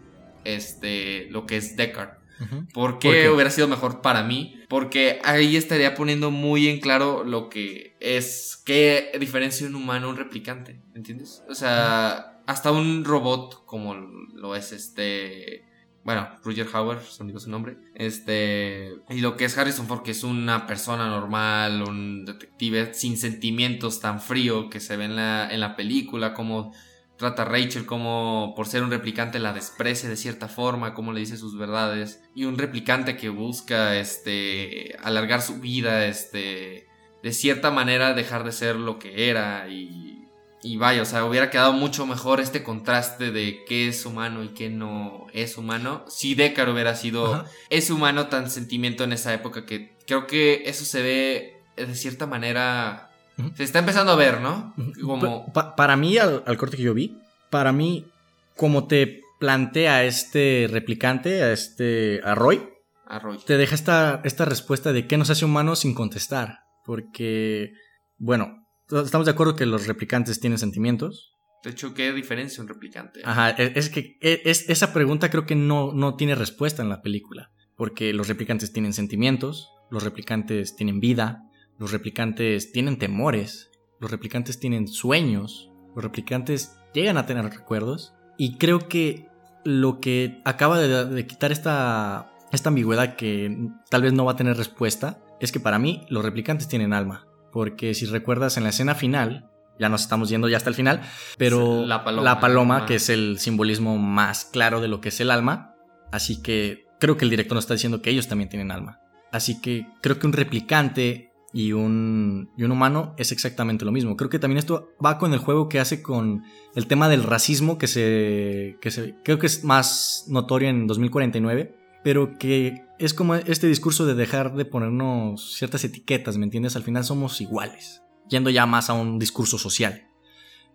[0.45, 2.19] este, lo que es Deckard.
[2.41, 2.66] Ujú.
[2.73, 3.28] ¿Por qué, ¿Por qué?
[3.28, 4.59] hubiera sido mejor para mí?
[4.70, 10.11] Porque ahí estaría poniendo muy en claro lo que es, qué diferencia un humano a
[10.11, 11.43] un replicante, ¿entiendes?
[11.51, 15.64] O sea, hasta un robot como lo es este...
[16.02, 17.77] Bueno, Roger Hauer, se me su nombre.
[17.94, 18.90] Este.
[19.10, 24.01] Y lo que es Harrison Ford, que es una persona normal, un detective sin sentimientos
[24.01, 26.72] tan frío que se ve en la, en la película, como
[27.18, 31.20] trata a Rachel, como por ser un replicante la desprecia de cierta forma, como le
[31.20, 32.22] dice sus verdades.
[32.35, 34.97] Y un replicante que busca este.
[35.02, 36.89] alargar su vida, este.
[37.22, 39.68] de cierta manera dejar de ser lo que era.
[39.68, 40.19] Y.
[40.62, 44.49] Y vaya, o sea, hubiera quedado mucho mejor este contraste de qué es humano y
[44.49, 46.05] qué no es humano.
[46.09, 47.47] Si Deckard hubiera sido Ajá.
[47.70, 52.27] ese humano tan sentimiento en esa época que creo que eso se ve de cierta
[52.27, 53.11] manera.
[53.57, 54.74] Se está empezando a ver, ¿no?
[55.03, 55.47] Como.
[55.47, 57.16] Pa- pa- para mí, al, al corte que yo vi,
[57.49, 58.07] para mí,
[58.55, 62.69] como te plantea este replicante, a este a Roy,
[63.07, 63.39] a Roy.
[63.47, 66.59] te deja esta, esta respuesta de qué nos hace humanos sin contestar.
[66.85, 67.73] Porque,
[68.19, 68.60] bueno,
[69.05, 71.37] estamos de acuerdo que los replicantes tienen sentimientos.
[71.62, 73.21] De hecho, ¿qué diferencia un replicante?
[73.25, 76.89] Ajá, e- es que e- es, esa pregunta creo que no, no tiene respuesta en
[76.89, 77.51] la película.
[77.77, 81.43] Porque los replicantes tienen sentimientos, los replicantes tienen vida,
[81.79, 88.12] los replicantes tienen temores, los replicantes tienen sueños, los replicantes llegan a tener recuerdos.
[88.39, 89.29] Y creo que
[89.65, 94.37] lo que acaba de, de quitar esta, esta ambigüedad que tal vez no va a
[94.37, 97.27] tener respuesta es que para mí los replicantes tienen alma.
[97.52, 101.01] Porque si recuerdas en la escena final, ya nos estamos yendo ya hasta el final,
[101.39, 102.05] pero La
[102.40, 105.74] paloma, que es el simbolismo más claro de lo que es el alma.
[106.12, 109.01] Así que creo que el director nos está diciendo que ellos también tienen alma.
[109.32, 114.16] Así que creo que un replicante y un, y un humano es exactamente lo mismo.
[114.16, 116.44] Creo que también esto va con el juego que hace con
[116.74, 121.74] el tema del racismo que se, que se creo que es más notorio en 2049,
[122.05, 126.77] pero que es como este discurso de dejar de ponernos ciertas etiquetas, ¿me entiendes?
[126.77, 130.06] Al final somos iguales, yendo ya más a un discurso social.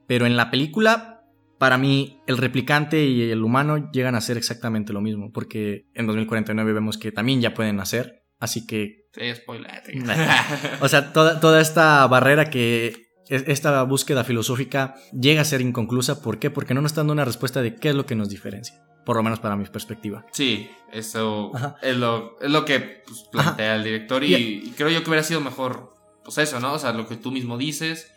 [0.08, 1.24] Pero en la película,
[1.58, 6.06] para mí, el replicante y el humano llegan a ser exactamente lo mismo, porque en
[6.08, 9.82] 2049 vemos que también ya pueden nacer, así que Sí, spoiler.
[10.82, 16.22] o sea, toda, toda esta barrera que es- esta búsqueda filosófica llega a ser inconclusa.
[16.22, 16.50] ¿Por qué?
[16.50, 18.84] Porque no nos está dando una respuesta de qué es lo que nos diferencia.
[19.06, 20.26] Por lo menos para mi perspectiva.
[20.32, 21.52] Sí, eso
[21.82, 25.42] es lo, es lo que pues, plantea el director y, creo yo que hubiera sido
[25.42, 26.74] mejor, pues eso, ¿no?
[26.74, 28.12] O sea, lo que tú mismo dices,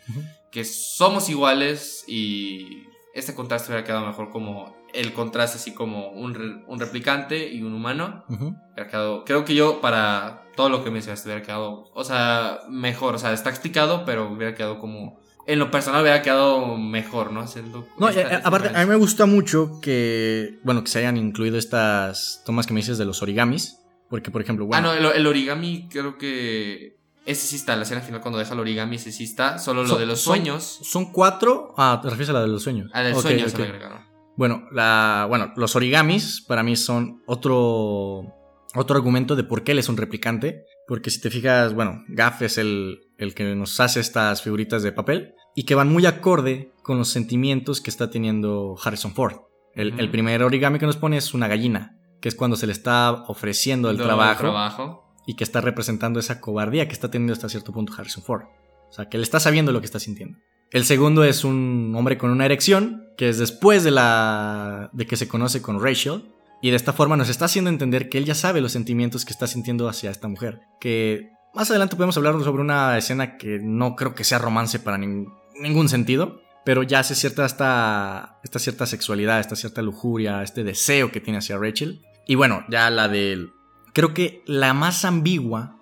[0.51, 2.83] que somos iguales y
[3.13, 7.73] este contraste hubiera quedado mejor como el contraste así como un, un replicante y un
[7.73, 8.23] humano.
[8.29, 8.55] Ujú.
[8.73, 13.15] Hubiera quedado, creo que yo para todo lo que mencionaste hubiera quedado, o sea, mejor,
[13.15, 15.19] o sea, está explicado, pero hubiera quedado como,
[15.51, 17.41] en lo personal hubiera quedado mejor, ¿no?
[17.41, 20.99] Haciendo No, esta- a- esta aparte, a mí me gusta mucho que, bueno, que se
[20.99, 23.75] hayan incluido estas tomas que me dices de los origamis.
[24.09, 26.97] Porque, por ejemplo, bueno, Ah, no, el, el origami creo que.
[27.25, 29.59] Ese sí está, la escena final cuando deja el origami, ese sí está.
[29.59, 30.79] Solo lo Son- de los sueños.
[30.81, 31.75] son cuatro.
[31.77, 32.89] Ah, te refieres a la de los sueños.
[32.93, 33.51] A los Ok, sueños ok.
[33.51, 33.99] se le agregaron.
[34.35, 38.33] Bueno, la, bueno, los origamis para mí son otro,
[38.73, 40.63] otro argumento de por qué él es un replicante.
[40.87, 44.91] Porque si te fijas, bueno, Gaff es el, el que nos hace estas figuritas de
[44.91, 49.41] papel y que van muy acorde con los sentimientos que está teniendo Harrison Ford.
[49.75, 53.11] El, primer origami que nos pone es una gallina, que es cuando se le está
[53.27, 55.13] ofreciendo el trabajo, trabajo.
[55.27, 58.43] y que está representando esa cobardía que está teniendo hasta cierto punto Harrison Ford.
[58.89, 60.37] O sea, que él está sabiendo lo que está sintiendo.
[60.71, 65.17] El segundo es un hombre con una erección, que es después de la de que
[65.17, 66.23] se conoce con Rachel
[66.61, 69.33] y de esta forma nos está haciendo entender que él ya sabe los sentimientos que
[69.33, 73.97] está sintiendo hacia esta mujer, que más adelante podemos hablar sobre una escena que no
[73.97, 74.97] creo que sea romance para
[75.59, 81.11] ningún sentido, pero ya hace cierta esta, esta cierta sexualidad, esta cierta lujuria, este deseo
[81.11, 82.01] que tiene hacia Rachel.
[82.27, 83.51] Y bueno, ya la del
[83.93, 85.77] Creo que la más ambigua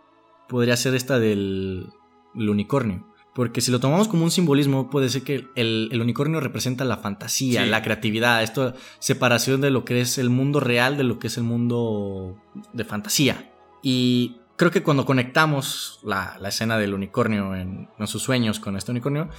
[0.48, 1.90] podría ser esta del
[2.36, 3.06] el unicornio.
[3.36, 6.98] Porque si lo tomamos como un simbolismo, puede ser que el, el unicornio representa la
[6.98, 7.70] fantasía, Sí.
[7.70, 11.38] la creatividad, esta separación de lo que es el mundo real de lo que es
[11.38, 12.38] el mundo
[12.74, 13.52] de fantasía.
[13.84, 18.76] Y creo que cuando conectamos la, la escena del unicornio en, en sus sueños con
[18.76, 19.30] este unicornio,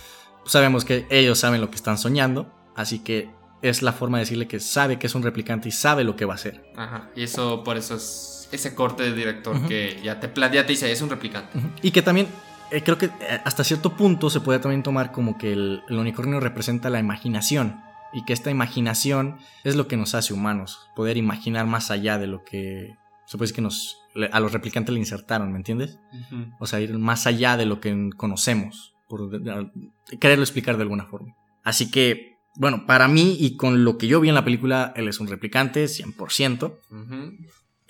[0.49, 2.53] sabemos que ellos saben lo que están soñando.
[2.75, 3.31] Así que
[3.63, 6.25] es la forma de decirle que sabe que es un replicante y sabe lo que
[6.25, 6.65] va a hacer.
[6.77, 7.11] Ajá.
[7.17, 10.91] Y eso, por eso es ese corte de director que ya te, ya te dice,
[10.91, 11.59] es un replicante.
[11.83, 12.29] Y que también
[12.71, 15.99] eh, creo que eh, hasta cierto punto se puede también tomar como que el, el
[15.99, 17.81] unicornio representa la imaginación
[18.13, 22.27] y que esta imaginación es lo que nos hace humanos, poder imaginar más allá de
[22.27, 22.97] lo que
[23.27, 23.99] se puede decir que nos
[24.33, 25.99] a los replicantes le insertaron, ¿me entiendes?
[26.59, 29.31] O sea, ir más allá de lo que conocemos, por
[30.21, 31.35] quererlo explicar de alguna forma.
[31.65, 35.09] Así que, bueno, para mí y con lo que yo vi en la película, él
[35.09, 36.79] es un replicante 100%.
[36.91, 37.33] Ujú.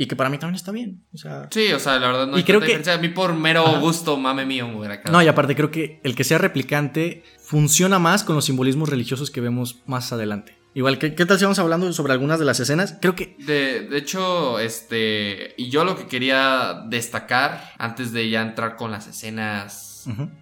[0.01, 1.03] Y que para mí también está bien.
[1.13, 2.95] O sea, Sí, o sea, la verdad no Y hay creo tanta que- diferencia.
[2.95, 3.81] A mí por mero Ajá.
[3.81, 5.19] gusto, mame mío, hubiera quedado.
[5.19, 9.33] no, y aparte creo que el que sea replicante funciona más con los simbolismos religiosos
[9.33, 10.57] que vemos más adelante.
[10.75, 12.97] Igual, ¿qué, qué tal si vamos hablando sobre algunas de las escenas?
[13.01, 13.35] Creo que...
[13.41, 15.55] De, de hecho, este.
[15.57, 19.88] Y yo lo que quería destacar antes de ya entrar con las escenas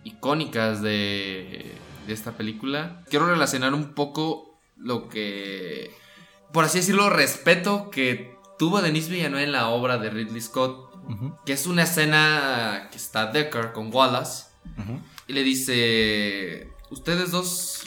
[0.04, 1.72] Icónicas de,
[2.06, 5.90] de esta película, quiero relacionar un poco lo que.
[6.52, 10.86] Por así decirlo, respeto que tuvo Denis Villeneuve en la obra de Ridley Scott.
[11.44, 14.46] Que es una escena que está Decker con Wallace.
[15.28, 17.84] Y le dice, ustedes dos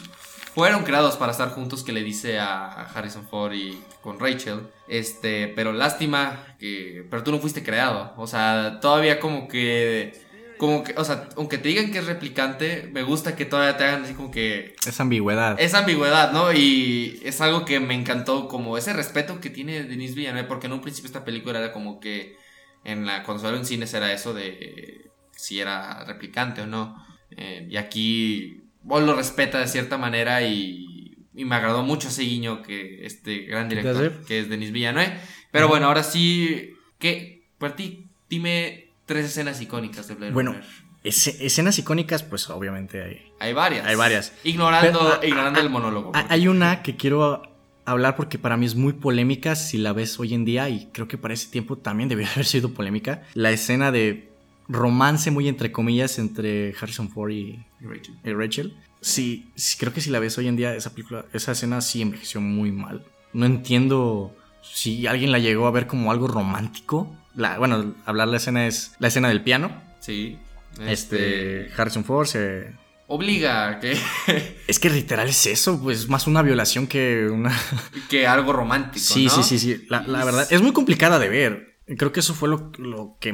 [0.54, 4.68] fueron creados para estar juntos, que le dice a Harrison Ford y con Rachel.
[4.88, 8.14] Este, pero lástima que, pero tú no fuiste creado.
[8.16, 10.18] O sea, todavía como que,
[10.60, 13.84] como que, o sea, aunque te digan que es replicante, me gusta que todavía te
[13.84, 15.58] hagan así como que Esa ambigüedad.
[15.58, 16.52] esa ambigüedad, ¿no?
[16.52, 20.74] Y es algo que me encantó, como ese respeto que tiene Denis Villeneuve, porque en
[20.74, 22.36] un principio esta película era como que
[22.84, 26.94] en la cuando salió en cines era eso de si era replicante o no.
[27.30, 32.20] Eh, y aquí Paul lo respeta de cierta manera y, y me agradó mucho ese
[32.24, 35.18] guiño que este gran director que es Denis Villeneuve.
[35.50, 37.44] Pero bueno, ahora sí, ¿qué?
[37.56, 40.66] Por ti, dime tres escenas icónicas de Blade Bueno, Runner.
[41.02, 43.32] Escenas icónicas, pues obviamente hay.
[43.40, 43.84] Hay varias.
[43.84, 44.32] hay varias.
[44.44, 46.12] Ignorando, Pero, ah, ignorando ah, el monólogo.
[46.14, 47.42] Ah, Hay una que quiero
[47.86, 51.08] hablar porque para mí es muy polémica si la ves hoy en día y creo
[51.08, 53.24] que para ese tiempo también debió haber sido polémica.
[53.34, 54.30] La escena de
[54.68, 58.14] romance muy entre comillas entre Harrison Ford y, Rachel.
[58.22, 58.76] y Rachel.
[59.00, 62.00] Sí, sí, creo que si la ves hoy en día esa película, esa escena sí
[62.00, 63.04] envejeció muy mal.
[63.32, 67.16] No entiendo si alguien la llegó a ver como algo romántico.
[67.40, 69.72] La, bueno, hablar la escena es la escena del piano.
[70.00, 70.38] Sí.
[70.86, 72.72] Este, Harrison Ford se,
[73.12, 73.98] Obliga a que,
[74.68, 77.52] Es que literal es eso, pues más una violación que una...
[78.08, 79.04] que algo romántico.
[79.04, 79.30] Sí, ¿no?
[79.30, 79.84] sí, sí, sí.
[79.88, 81.80] La, la verdad, es muy complicada de ver.
[81.98, 83.32] Creo que eso fue lo, lo que...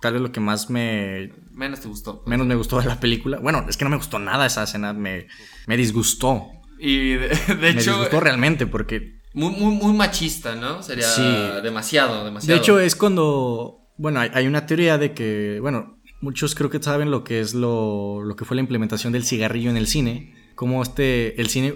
[0.00, 1.32] Tal vez lo que más me...
[1.50, 2.22] Menos te gustó.
[2.26, 3.40] Menos me gustó de la película.
[3.40, 4.92] Bueno, es que no me gustó nada esa escena.
[4.92, 5.26] Me,
[5.66, 6.46] me disgustó.
[6.78, 9.23] Y de, de me hecho, disgustó realmente porque...
[9.34, 10.82] muy, muy, muy machista, ¿no?
[10.82, 11.22] Sería Sí.
[11.62, 12.58] demasiado, De demasiado.
[12.60, 13.80] hecho, es cuando...
[13.96, 15.58] Bueno, hay, hay una teoría de que...
[15.60, 19.24] Bueno, muchos creo que saben lo que es lo, lo que fue la implementación del
[19.24, 20.34] cigarrillo en el cine.
[20.54, 21.40] Como este...
[21.40, 21.74] El cine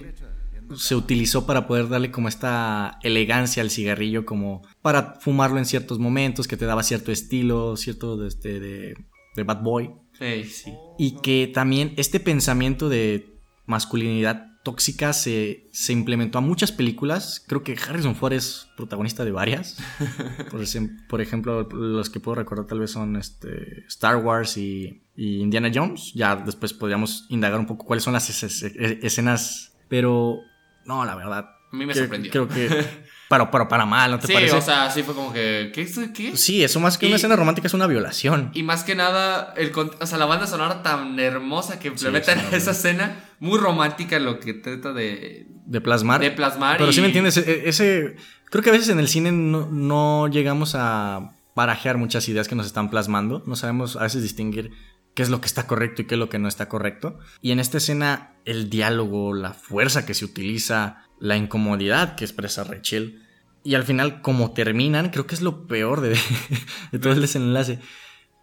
[0.77, 5.99] se utilizó para poder darle como esta elegancia al cigarrillo, como para fumarlo en ciertos
[5.99, 8.95] momentos, que te daba cierto estilo, cierto de, este, de,
[9.35, 9.91] de bad boy.
[10.19, 10.75] Sí, sí.
[10.99, 17.43] Y que también este pensamiento de masculinidad tóxica se, se implementó a muchas películas.
[17.47, 19.79] Creo que Harrison Ford es protagonista de varias.
[21.09, 25.71] Por, ejemplo, los que puedo recordar tal vez son este, Star Wars y, y Indiana
[25.75, 26.13] Jones.
[26.15, 29.73] Ya después podríamos indagar un poco cuáles son las es- es- escenas.
[29.89, 30.41] Pero
[30.85, 31.47] no, la verdad.
[31.73, 32.31] A mí me que- sorprendió.
[32.31, 32.69] Creo que...
[33.31, 34.57] Pero, pero para mal, ¿no te Sí, parece?
[34.57, 35.71] o sea, sí fue como que.
[35.75, 35.87] ¿Qué?
[36.35, 38.51] sí, eso más que Y- una escena romántica es una violación.
[38.55, 42.57] Y más que nada, el, o sea, la banda sonora tan hermosa que implementan una
[42.57, 46.21] esa escena, muy romántica lo que trata de, De plasmar.
[46.21, 46.79] de plasmar.
[46.79, 48.17] Pero y- sí me entiendes, e- ese...
[48.51, 52.55] Creo que a veces en el cine no, no llegamos a barajear muchas ideas que
[52.55, 53.43] nos están plasmando.
[53.47, 54.71] No sabemos a veces distinguir
[55.15, 57.19] qué es lo que está correcto y qué es lo que no está correcto.
[57.43, 62.65] Y en esta escena, el diálogo, la fuerza que se utiliza, la incomodidad que expresa
[62.65, 63.23] Rachel.
[63.65, 66.17] Y al final, como terminan, creo que es lo peor de,
[66.93, 67.81] de todo el desenlace.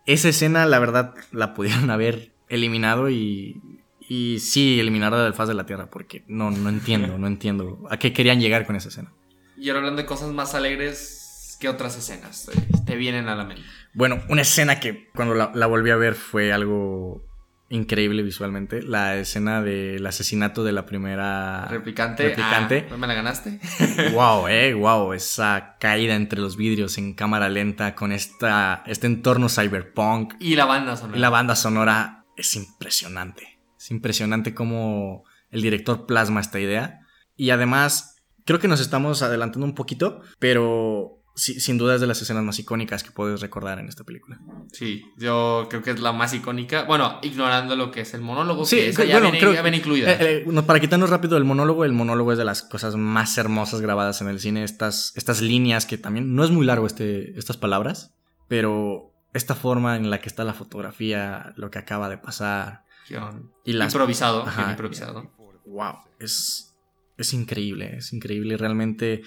[0.06, 3.60] Esa escena, la verdad, la pudieron haber eliminado y,
[4.08, 7.98] y sí, eliminarla del faz de la Tierra, porque no, no entiendo, no entiendo a
[7.98, 9.12] qué querían llegar con esa escena.
[9.58, 12.50] Y ahora hablando de cosas más alegres, ¿qué otras escenas
[12.86, 13.64] te, vienen a la mente?
[13.94, 17.24] Bueno, una escena que cuando la, la volví a ver fue algo
[17.70, 18.82] increíble visualmente.
[18.82, 22.30] La escena del asesinato de la primera Replicante.
[22.30, 22.88] replicante.
[22.92, 23.60] Ah, ¿Me la ganaste?
[24.14, 29.50] wow, eh, wow, esa caída entre los vidrios en cámara lenta con esta, este entorno
[29.50, 31.18] cyberpunk y la banda sonora.
[31.18, 33.55] y la banda sonora es impresionante.
[33.86, 37.02] Es impresionante cómo el director plasma esta idea.
[37.36, 42.08] Y además, creo que nos estamos adelantando un poquito, pero sí- sin duda es de
[42.08, 44.40] las escenas más icónicas que puedes recordar en esta película.
[44.72, 46.86] Sí, yo creo que es la más icónica.
[46.86, 49.62] Bueno, ignorando lo que es el monólogo, Sí, que esa ya, bueno, viene, creo- ya
[49.62, 50.12] viene incluida.
[50.14, 53.82] Eh, eh, para quitarnos rápido el monólogo, el monólogo es de las cosas más hermosas
[53.82, 54.64] grabadas en el cine.
[54.64, 58.16] Estas, estas líneas que también no es muy largo este, estas palabras,
[58.48, 62.85] pero esta forma en la que está la fotografía, lo que acaba de pasar.
[63.10, 63.52] Guión.
[63.64, 64.42] Y las- Improvisado.
[64.44, 64.62] Ajá.
[64.62, 65.32] guion improvisado.
[65.66, 66.76] Wow, es,
[67.18, 69.22] es increíble, es increíble realmente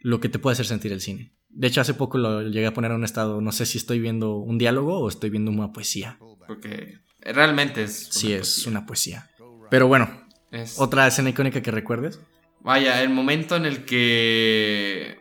[0.00, 1.32] lo que te puede hacer sentir el cine.
[1.50, 4.00] De hecho, hace poco lo llegué a poner en un estado, no sé si estoy
[4.00, 6.18] viendo un diálogo o estoy viendo una poesía.
[6.46, 8.08] Porque realmente es.
[8.10, 9.30] Sí, es una poesía.
[9.70, 12.18] Pero bueno, Es- otra escena icónica que recuerdes.
[12.60, 15.18] Vaya, el momento en el que.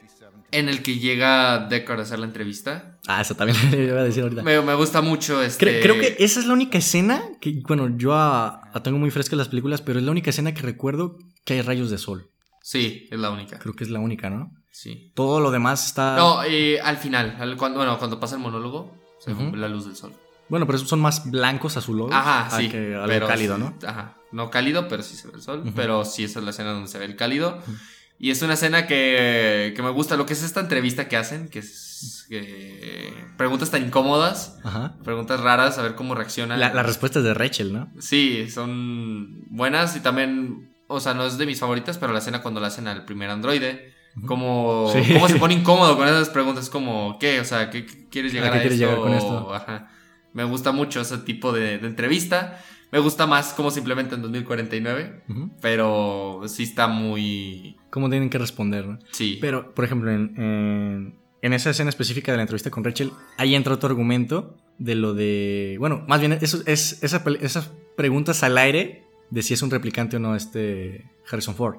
[0.53, 2.97] En el que llega Deckard a hacer la entrevista.
[3.07, 4.43] Ah, eso también le iba a decir ahorita.
[4.43, 5.65] Me, me gusta mucho este.
[5.65, 9.11] Cre- Creo que esa es la única escena que, bueno, yo a- a tengo muy
[9.11, 12.29] frescas las películas, pero es la única escena que recuerdo que hay rayos de sol.
[12.61, 13.59] Sí, es la única.
[13.59, 14.51] Creo que es la única, ¿no?
[14.71, 15.11] Sí.
[15.15, 16.15] Todo lo demás está...
[16.17, 19.55] No, eh, al final, al- cuando, bueno, cuando pasa el monólogo, se ve Ujú.
[19.57, 20.13] la luz del sol.
[20.49, 22.13] Bueno, pero son más blancos azulosos.
[22.15, 22.69] Ajá, sí.
[22.69, 23.73] que algo pero cálido, sí, ¿no?
[23.87, 24.17] Ajá.
[24.31, 25.63] No cálido, pero sí se ve el sol.
[25.75, 27.59] Pero sí, esa es la escena donde se ve el cálido.
[27.61, 27.75] Ujú.
[28.19, 30.15] Y es una escena que, que me gusta.
[30.15, 34.95] Lo que es esta entrevista que hacen, que es que preguntas tan incómodas, Ajá.
[35.03, 36.59] preguntas raras, a ver cómo reaccionan.
[36.59, 37.91] La, la respuesta es de Rachel, ¿no?
[37.99, 42.41] Sí, son buenas y también, o sea, no es de mis favoritas, pero la escena
[42.41, 43.93] cuando la hacen al primer androide,
[44.25, 45.13] como Sí.
[45.13, 47.39] cómo se pone incómodo con esas preguntas, como, ¿qué?
[47.39, 48.89] O sea, ¿qué, qué quieres llegar qué a, quieres esto?
[48.89, 49.53] llegar con esto?
[49.53, 49.89] Ajá.
[50.33, 52.59] Me gusta mucho ese tipo de, de entrevista.
[52.93, 55.49] Me gusta más cómo se implementa en 2049, Ujú.
[55.61, 57.75] pero sí está muy...
[57.89, 58.99] ¿Cómo tienen que responder, no?
[59.11, 59.39] Sí.
[59.41, 63.55] Pero, por ejemplo, en, en- en esa escena específica de la entrevista con Rachel, ahí
[63.55, 65.75] entra otro argumento de lo de.
[65.79, 70.15] Bueno, más bien, eso es esa esas preguntas al aire de si es un replicante
[70.17, 71.77] o no este Harrison Ford.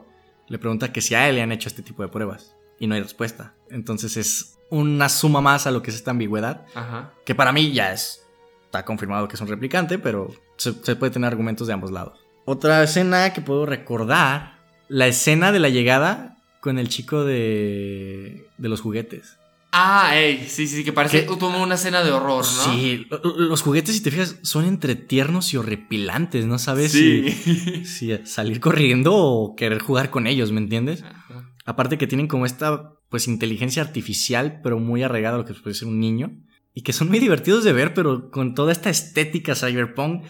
[0.49, 2.95] Le pregunta que si a él le han hecho este tipo de pruebas y no
[2.97, 3.55] hay respuesta.
[3.71, 7.13] Entonces es una suma más a lo que es esta ambigüedad, Ajá.
[7.25, 8.24] que para mí ya es.
[8.75, 12.19] Está confirmado que es un replicante, pero se, se puede tener argumentos de ambos lados.
[12.45, 18.69] Otra escena que puedo recordar, la escena de la llegada con el chico de, de
[18.69, 19.39] los juguetes.
[19.71, 21.27] Ah, ey, sí, sí, que parece ¿Qué?
[21.37, 22.75] tuvo una escena de horror, ¿no?
[22.75, 26.91] Sí, lo- lo- los juguetes, si te fijas, son entre tiernos y horripilantes, ¿no sabes
[26.91, 27.31] Sí.
[27.31, 31.05] si, si salir corriendo o querer jugar con ellos, ¿me entiendes?
[31.05, 31.49] Ajá.
[31.65, 35.75] Aparte que tienen como esta, pues, inteligencia artificial, pero muy arraigada a lo que puede
[35.77, 36.33] ser un niño.
[36.75, 40.25] Y que son muy divertidos de ver, pero con toda esta estética cyberpunk,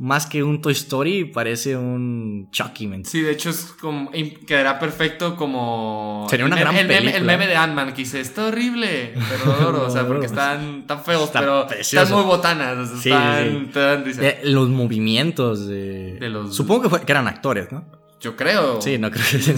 [0.00, 3.10] más que un Toy Story, parece un Chucky, ¿me entiendes?
[3.10, 4.12] Sí, de hecho es como
[4.46, 7.32] quedará perfecto como Sería una el, gran el meme, el película.
[7.36, 11.40] meme de Ant-Man que dice, está horrible, pero o sea, porque están tan feos, Está
[11.40, 12.04] pero precioso.
[12.04, 13.70] están muy botanas, Sí, están, sí.
[13.72, 16.14] tan- dice, los movimientos de...
[16.20, 17.84] De los- Supongo que, fue- que eran actores, ¿no?
[18.20, 18.80] yo creo.
[18.80, 19.54] Sí, no creo que...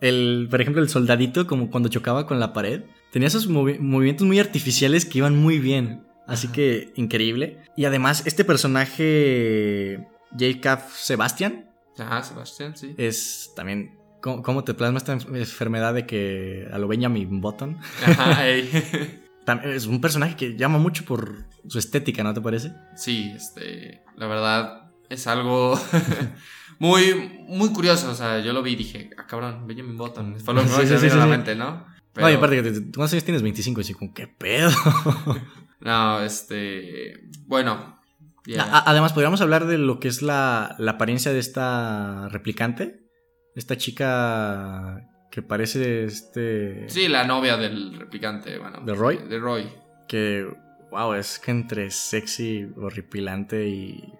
[0.00, 4.26] El, por ejemplo, el soldadito, como cuando chocaba con la pared, tenía esos movi- movimientos
[4.26, 6.04] muy artificiales que iban muy bien.
[6.26, 7.58] Así que increíble.
[7.76, 10.06] Y además, este personaje,
[10.38, 12.94] Jacob Sebastian, Ajá, Sebastián, sí.
[12.98, 13.96] es también.
[14.20, 17.78] ¿Cómo, cómo te plasma esta enfermedad de que a lo Benjamin Button?
[18.04, 18.68] Ajá, ey.
[19.64, 22.72] Es un personaje que llama mucho por su estética, ¿no te parece?
[22.96, 25.80] Sí, este, la verdad es algo
[26.78, 30.52] muy, muy curioso, o sea, yo lo vi y dije, ah, cabrón, Benjamin Button, fue
[30.54, 31.86] lo que sí, sí, sí, la mente, ¿no?
[32.18, 33.42] No, y aparte ¿cuántos años tienes?
[33.42, 34.70] 25, y así como, ¿qué pedo?
[35.80, 37.98] No, este, bueno,
[38.56, 43.00] Además, podríamos hablar de lo que es la, la apariencia de esta replicante.
[43.54, 46.88] Esta chica que parece este.
[46.88, 48.80] Sí, la novia del replicante, bueno.
[48.80, 49.18] ¿De Roy?
[49.28, 49.68] De Roy.
[50.06, 50.46] Que,
[50.90, 54.12] wow, es que entre sexy, horripilante y.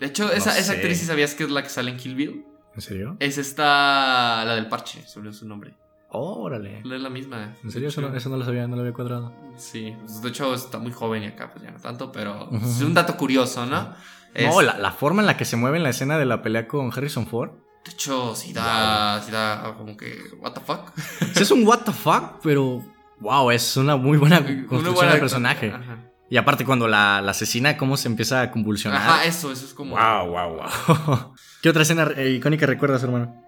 [0.00, 2.14] De hecho, esa, No esa actriz, ¿sí sabías que es la que sale en Kill
[2.14, 2.44] Bill?
[2.74, 3.16] ¿En serio?
[3.20, 5.74] Es esta, la del parche, sobre su nombre.
[6.10, 6.78] Órale.
[6.78, 7.54] Es la misma.
[7.62, 7.88] ¿En serio?
[7.88, 9.32] Eso no, eso no lo sabía, no lo había cuadrado.
[9.56, 12.80] Sí, pues, de hecho está muy joven y acá pues ya no tanto, pero es
[12.80, 13.94] un dato curioso, ¿no?
[14.34, 16.42] Es- No, la, la forma en la que se mueve en la escena de la
[16.42, 17.50] pelea con Harrison Ford.
[17.84, 20.90] De hecho, sí da, sí da como que, what the fuck.
[21.34, 22.82] Sí, es un what the fuck, pero.
[23.20, 25.70] Wow, es una muy buena construcción buena- del personaje.
[25.72, 25.98] Ajá.
[26.28, 29.00] Y aparte, cuando la, la asesina, cómo se empieza a convulsionar.
[29.00, 29.96] Ajá, eso, eso es como.
[29.96, 31.32] Wow, wow, wow.
[31.62, 33.42] ¿Qué otra escena eh, icónica recuerdas, hermano?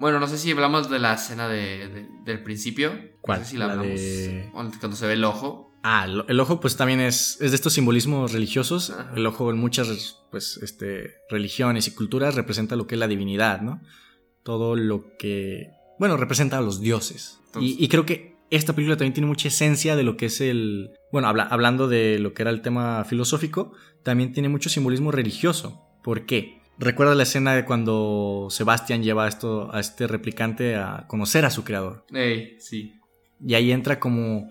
[0.00, 2.92] Bueno, no sé si hablamos de la escena de, de- del principio.
[3.20, 3.40] ¿Cuál?
[3.40, 4.00] No sé si la, La hablamos.
[4.00, 5.72] de- Cuando se ve el ojo.
[5.82, 8.90] Ah, el, el ojo pues también es, es de estos simbolismos religiosos.
[8.90, 9.12] Ajá.
[9.14, 13.60] El ojo en muchas pues, este, religiones y culturas representa lo que es la divinidad,
[13.62, 13.80] ¿no?
[14.42, 15.68] Todo lo que,
[15.98, 17.38] bueno, representa a los dioses.
[17.46, 20.40] Entonces- Y, y creo que esta película también tiene mucha esencia de lo que es
[20.40, 23.72] el, bueno, habla- hablando de lo que era el tema filosófico,
[24.02, 25.86] también tiene mucho simbolismo religioso.
[26.02, 26.59] ¿Por qué?
[26.80, 31.50] Recuerda la escena de cuando Sebastián lleva a, esto, a este replicante a conocer a
[31.50, 32.06] su creador.
[32.10, 32.94] Ey, sí.
[33.44, 34.48] Y ahí entra como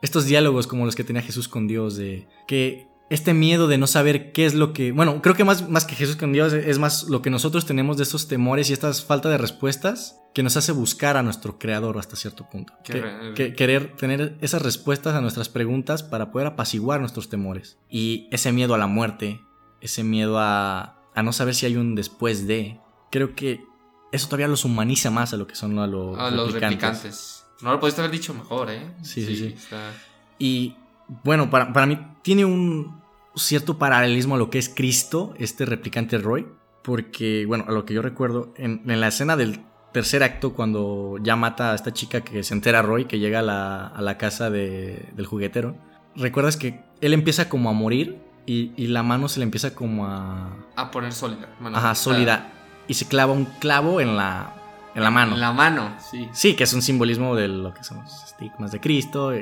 [0.00, 3.88] estos diálogos como los que tenía Jesús con Dios de que este miedo de no
[3.88, 4.92] saber qué es lo que.
[4.92, 7.96] Bueno, creo que más, más que Jesús con Dios es más lo que nosotros tenemos
[7.96, 11.98] de esos temores y esta falta de respuestas que nos hace buscar a nuestro creador
[11.98, 12.74] hasta cierto punto.
[12.84, 17.76] Que, querer tener esas respuestas a nuestras preguntas para poder apaciguar nuestros temores.
[17.90, 19.40] Y ese miedo a la muerte,
[19.80, 22.80] ese miedo a, a no saber si hay un después de.
[23.10, 23.64] Creo que
[24.12, 27.44] eso todavía los humaniza más a lo que son a los, a los replicantes.
[27.60, 28.92] No lo pudiste haber dicho mejor, ¿eh?
[29.02, 29.54] Sí, sí, sí.
[30.38, 30.76] Y
[31.22, 33.02] bueno, para, para mí tiene un,
[33.36, 36.46] cierto paralelismo a lo que es Cristo, este replicante Roy,
[36.82, 39.60] porque, bueno, a lo que yo recuerdo, en, la escena del
[39.92, 43.42] tercer acto, cuando ya mata a esta chica que se entera Roy, que llega a
[44.02, 45.76] la, casa del juguetero,
[46.16, 50.56] recuerdas que él empieza como a morir y, la mano se le empieza como a...
[50.76, 51.48] A poner sólida.
[51.72, 52.52] Ajá, sólida.
[52.88, 54.54] Y se clava un clavo en la,
[54.94, 55.34] en la mano.
[55.34, 56.28] En la mano, sí.
[56.32, 59.32] Sí, que es un simbolismo de lo que son los estigmas de Cristo.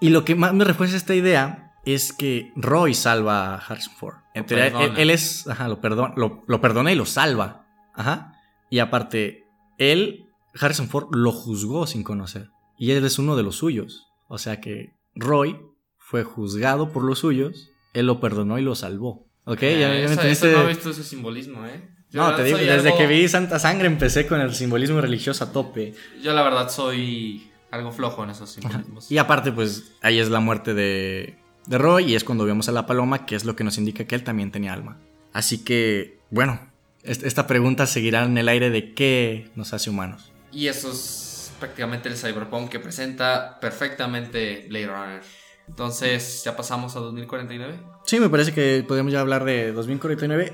[0.00, 4.16] Y lo que más me refuerza esta idea es que Roy salva a Harrison Ford.
[4.34, 7.66] él, es, ajá, lo, perdona, lo, perdona y lo salva.
[7.94, 8.34] Ajá.
[8.68, 9.46] Y aparte,
[9.78, 10.26] él,
[10.58, 12.50] Harrison Ford, lo juzgó sin conocer.
[12.78, 14.06] Y él es uno de los suyos.
[14.28, 15.60] O sea que Roy
[15.98, 19.26] fue juzgado por los suyos, él lo perdonó y lo salvó.
[19.44, 19.60] ¿Ok?
[19.60, 20.52] ya, me entendiste.
[20.52, 21.88] no he visto ese simbolismo, ¿eh?
[22.12, 25.94] no, te digo, desde que vi Santa Sangre empecé con el simbolismo religioso a tope.
[26.22, 29.10] Yo la verdad soy algo flojo en esos simbolismos.
[29.10, 31.36] Y aparte, pues ahí es la muerte de,
[31.66, 34.04] de Roy y es cuando vemos a la paloma, que es lo que nos indica
[34.04, 34.98] que él también tenía alma.
[35.32, 36.70] Así que, bueno,
[37.02, 40.32] esta pregunta seguirá en el aire de qué nos hace humanos.
[40.52, 45.22] Y eso es prácticamente el cyberpunk que presenta perfectamente Blade Runner.
[45.70, 47.78] Entonces, ¿ya pasamos a 2049?
[48.04, 50.52] Sí, me parece que podemos ya hablar de 2049.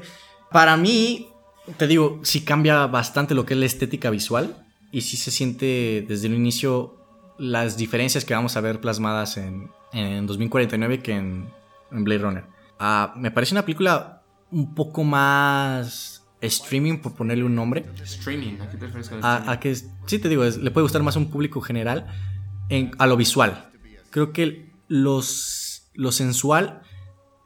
[0.53, 1.29] Para mí,
[1.79, 6.05] te digo, sí cambia bastante lo que es la estética visual y sí se siente
[6.07, 6.95] desde el inicio
[7.39, 11.49] las diferencias que vamos a ver plasmadas en, en 2049 que en,
[11.91, 12.45] Blade Runner.
[12.79, 17.87] Ah, me parece una película un poco más streaming, por ponerle un nombre.
[18.03, 21.21] Streaming, ¿a qué te refieres a, que, sí, te digo, le puede gustar más a
[21.21, 22.07] un público general
[22.69, 23.71] en, a lo visual.
[24.11, 26.83] Creo que los, lo sensual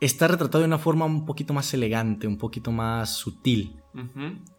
[0.01, 3.77] está retratado de una forma un poquito más elegante, un poquito más sutil.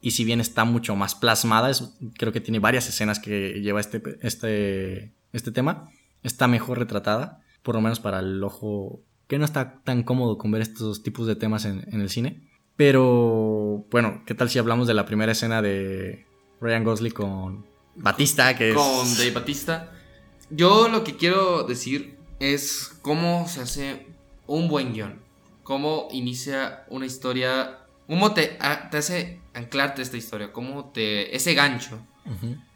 [0.01, 1.71] Y si bien está mucho más plasmada,
[2.17, 5.89] creo que tiene varias escenas que lleva este, este, este tema,
[6.21, 10.51] está mejor retratada por lo menos para el ojo que no está tan cómodo con
[10.51, 12.41] ver estos tipos de temas en, el cine.
[12.75, 16.25] Pero bueno, ¿qué tal si hablamos de la primera escena de
[16.59, 18.55] Ryan Gosling con Batista?
[18.57, 19.91] Que Con Dave Batista.
[20.49, 24.07] Yo lo que quiero decir es cómo se hace
[24.47, 25.22] un buen guion.
[25.63, 27.80] Cómo inicia una historia.
[28.07, 28.57] Cómo te,
[28.89, 30.51] te hace anclarte esta historia.
[30.51, 31.35] Cómo te.
[31.35, 31.99] Ese gancho.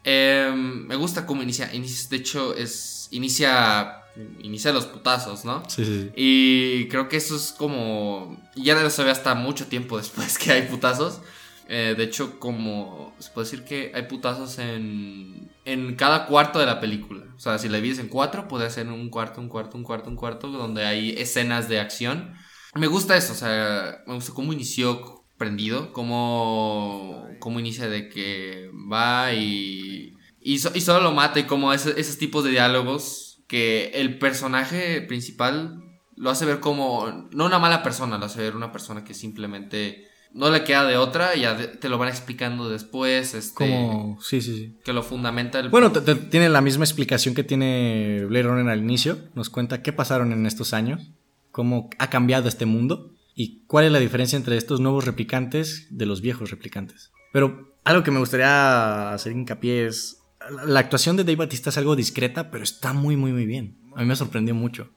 [0.04, 1.74] Em, me gusta cómo inicia.
[1.74, 2.08] inicia.
[2.08, 3.08] De hecho, es.
[3.10, 4.02] Inicia
[4.40, 5.62] inicia los putazos, ¿no?
[5.68, 6.10] Sí, sí.
[6.16, 8.40] Y creo que eso es como.
[8.54, 11.20] Ya no se ve hasta mucho tiempo después que hay putazos.
[11.68, 13.14] Eh, de hecho, como.
[13.18, 15.50] Se puede decir que hay putazos en.
[15.64, 17.24] En cada cuarto de la película.
[17.36, 20.08] O sea, si la divides en cuatro, puede ser un cuarto, un cuarto, un cuarto,
[20.08, 22.34] un cuarto, donde hay escenas de acción.
[22.74, 28.70] Me gusta eso, o sea, me gusta cómo inició prendido, cómo, cómo inicia de que
[28.90, 35.00] va y, y, solo lo mata y como esos tipos de diálogos que el personaje
[35.02, 35.82] principal
[36.16, 40.08] lo hace ver como, no una mala persona, lo hace ver una persona que simplemente
[40.32, 43.34] no le queda de otra y ya te lo van explicando después.
[43.34, 44.76] Este, como, sí, sí, sí.
[44.84, 45.70] Que lo fundamenta el...
[45.70, 49.18] Bueno, tiene la misma explicación que tiene Blade Runner al inicio.
[49.34, 51.10] Nos cuenta qué pasaron en estos años,
[51.50, 56.06] cómo ha cambiado este mundo y cuál es la diferencia entre estos nuevos replicantes de
[56.06, 57.12] los viejos replicantes.
[57.32, 60.22] Pero algo que me gustaría hacer hincapié es
[60.66, 63.78] la actuación de Dave Batista es algo discreta, pero está muy, muy, muy bien.
[63.94, 64.90] A mí me sorprendió mucho.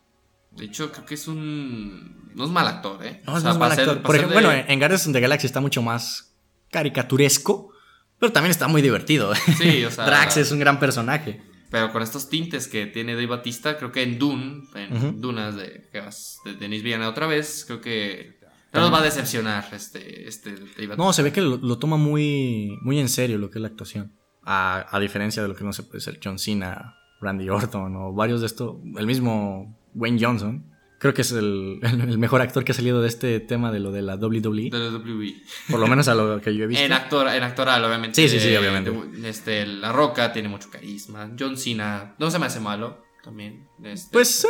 [0.51, 2.31] De hecho, creo que es un.
[2.35, 3.21] No es mal actor, ¿eh?
[3.25, 4.01] No, es mal actor.
[4.01, 6.35] Por ejemplo, bueno, en Guardians of the Galaxy está mucho más
[6.71, 7.73] caricaturesco,
[8.17, 9.33] pero también está muy divertido.
[9.57, 10.05] Sí, o sea.
[10.05, 11.41] Drax es un gran personaje.
[11.69, 15.87] Pero con estos tintes que tiene Dave Batista, creo que en Dune, en Dunas de,
[15.93, 18.39] de Denis otra vez, creo que
[18.73, 20.95] no nos va a decepcionar este, este Dave Batista.
[20.97, 23.67] No, se ve que lo, lo, toma muy, muy en serio lo que es la
[23.67, 24.13] actuación.
[24.43, 28.41] A, diferencia de lo que no se puede ser John Cena, Randy Orton o varios
[28.41, 30.65] de estos, el mismo Wayne Johnson.
[30.99, 31.79] Creo que es el,
[32.17, 34.69] mejor actor que ha salido de este tema de lo de la WWE.
[34.69, 35.35] De la WWE.
[35.69, 36.83] Por lo menos a lo que yo he visto.
[36.85, 38.21] En, actor, en actoral, obviamente.
[38.21, 38.91] Sí, sí, sí, obviamente.
[39.27, 41.31] Este, la Roca tiene mucho carisma.
[41.39, 43.67] John Cena no se me hace malo también.
[43.83, 44.45] Este, pues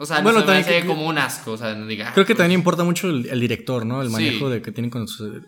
[0.00, 1.52] o sea, bueno, no se como un asco.
[1.52, 4.00] O sea, no diga, creo que pues también importa mucho el, director, ¿no?
[4.00, 5.42] El manejo de que tienen con sus,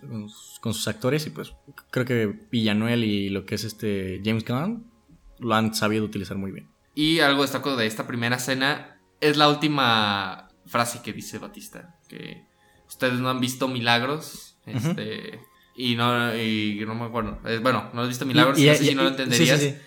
[0.60, 1.24] con sus, actores.
[1.28, 1.52] Y pues
[1.93, 4.90] creo que Villanuel y lo que es este James Gunn
[5.39, 6.68] lo han sabido utilizar muy bien.
[6.94, 11.96] Y algo destaco de esta primera escena es la última frase que dice Batista.
[12.08, 12.44] que
[12.88, 14.56] ustedes no han visto Milagros.
[14.66, 15.40] Este.
[15.76, 17.38] Y no, y no me acuerdo.
[17.46, 19.12] Eh, bueno, no has visto Milagros, Y- y- no sé si y- no lo sí,
[19.14, 19.60] entenderías.
[19.60, 19.82] sí, Sí, sí.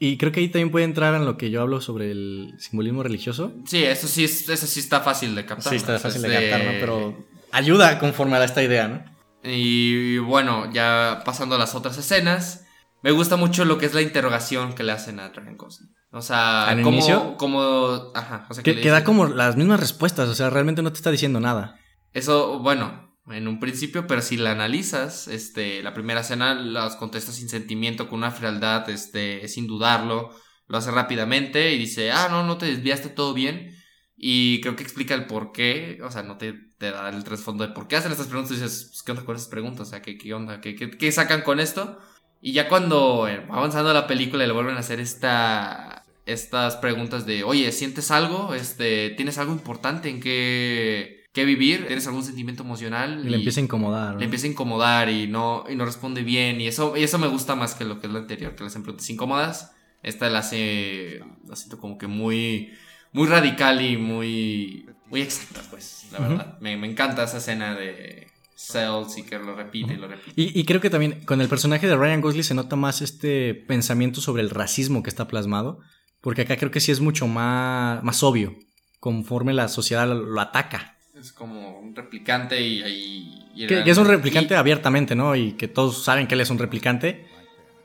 [0.00, 3.02] Y creo que ahí también puede entrar en lo que yo hablo sobre el simbolismo
[3.04, 3.52] religioso.
[3.72, 5.70] eso sí, es- eso sí está fácil de captar.
[5.70, 6.80] Sí, está fácil de es captar, ¿no?
[6.80, 9.04] Pero ayuda conforme a esta idea, ¿no?
[9.48, 12.66] Y bueno, ya pasando a las otras escenas,
[13.02, 15.94] me gusta mucho lo que es la interrogación que le hacen a Ryan Gosling.
[16.14, 17.36] O sea, ¿Al como, inicio?
[17.36, 20.92] como, ajá, o sea, Que, que da como las mismas respuestas, o sea, realmente no
[20.92, 21.76] te está diciendo nada.
[22.12, 27.32] Eso, bueno, en un principio, pero si la analizas, este, la primera escena las contesta
[27.32, 30.30] sin sentimiento, con una frialdad, este, sin dudarlo,
[30.68, 33.74] lo hace rápidamente y dice, ah, no, no te desviaste todo bien.
[34.16, 37.66] Y creo que explica el por qué, o sea, no te, te da el trasfondo
[37.66, 38.52] de por qué hacen estas preguntas.
[38.52, 39.88] Y dices, pues, ¿qué onda con esas preguntas?
[39.88, 40.60] O sea, ¿qué, qué onda?
[40.60, 41.98] ¿Qué, qué, qué sacan con esto?
[42.40, 45.93] Y ya cuando eh, va avanzando la película y le vuelven a hacer esta,
[46.26, 48.54] estas preguntas de, oye, ¿sientes algo?
[48.54, 51.86] Este, ¿Tienes algo importante en qué, qué vivir?
[51.86, 53.22] ¿Tienes algún sentimiento emocional?
[53.26, 54.14] Y le empieza a incomodar.
[54.14, 54.18] ¿no?
[54.18, 56.60] le empieza a incomodar y no, y no responde bien.
[56.60, 58.82] Y eso, y eso me gusta más que lo que es lo anterior, que hacen
[58.82, 59.72] preguntas incómodas.
[60.02, 62.72] Esta la hace, la siento como que muy,
[63.12, 66.58] muy radical y muy, muy exacta, pues, la verdad.
[66.60, 70.32] Me, me encanta esa escena de Cells y que lo repite y lo repite.
[70.36, 73.54] Y, y creo que también con el personaje de Ryan Gosling se nota más este
[73.54, 75.80] pensamiento sobre el racismo que está plasmado.
[76.24, 78.56] Porque acá creo que sí es mucho más, más obvio,
[78.98, 80.96] conforme la sociedad lo, lo ataca.
[81.14, 83.48] Es como un replicante y ahí...
[83.54, 85.36] y Que, que es un y- replicante abiertamente, ¿no?
[85.36, 87.26] Y que todos saben que él es un replicante.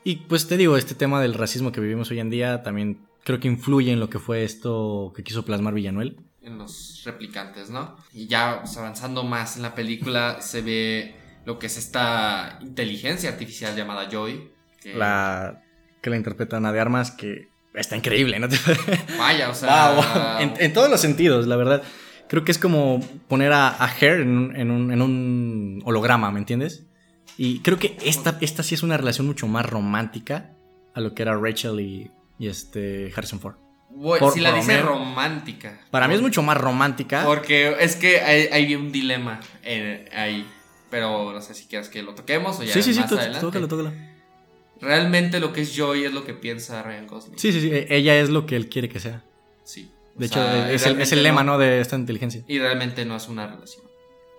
[0.05, 3.39] Y pues te digo, este tema del racismo que vivimos hoy en día también creo
[3.41, 6.15] que influye en lo que fue esto que quiso plasmar Villanuel.
[6.41, 7.97] en los replicantes, ¿no?
[8.13, 13.29] Y ya pues, avanzando más en la película se ve lo que es esta inteligencia
[13.29, 14.49] artificial llamada Joy.
[14.81, 15.61] Que, La
[16.01, 18.47] que la interpreta Ana de Armas, que está increíble, ¿no?
[19.17, 19.91] Vaya, o sea...
[19.93, 21.83] Wow, en, en todos los sentidos, la verdad.
[22.27, 26.29] Creo que es como poner a, a Hair en un, en, un, en un holograma,
[26.31, 26.85] ¿me entiendes?
[27.37, 30.51] Y creo que esta, esta sí es una relación mucho más romántica
[30.93, 33.55] a lo que era Rachel y, y este Harrison Ford.
[34.19, 35.79] Por- si la dice romántica.
[35.89, 37.23] Para mí es mucho más romántica.
[37.25, 40.47] Porque es que hay, hay un dilema en- ahí.
[40.91, 43.39] Pero no sé si quieres que lo toquemos o ya sí, sí, sí, más adelante.
[43.39, 43.93] tócalo, tócalo.
[44.81, 47.37] Realmente lo que es Joy es lo que piensa Ryan Gosling.
[47.37, 49.23] Sí, sí, sí, e- ella es lo que él quiere que sea.
[49.63, 49.91] Sí.
[50.15, 51.57] De O hecho, sea, es, el, es el lema, ¿no?
[51.57, 52.43] De esta inteligencia.
[52.47, 53.85] Y realmente no es una relación.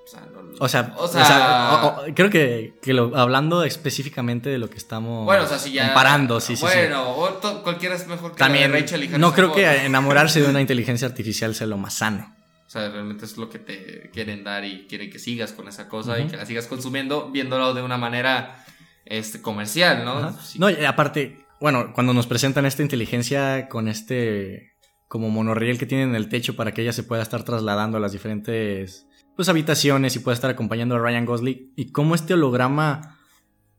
[0.04, 4.58] O sea, no- O sea, o sea, o- creo que, que lo- hablando específicamente de
[4.58, 5.86] lo que estamos Bueno, o sea, si ya.
[5.86, 6.78] comparando, sí, sí, sí.
[6.78, 7.04] Bueno,
[7.40, 10.48] to- cualquiera es mejor que la de También, Rachel y no creo que enamorarse de
[10.48, 12.34] una inteligencia artificial sea lo más sano.
[12.66, 15.88] O sea, realmente es lo que te quieren dar y quieren que sigas con esa
[15.88, 18.64] cosa y que la sigas consumiendo, viéndolo de una manera
[19.10, 20.32] este, comercial, ¿no?
[20.40, 20.58] Sí.
[20.58, 24.72] No, y aparte, bueno, cuando nos presentan esta inteligencia con este
[25.08, 28.00] como monorriel que tiene en el techo para que ella se pueda estar trasladando a
[28.00, 33.18] las diferentes pues, habitaciones y pueda estar acompañando a Ryan Gosling y cómo este holograma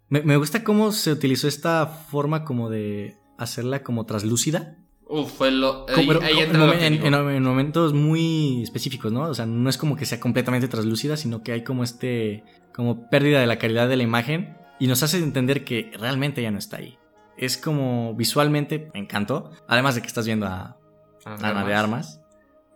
[0.10, 4.78] me, me gusta cómo se utilizó esta forma como de hacerla como traslúcida
[5.08, 5.86] Uf, fue lo.
[5.90, 9.24] Ahí, Como- pero ahí como entra en, lo en momentos muy específicos, ¿no?
[9.24, 13.10] O sea, no es como que sea completamente translúcida, sino que hay como este, como
[13.10, 16.58] pérdida de la calidad de la imagen y nos hace entender que realmente ya no
[16.58, 16.98] está ahí.
[17.38, 20.76] Es como visualmente, me encantó, además de que estás viendo a
[21.24, 22.20] Ana de Armas,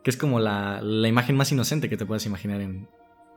[0.03, 2.87] que es como la, la imagen más inocente que te puedes imaginar en,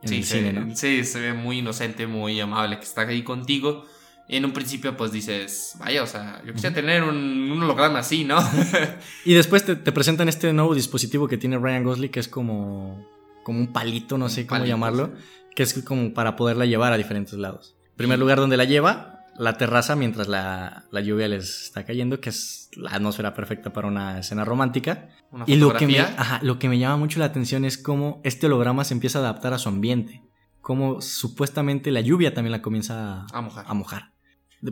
[0.02, 0.76] en Sí, el se, cine, ¿no?
[0.76, 3.86] sí, se ve muy inocente, muy amable, que está ahí contigo.
[4.28, 7.16] Y en un principio, pues dices, vaya, o sea, yo quisiera tener un,
[7.50, 8.38] un holograma así, ¿no?
[9.24, 13.02] Y después te, te presentan este nuevo dispositivo que tiene Ryan Gosling, que es como,
[13.44, 15.22] como un palito, no Un sé cómo llamarlo, sí.
[15.56, 17.77] que es como para poderla llevar a diferentes lados.
[17.98, 22.30] Primer lugar donde la lleva, la terraza mientras la, la lluvia les está cayendo, que
[22.30, 25.10] es la atmósfera perfecta para una escena romántica.
[25.30, 28.20] Una Y lo que, me, ajá, lo que me llama mucho la atención es cómo
[28.24, 30.22] este holograma se empieza a adaptar a su ambiente.
[30.60, 33.64] Cómo supuestamente la lluvia también la comienza a, mojar.
[33.68, 34.12] a mojar.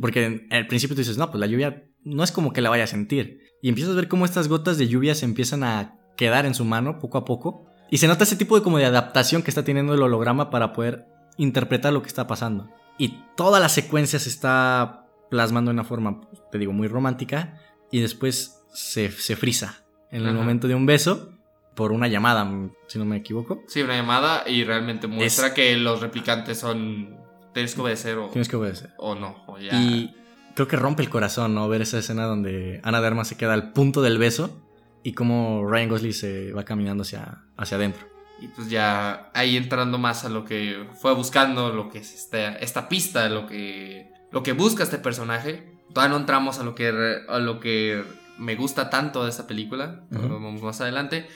[0.01, 2.71] Porque en- al principio tú dices, no, pues la lluvia no es como que la
[2.71, 3.41] vaya a sentir.
[3.63, 6.65] Y empiezas a ver cómo estas gotas de lluvia se empiezan a quedar en su
[6.65, 7.67] mano poco a poco.
[7.91, 10.73] Y se nota ese tipo de como de adaptación que está teniendo el holograma para
[10.73, 11.07] poder
[11.39, 12.69] interpretar lo que está pasando.
[12.99, 16.21] Y toda la secuencia se está plasmando de una forma,
[16.51, 17.61] te digo, muy romántica.
[17.91, 20.37] Y después se, se frisa en el Ajá.
[20.37, 21.33] momento de un beso
[21.75, 22.51] por una llamada,
[22.87, 23.63] si no me equivoco.
[23.69, 27.17] Sí, una llamada y realmente muestra que los replicantes son.
[27.53, 28.91] Tienes que obedecer o, Tienes que obedecer.
[28.99, 29.45] o no.
[29.47, 29.75] O ya.
[29.81, 30.15] Y
[30.55, 31.69] creo que rompe el corazón, ¿no?
[31.69, 34.63] Ver esa escena donde Ana de Armas se queda al punto del beso
[35.03, 38.07] y cómo Ryan Gosling se va caminando hacia, hacia adentro.
[38.41, 42.57] Y pues ya ahí entrando más a lo que fue buscando, lo que es esta,
[42.57, 45.73] esta pista, lo que, lo que busca este personaje.
[45.93, 46.89] Todavía no entramos a lo que,
[47.29, 48.05] a lo que
[48.39, 50.05] me gusta tanto de esta película.
[50.11, 51.27] Lo vamos más adelante.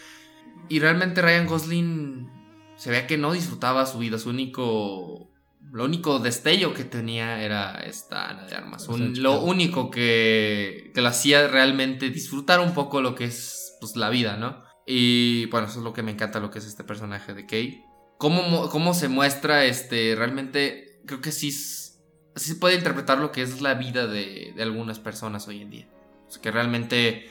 [0.69, 2.31] Y realmente Ryan Gosling
[2.77, 5.31] se veía que no disfrutaba su vida, su único
[5.73, 8.89] lo único destello que tenía era esta Ana de Armas.
[8.89, 14.11] lo único que, que la hacía realmente disfrutar un poco lo que es pues, la
[14.11, 14.63] vida, ¿no?
[14.87, 17.85] Y bueno, eso es lo que me encanta, lo que es este personaje de Kay.
[18.19, 21.91] Cómo, cómo se muestra, este, realmente, creo que sí, sí
[22.35, 25.89] se puede interpretar lo que es la vida de, de algunas personas hoy en día.
[26.27, 27.31] O sea, que realmente...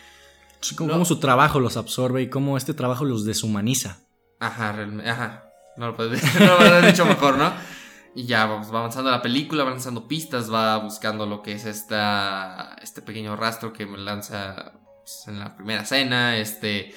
[0.75, 3.99] cómo, su trabajo los absorbe y cómo este trabajo los deshumaniza.
[4.39, 5.45] Ajá, realmente, ajá.
[5.77, 7.53] No lo puedes no lo haber dicho mejor, ¿no?
[8.15, 12.75] Y ya va avanzando la película, va lanzando pistas, va buscando lo que es esta,
[12.81, 16.35] este pequeño rastro que me lanza pues, en la primera escena.
[16.37, 16.93] Este,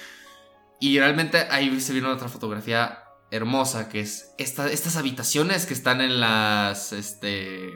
[0.82, 6.00] y realmente ahí se viene otra fotografía hermosa, que es esta, estas habitaciones que están
[6.00, 7.68] en las, este,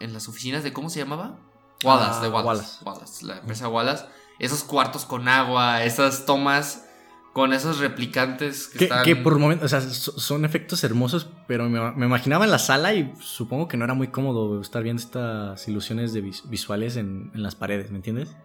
[0.00, 1.38] en las oficinas de, ¿cómo se llamaba?
[1.82, 3.24] Wallace, de ah, Wallace, Wallace.
[3.24, 4.04] La empresa Wallace.
[4.38, 6.84] Esos cuartos con agua, esas tomas
[7.32, 9.02] con esos replicantes que, están...
[9.02, 13.14] que por momentos, o sea, son efectos hermosos, pero me, imaginaba en la sala y
[13.18, 17.90] supongo que no era muy cómodo estar viendo estas ilusiones de visuales en, las paredes,
[17.90, 18.36] ¿me entiendes?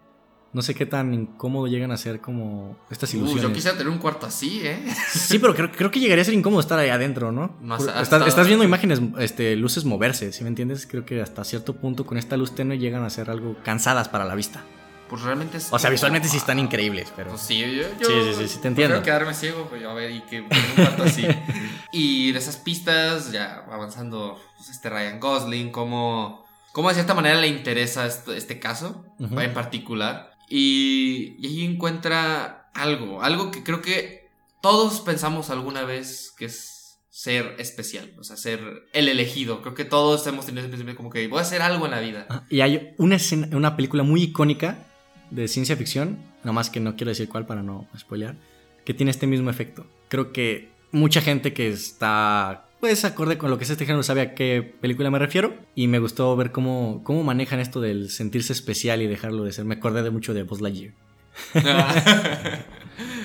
[0.53, 3.43] No sé qué tan incómodo llegan a ser como estas ilusiones.
[3.43, 4.83] yo quisiera tener un cuarto así, ¿eh?
[5.13, 7.57] Sí, pero creo, creo que llegaría a ser incómodo estar ahí adentro, ¿no?
[8.01, 10.85] estás, viendo imágenes, este, luces moverse, ¿sí me entiendes?
[10.87, 14.25] Creo que hasta cierto punto con esta luz tenue llegan a ser algo cansadas para
[14.25, 14.63] la vista
[15.11, 15.67] pues realmente es.
[15.71, 17.31] O sea, visualmente sí están increíbles, pero.
[17.31, 18.93] Pues sí, yo, sí, sí, sí, te entiendo.
[18.93, 21.27] Quiero quedarme ciego, pues a ver, y que un cuarto así.
[21.91, 27.41] y de esas pistas, ya avanzando, pues este Ryan Gosling, cómo, cómo de cierta manera
[27.41, 30.30] le interesa este, este caso, en particular.
[30.53, 34.27] Y, y ahí encuentra algo, algo que creo que
[34.61, 38.59] todos pensamos alguna vez que es ser especial, o sea, ser
[38.91, 39.61] el elegido.
[39.61, 42.01] Creo que todos hemos tenido ese pensamiento como que voy a hacer algo en la
[42.01, 42.25] vida.
[42.29, 44.87] Ah, y hay una escena, una película muy icónica
[45.29, 48.35] de ciencia ficción, nada más que no quiero decir cuál para no spoilear,
[48.83, 49.85] que tiene este mismo efecto.
[50.09, 54.21] Creo que mucha gente que está pues acorde con lo que es este género sabe
[54.21, 58.51] a qué película me refiero y me gustó ver cómo, cómo manejan esto del sentirse
[58.53, 59.65] especial y dejarlo de ser.
[59.65, 60.93] Me acordé de mucho de Buzz Lightyear.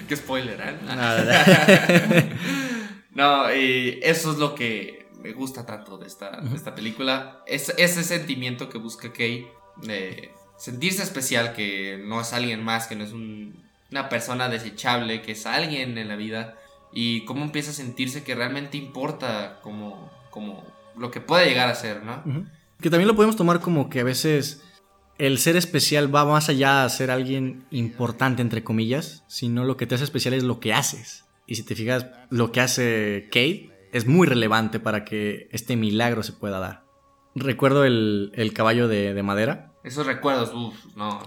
[0.08, 0.76] qué spoiler, ¿eh?
[3.14, 7.42] no, y eso es lo que me gusta tanto de esta, de esta película.
[7.46, 9.46] Es ese sentimiento que busca Kay
[9.82, 15.32] de sentirse especial, que no es alguien más, que no es una persona desechable, que
[15.32, 16.56] es alguien en la vida,
[16.98, 20.64] y cómo empieza a sentirse que realmente importa como, como
[20.96, 22.22] lo que puede llegar a ser, ¿no?
[22.80, 24.64] Que también lo podemos tomar como que a veces
[25.18, 29.86] el ser especial va más allá de ser alguien importante, entre comillas, sino lo que
[29.86, 31.26] te hace especial es lo que haces.
[31.46, 36.22] Y si te fijas, lo que hace Kate es muy relevante para que este milagro
[36.22, 36.86] se pueda dar.
[37.34, 41.20] Recuerdo el, caballo de madera esos recuerdos, uff, no.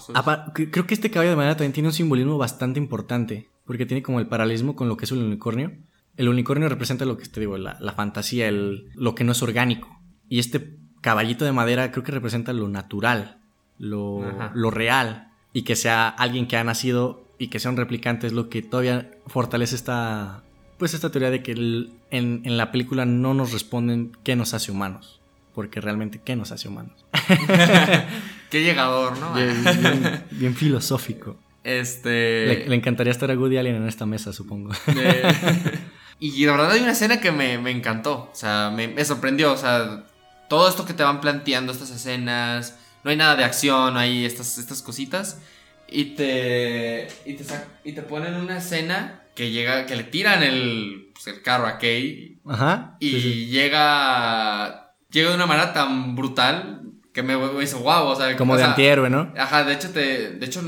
[0.54, 4.20] Creo que este caballo de madera también tiene un simbolismo bastante importante, porque tiene como
[4.20, 5.74] el paralelismo con lo que es el unicornio.
[6.18, 9.96] El unicornio representa lo que te digo, la, fantasía, el, lo que no es orgánico.
[10.28, 13.38] Y este caballito de madera creo que representa lo natural,
[13.78, 14.26] lo,
[14.56, 15.28] lo real.
[15.54, 18.64] Y que sea alguien que ha nacido y que sea un replicante es lo que
[18.64, 20.42] todavía fortalece esta,
[20.80, 24.72] pues esta teoría de que en, en la película no nos responden qué nos hace
[24.72, 25.20] humanos
[25.54, 27.06] porque realmente, ¿qué nos hace humanos?
[28.50, 29.34] Qué llegador, ¿no?
[30.32, 31.38] Bien, filosófico.
[31.64, 32.66] Este.
[32.68, 34.72] Le, encantaría estar a Woody Allen en esta mesa, supongo.
[36.20, 38.30] y la verdad hay una escena que me, encantó.
[38.32, 39.54] O sea, me, sorprendió.
[39.54, 40.04] O sea,
[40.48, 42.78] todo esto que te van planteando, estas escenas.
[43.04, 45.42] No hay nada de acción, no hay estas, estas cositas.
[45.88, 47.08] Y te.
[47.26, 47.46] Y te,
[47.84, 49.86] y te ponen una escena que llega.
[49.86, 52.40] que le tiran el, pues, el carro a Kay.
[52.46, 52.98] Ajá.
[53.00, 56.82] Y llega llega de una manera tan brutal
[57.14, 57.34] que me,
[57.64, 59.34] hizo wow, o sea, como de antihéroe, ¿no?
[59.38, 60.62] Ajá, de hecho te de hecho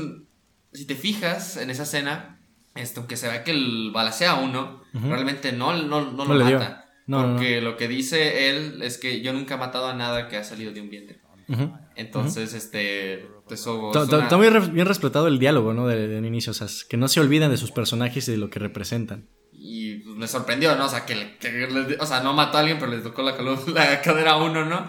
[0.72, 2.40] si te fijas en esa escena,
[2.74, 6.90] esto aunque se ve que el balacea a uno, realmente no, no, no, lo mata.
[7.06, 10.44] porque lo que dice él es que yo nunca he matado a nada que ha
[10.44, 11.20] salido de un vientre.
[11.96, 13.28] Entonces, este.
[13.50, 13.92] Eso.
[13.94, 15.86] Está muy bien respetado el diálogo, ¿no?
[15.86, 16.52] De, de, un inicio.
[16.52, 19.28] O sea, que no se olviden de sus personajes y de lo que representan.
[19.52, 20.86] Y pues, me sorprendió, ¿no?
[20.86, 21.36] O sea, que,
[22.00, 23.36] o sea, no mató a alguien, pero le tocó la,
[23.74, 24.86] la cadera a uno, ¿no?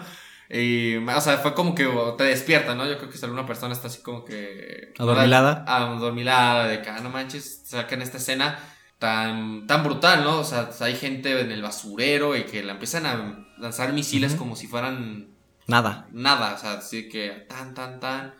[0.50, 1.88] Y, o sea, fue como que
[2.18, 2.86] te despierta, ¿no?
[2.86, 4.92] Yo creo que si alguna persona está así como que...
[4.98, 5.64] ¿Adormilada?
[5.66, 8.58] Adormilada, de que, ah, no manches, o sea, que en esta escena
[8.98, 10.40] tan, tan brutal, ¿no?
[10.40, 14.56] O sea, hay gente en el basurero y que la empiezan a lanzar misiles como
[14.56, 15.28] si fueran...
[15.66, 16.08] Nada.
[16.12, 18.34] Nada, o sea, así que tan, tan, tan...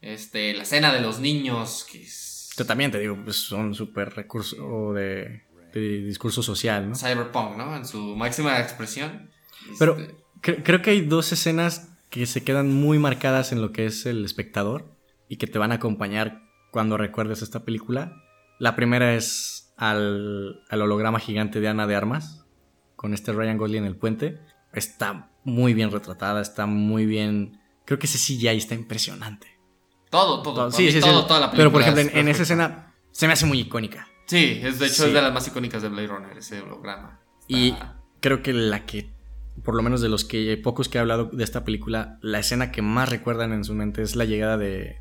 [0.00, 2.50] Este, la escena de los niños, que es...
[2.58, 5.42] Yo también te digo, pues son súper recursos de
[5.80, 6.94] discurso social, ¿no?
[6.94, 7.76] Cyberpunk, ¿no?
[7.76, 9.30] En su máxima expresión.
[9.78, 10.14] Pero este,
[10.54, 14.24] creo que hay dos escenas que se quedan muy marcadas en lo que es el
[14.24, 14.96] espectador
[15.28, 18.22] y que te van a acompañar cuando recuerdes esta película.
[18.58, 22.46] La primera es al, holograma gigante de Ana de Armas,
[22.94, 24.40] con este Ryan Gosling en el puente,
[24.72, 27.60] está muy bien retratada, está muy bien...
[27.84, 29.46] Creo que ese CGI está impresionante.
[30.10, 30.70] Todo, todo.
[30.70, 31.00] Sí, sí, sí.
[31.00, 33.46] todo, toda la Pero por película ejemplo, en, es en esa escena se me hace
[33.46, 34.08] muy icónica.
[34.26, 35.08] Sí, es de hecho Sí.
[35.08, 37.20] es de las más icónicas de Blade Runner, ese holograma.
[37.48, 37.74] Y
[38.20, 39.12] creo que la que,
[39.64, 42.70] por lo menos de los que pocos que he hablado de esta película, la escena
[42.70, 44.96] que más recuerdan en su mente es la llegada de,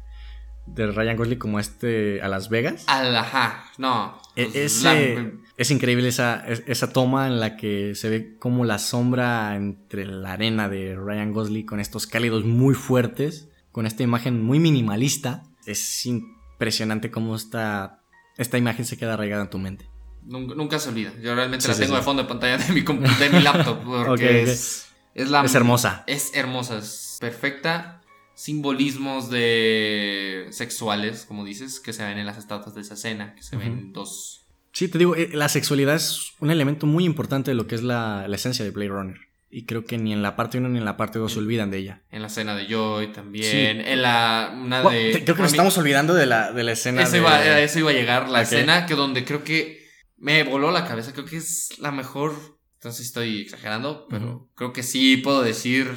[0.67, 2.83] de Ryan Gosling como este a Las Vegas.
[2.87, 4.17] Al, ajá, no.
[4.35, 8.35] E- pues, ese- la- es increíble esa, es- esa toma en la que se ve
[8.39, 13.85] como la sombra entre la arena de Ryan Gosling con estos cálidos muy fuertes, con
[13.85, 15.43] esta imagen muy minimalista.
[15.65, 18.01] Es impresionante cómo esta,
[18.37, 19.89] esta imagen se queda arraigada en tu mente.
[20.25, 21.11] Nunca, nunca se olvida.
[21.21, 21.99] Yo realmente Sí, la sí, tengo sí.
[21.99, 23.79] de fondo de pantalla de mi, de mi laptop.
[24.07, 24.43] Porque.
[24.43, 25.43] Es, es la.
[25.45, 26.03] Es hermosa.
[26.07, 28.01] Es hermosa, es perfecta.
[28.35, 33.41] Simbolismos de sexuales, como dices, que se ven en las estatuas de esa escena, que
[33.43, 34.45] se ven dos.
[34.73, 37.81] Sí, te digo, eh, la sexualidad es un elemento muy importante de lo que es
[37.83, 39.17] la, la esencia de Blade Runner.
[39.49, 41.71] Y creo que ni en la parte 1 ni en la parte 2 se olvidan
[41.71, 42.01] de ella.
[42.11, 43.49] En la escena de Joy también.
[43.49, 43.57] Sí.
[43.89, 44.53] En la.
[44.53, 45.21] Una de.
[45.23, 47.03] creo que nos mí- estamos olvidando de la, de la escena.
[47.03, 49.84] Eso de- iba, a eso iba a llegar, la escena que donde creo que
[50.25, 52.33] me voló la cabeza, creo que es la mejor,
[52.77, 55.87] entonces estoy exagerando, pero creo que sí puedo decir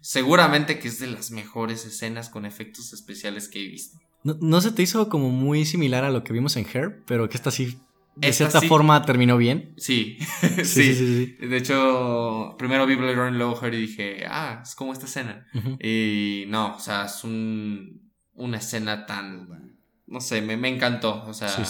[0.00, 3.98] seguramente que es de las mejores escenas con efectos especiales que he visto.
[4.24, 7.02] ¿No, no se te hizo como muy similar a lo que vimos en Her?
[7.06, 7.78] Pero que esta sí,
[8.16, 8.66] de Esta cierta sí.
[8.68, 9.74] forma, terminó bien.
[9.76, 10.16] Sí,
[10.64, 11.46] Sí, sí, sí.
[11.46, 15.04] De hecho, primero vi Blade Runner y luego Her y dije, ah, es como esta
[15.04, 15.46] escena.
[15.82, 19.75] Y no, o sea, es un, una escena tan,
[20.08, 21.48] no sé, me, me encantó, o sea...
[21.48, 21.62] Sí,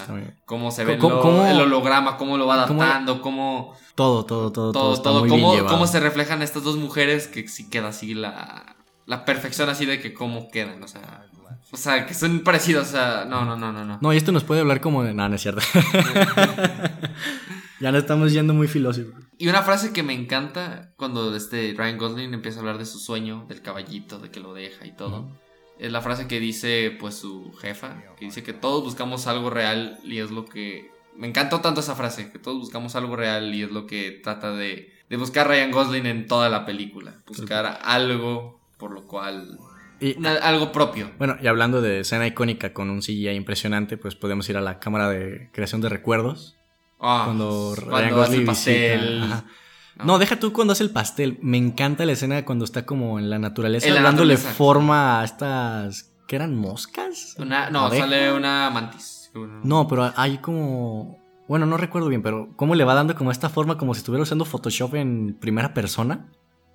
[0.44, 4.52] cómo se ve ¿Cómo- lo- cómo- el holograma, cómo lo va adaptando, cómo Todo, todo,
[4.52, 4.94] todo, todo.
[4.94, 8.76] todo, todo, cómo, cómo se reflejan estas dos mujeres que sí queda así la,
[9.06, 11.26] la perfección así de que cómo quedan, o sea,
[11.72, 13.98] o sea, que son parecidos, o sea, no, no, no, no, no.
[14.00, 15.12] No, y esto nos puede hablar como de.
[15.12, 15.60] No, no es cierto.
[17.80, 19.14] ya no estamos yendo muy filósofos.
[19.38, 22.98] Y una frase que me encanta cuando este Ryan Gosling empieza a hablar de su
[22.98, 25.28] sueño, del caballito, de que lo deja y todo.
[25.78, 29.98] Es la frase que dice pues su jefa, que dice que todos buscamos algo real
[30.04, 30.90] y es lo que...
[31.16, 34.52] Me encantó tanto esa frase, que todos buscamos algo real y es lo que trata
[34.52, 37.22] de, de buscar Ryan Gosling en toda la película.
[37.26, 39.58] Buscar algo por lo cual...
[39.98, 41.10] Y, una- algo propio.
[41.18, 44.78] bueno, y hablando de escena icónica con un CGI impresionante, pues podemos ir a la
[44.78, 46.54] cámara de creación de recuerdos.
[47.00, 49.00] Ah, cuando Ryan cuando Gosling el pastel.
[49.20, 49.44] visita- ajá.
[49.96, 50.04] No.
[50.04, 51.38] No, deja tú cuando hace el pastel.
[51.42, 54.56] Me encanta la escena cuando está como en la naturaleza, En la dándole naturaleza.
[54.58, 56.12] forma a estas.
[56.28, 57.34] ¿Qué eran moscas?
[57.38, 58.04] Una- no, ¿Abeja?
[58.04, 59.30] sale una mantis.
[59.62, 61.18] No, pero hay como.
[61.48, 64.22] Bueno, no recuerdo bien, pero cómo le va dando como esta forma, como si estuviera
[64.22, 66.26] usando Photoshop en primera persona.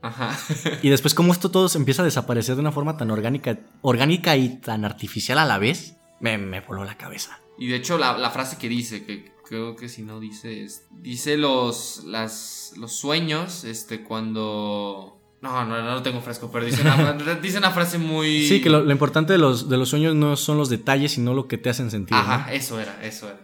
[0.01, 0.35] Ajá.
[0.81, 4.35] Y después, cómo esto todo se empieza a desaparecer de una forma tan orgánica, orgánica
[4.37, 7.39] y tan artificial a la vez, me, me voló la cabeza.
[7.59, 10.85] Y de hecho la, la frase que dice, que creo que si no dice, es-
[10.91, 15.17] dice los, las, los sueños, este, cuando...
[15.41, 18.45] No, no, no lo tengo fresco, pero dice una, dice una frase muy...
[18.47, 21.33] Sí, que lo, lo importante de los, de los sueños no son los detalles, sino
[21.33, 22.15] lo que te hacen sentir.
[22.15, 22.21] ¿no?
[22.21, 23.39] Ajá, eso era, eso era.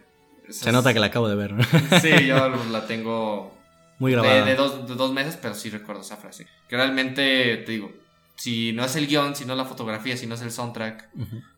[0.49, 1.53] Se es- nota que la acabo de ver.
[1.53, 1.63] ¿no?
[2.01, 3.51] Sí, yo la tengo
[3.99, 4.45] Muy grabada.
[4.45, 6.45] de dos, de dos meses, pero sí recuerdo esa frase.
[6.69, 7.91] Que realmente, te digo,
[8.35, 11.09] si no es el guion, si no es la fotografía, si no es el soundtrack,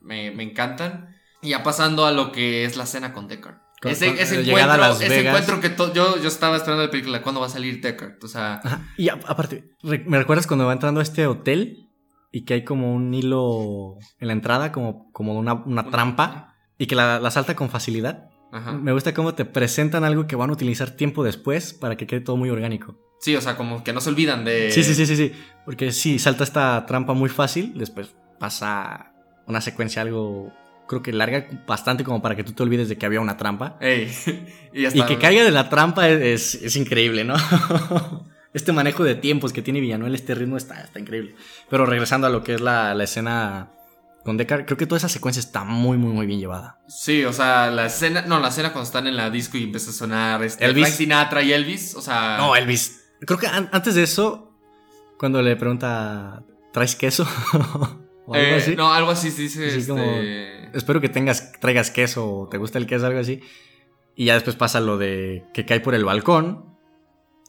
[0.02, 1.18] me, me encantan.
[1.42, 3.58] Y ya pasando a lo que es la cena con Deckard.
[3.82, 6.92] Con- ese con- ese llegada a encuentro, ese encuentro que yo, yo estaba esperando la
[6.92, 8.24] película, ¿cuándo va a salir Deckard?
[8.24, 8.82] O sea, Ajá.
[8.98, 11.88] Y aparte, re- ¿me recuerdas cuando va entrando a este hotel
[12.32, 16.88] y que hay como un hilo en la entrada, como, como una, una trampa, y
[16.88, 18.30] que la, la salta con facilidad?
[18.52, 18.72] Ajá.
[18.74, 22.22] Me gusta cómo te presentan algo que van a utilizar tiempo después para que quede
[22.22, 22.98] todo muy orgánico.
[23.22, 24.72] Sí, o sea, como que no se olvidan de...
[24.72, 25.34] Sí, sí, sí, sí, sí.
[25.66, 29.14] Porque sí, salta esta trampa muy fácil, después pasa
[29.46, 30.54] una secuencia algo,
[30.90, 33.78] creo que larga, bastante como para que tú te olvides de que había una trampa.
[33.80, 34.12] Ey,
[34.74, 37.36] y, que caiga de la trampa es, es- es increíble, ¿no?
[38.54, 41.36] este manejo de tiempos que tiene Villanuel, este ritmo está, está increíble.
[41.70, 43.70] Pero regresando a lo que es la, la escena
[44.26, 46.80] con Deckard, creo que toda esa secuencia está muy, muy, muy bien llevada.
[46.88, 48.24] Sí, o sea, la escena...
[48.24, 50.86] No, la escena cuando están en la disco y empieza a sonar este, Elvis.
[50.88, 52.38] Frank Sinatra y Elvis, o sea...
[52.38, 53.00] No, Elvis.
[53.22, 54.52] Creo que an- antes de eso,
[55.18, 56.44] cuando le pregunta,
[56.74, 57.26] ¿traes queso?
[57.54, 58.76] o algo eh, así.
[58.76, 59.92] No, algo así se dice, Así este...
[59.92, 60.04] como-
[60.74, 63.42] Espero que tengas, traigas queso o te gusta el queso, algo así.
[64.16, 66.66] Y ya después pasa lo de que cae por el balcón.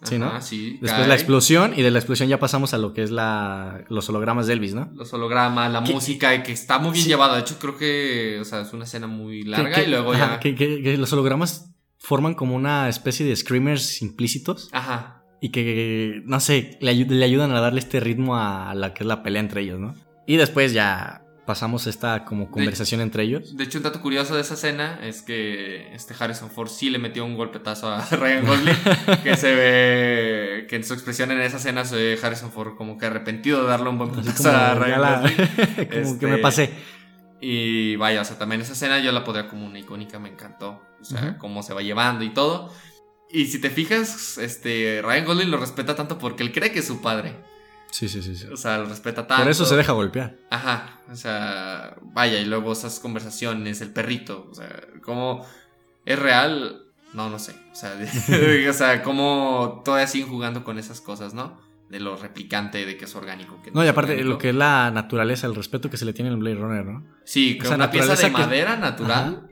[0.03, 0.27] Sí, ¿no?
[0.29, 1.09] Ajá, sí, Después cae.
[1.09, 4.47] la explosión y de la explosión ya pasamos a lo que es la, los hologramas
[4.47, 4.91] de Elvis, ¿no?
[4.95, 7.11] Los hologramas, la Que- música, que está muy bien Sí.
[7.11, 7.35] llevada.
[7.35, 10.13] De hecho, creo que, o sea, es una escena muy larga Que- que- y luego
[10.15, 10.41] ajá, ya...
[10.41, 15.23] Que, que- que los hologramas forman como una especie de screamers implícitos Ajá.
[15.43, 19.07] y que, no sé, le, le ayudan a darle este ritmo a la que es
[19.07, 19.95] la pelea entre ellos, ¿no?
[20.27, 23.57] Y después ya pasamos esta como conversación entre ellos.
[23.57, 26.99] De hecho, un dato curioso de esa escena es que este Harrison Ford sí le
[26.99, 28.77] metió un golpetazo a Ryan Gosling,
[29.23, 32.99] que se ve que en su expresión en esa escena se ve Harrison Ford como
[32.99, 35.37] que arrepentido de darle un golpetazo a Ryan la, Gosling.
[36.03, 36.71] como que me Este, pasé.
[37.41, 40.83] Y vaya, o sea, también esa escena yo la podría como una icónica, me encantó.
[41.01, 42.71] O sea, cómo se va llevando y todo.
[43.33, 46.87] Y si te fijas, este Ryan Gosling lo respeta tanto porque él cree que es
[46.87, 47.37] su padre.
[47.91, 48.37] Sí, sí, sí.
[48.37, 48.47] sí.
[48.53, 49.43] O sea, lo respeta tanto.
[49.43, 50.37] Por eso se deja golpear.
[50.51, 54.69] Ajá, o sea, vaya, y luego esas conversaciones, el perrito, o sea,
[55.03, 55.45] cómo
[56.07, 57.95] es real, no, no sé, o sea,
[58.71, 61.61] o sea, cómo todavía siguen jugando con esas cosas, ¿no?
[61.89, 63.61] De lo replicante, de que es orgánico.
[63.63, 64.33] Que No, y es aparte orgánico.
[64.35, 67.05] lo que es la naturaleza, el respeto que se le tiene en Blade Runner, ¿no?
[67.25, 69.49] Sí, que una pieza de que- madera natural.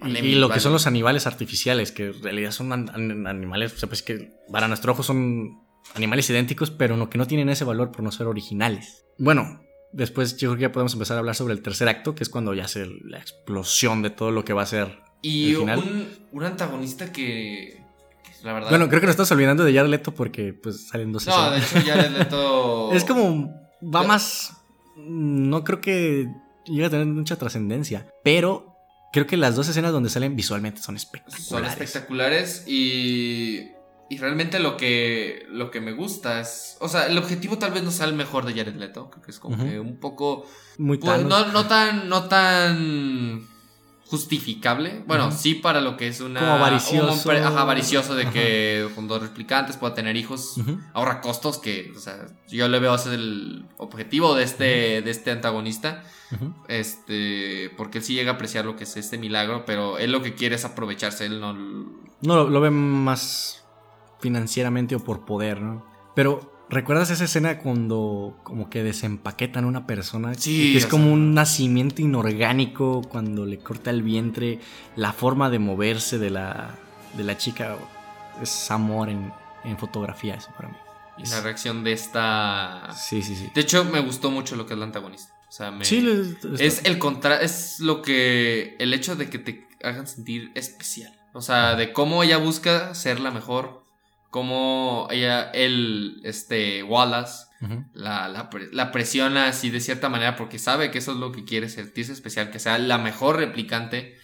[0.00, 3.72] Y, y lo que son los animales artificiales, que en realidad son an- an- animales,
[3.74, 5.62] o sea, pues que para nuestro ojo son
[5.94, 9.04] animales idénticos, pero no, que no tienen ese valor por no ser originales.
[9.18, 9.60] Bueno,
[9.92, 12.28] después yo creo que ya podemos empezar a hablar sobre el tercer acto, que es
[12.28, 14.98] cuando ya hace la explosión de todo lo que va a ser.
[15.22, 15.78] Y el final.
[15.78, 17.84] un, un antagonista que,
[18.44, 18.68] la verdad...
[18.68, 21.58] Bueno, creo que nos estás olvidando de Jared Leto porque pues salen dos No, de
[21.58, 22.92] hecho le Leto...
[22.92, 23.50] Es como.
[23.82, 24.52] Va más.
[24.96, 26.28] No creo que
[26.66, 28.06] llegue a tener mucha trascendencia.
[28.22, 28.76] Pero
[29.12, 31.72] creo que las dos escenas donde salen visualmente son son espectaculares.
[31.72, 33.70] espectaculares y,
[34.10, 37.82] y realmente lo que, lo que me gusta es, o sea, el objetivo tal vez
[37.82, 40.46] no sea el mejor de Jared Leto, creo que es como que un poco,
[40.78, 43.48] Muy pues, no, no tan, no tan
[44.06, 46.40] justificable, bueno, sí para lo que es una...
[46.40, 47.30] Como avaricioso.
[47.30, 50.56] un ajá, avaricioso de que con dos replicantes pueda tener hijos.
[50.92, 55.10] Ahorra costos que, o sea, yo le veo ese es el objetivo de este, de
[55.10, 56.04] este antagonista.
[56.68, 60.20] Este, porque él sí llega a apreciar lo que es este milagro, pero él lo
[60.20, 61.54] que quiere es aprovecharse, él no...
[61.54, 63.63] No, lo, lo ven más
[64.24, 65.84] financieramente o por poder, ¿no?
[66.14, 70.32] Pero, ¿recuerdas esa escena cuando como que desempaquetan a una persona?
[70.34, 74.60] Sí, Que es como un nacimiento inorgánico cuando le corta el vientre,
[74.96, 76.74] la forma de moverse de la,
[77.18, 77.76] de la chica.
[78.40, 79.30] Es amor en,
[79.64, 80.76] en fotografía, eso para mí.
[81.18, 82.88] Y la reacción de esta...
[82.96, 83.50] Sí, sí, sí.
[83.54, 85.34] De hecho, me gustó mucho lo que es el antagonista.
[85.48, 85.84] O sea, me...
[85.84, 86.34] Sí, le-
[86.66, 87.40] Es el contra...
[87.42, 88.74] Es lo que...
[88.80, 91.12] El hecho de que te hagan sentir especial.
[91.32, 93.83] O sea, de cómo ella busca ser la mejor.
[94.34, 95.50] Cómo ella...
[95.52, 96.82] Él, este...
[96.82, 97.46] Wallace...
[97.94, 101.32] La, la, pre- la presiona así de cierta manera porque sabe que eso es lo
[101.32, 104.18] que quiere sentirse especial, que sea la mejor replicante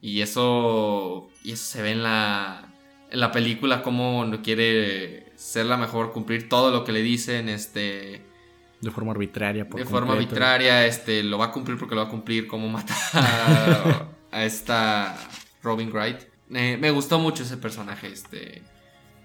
[0.00, 2.72] y eso, y eso se ve en la,
[3.10, 7.50] en la película, como no quiere ser la mejor, cumplir todo lo que le dicen,
[7.50, 8.22] este,
[8.80, 9.68] De forma arbitraria.
[9.68, 12.66] Por de forma arbitraria, este, lo va a cumplir porque lo va a cumplir, como
[12.68, 15.18] mata a, a esta
[15.62, 16.20] Robin Wright.
[16.54, 18.62] Eh, me gustó mucho ese personaje, este,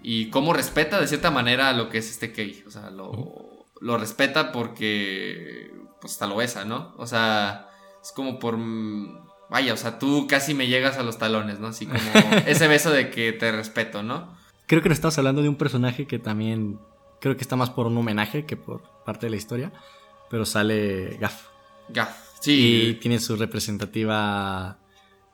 [0.02, 3.66] y cómo respeta de cierta manera a lo que es este Kei, o sea, lo,
[3.80, 5.70] lo respeta porque,
[6.00, 6.94] pues, hasta lo besa, ¿no?
[6.98, 7.68] O sea,
[8.02, 8.58] es como por...
[9.50, 11.68] Vaya, o sea, tú casi me llegas a los talones, ¿no?
[11.68, 12.00] Así como
[12.46, 14.34] ese beso de que te respeto, ¿no?
[14.66, 16.78] Creo que nos estamos hablando de un personaje que también
[17.20, 19.72] creo que está más por un homenaje que por parte de la historia,
[20.30, 21.48] pero sale Gaff
[21.90, 22.38] Gaff.
[22.46, 22.98] y Sí.
[23.00, 24.78] tiene su representativa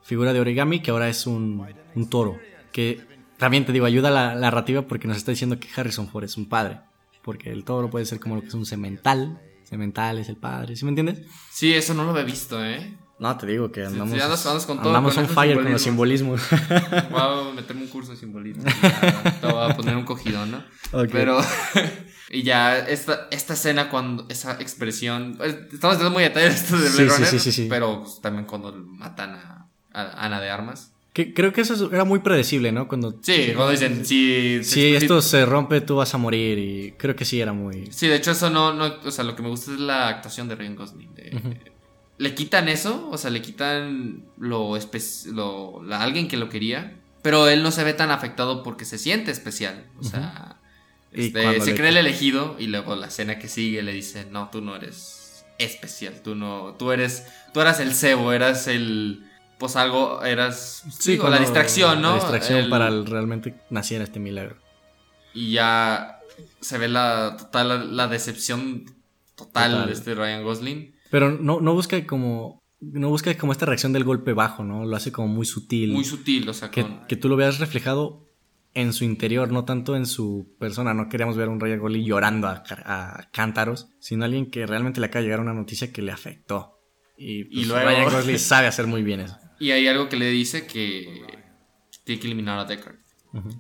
[0.03, 1.65] figura de origami que ahora es un,
[1.95, 2.39] un toro,
[2.73, 3.07] que
[3.39, 6.37] también te digo ayuda la, la narrativa porque nos está diciendo que Harrison Ford es
[6.37, 6.81] un padre,
[7.23, 10.77] porque el toro puede ser como lo que es un cemental, cemental es el padre,
[10.77, 11.21] ¿sí me entiendes?
[11.53, 12.97] Sí, eso no lo había visto, ¿eh?
[13.21, 15.73] No, te digo que andamos, sí, andas- andas con todo, andamos con on fire con
[15.73, 16.41] los simbolismos.
[17.11, 18.63] Voy a meterme un curso de simbolismo.
[18.65, 20.59] Ya, Te voy a poner un cogidón, ¿no?
[20.93, 21.09] Ok.
[21.11, 21.41] Pero.
[22.31, 24.25] y ya, esta, esta escena, cuando.
[24.29, 25.35] Esa expresión.
[25.37, 27.67] pues, Estamos dando muy detalles esto de Sí, Blade sí, Runner, sí, sí, sí.
[27.69, 30.93] Pero pues, también cuando matan a, a Ana de Armas.
[31.19, 32.87] Que, creo que eso era muy predecible, ¿no?
[32.87, 34.63] Cuando Sí, cuando dicen, si.
[34.63, 37.89] si esto se rompe tú vas a morir y creo que sí era muy...
[37.91, 38.99] Sí, de hecho, eso no, no.
[39.05, 41.15] O sea, lo que me gusta es la actuación de Ryan Gosling.
[41.17, 41.73] de-.
[42.19, 44.79] Le quitan eso, o sea, le quitan lo,
[45.33, 48.97] lo la, alguien que lo quería, pero él no se ve tan afectado porque se
[48.97, 49.87] siente especial.
[49.99, 50.61] O sea,
[51.11, 54.61] este, se cree el elegido y luego la escena que sigue le dice, no, tú
[54.61, 59.28] no eres especial, tú no, tú eres, tú eras el cebo, eras el,
[59.59, 62.11] pues algo, eras, digo, la distracción, ¿no?
[62.11, 64.57] La distracción El- para el- realmente naciera este milagro.
[65.35, 66.21] Y ya
[66.61, 68.85] se ve la total, la, la decepción
[69.35, 69.87] total, Total.
[69.87, 70.95] de este Ryan Gosling.
[71.11, 72.59] Pero no, no busca como...
[72.81, 74.85] No busca como esta reacción del golpe bajo, ¿no?
[74.87, 75.93] Lo hace como muy sutil.
[75.93, 77.07] Muy sutil, o sea, que, con...
[77.09, 78.25] que tú lo veas reflejado
[78.75, 80.95] en su interior, no tanto en su persona.
[80.95, 85.01] No queríamos ver a un Ryan Gosling llorando a, a cántaros, sino alguien que realmente
[85.01, 86.79] le acaba de llegar una noticia que le afectó.
[87.17, 89.37] Y, pues, Y luego- Ryan Gosling sabe hacer muy bien eso.
[89.61, 91.25] Y hay algo que le dice que
[92.05, 92.97] tiene que eliminar a Deckard.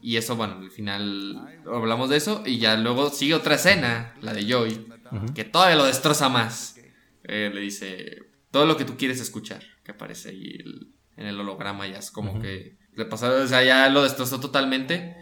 [0.01, 2.43] Y eso, bueno, al final hablamos de eso.
[2.47, 4.87] Y ya luego sigue otra escena, la de Joy,
[5.35, 6.77] que todavía lo destroza más.
[7.25, 8.19] Eh, le dice,
[8.51, 12.11] todo lo que tú quieres escuchar que aparece ahí el- en el holograma ya es
[12.11, 15.17] como que le pasó, o sea, ya lo destrozó totalmente.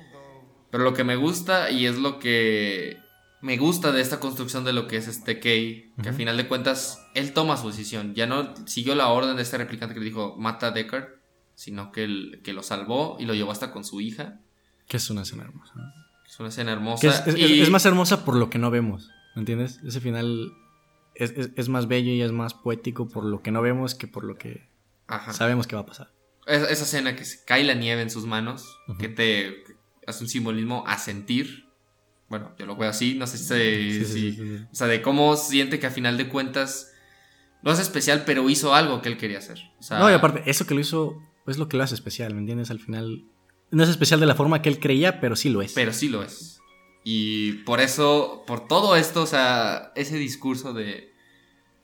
[0.70, 2.98] Pero lo que me gusta y es lo que
[3.46, 6.18] me gusta de esta construcción de lo que es este Kay, que a Ujú.
[6.18, 9.94] final de cuentas él toma su decisión, ya no siguió la orden de este replicante
[9.94, 11.06] que le dijo mata a Deckard,
[11.54, 14.40] sino que, él- que lo salvó y lo llevó hasta con su hija.
[14.88, 15.72] Que es una escena hermosa.
[16.28, 17.08] Es una escena hermosa.
[17.08, 19.10] Es, es- y- es más hermosa por lo que no vemos.
[19.34, 19.80] ¿Me entiendes?
[19.86, 20.52] Ese final
[21.14, 24.24] es, es- más bello y es más poético por lo que no vemos que por
[24.24, 24.68] lo que
[25.06, 25.32] Ajá.
[25.32, 26.10] sabemos que va a pasar.
[26.46, 29.64] Esa, escena que se cae la nieve en sus manos, que te
[30.06, 31.65] hace un simbolismo a sentir.
[32.28, 34.66] Bueno, yo lo veo así, no sé si, Sí, si-.
[34.70, 36.92] O sea, de cómo siente que a final de cuentas
[37.62, 39.58] no es especial, pero hizo algo que él quería hacer.
[39.78, 42.34] O sea, No, y aparte, eso que lo hizo es lo que lo hace especial,
[42.34, 42.70] ¿me entiendes?
[42.70, 43.24] Al final.
[43.70, 45.72] No es especial de la forma que él creía, pero sí lo es.
[45.72, 46.60] Pero sí lo es.
[47.04, 51.12] Y por eso, por todo esto, o sea, ese discurso de...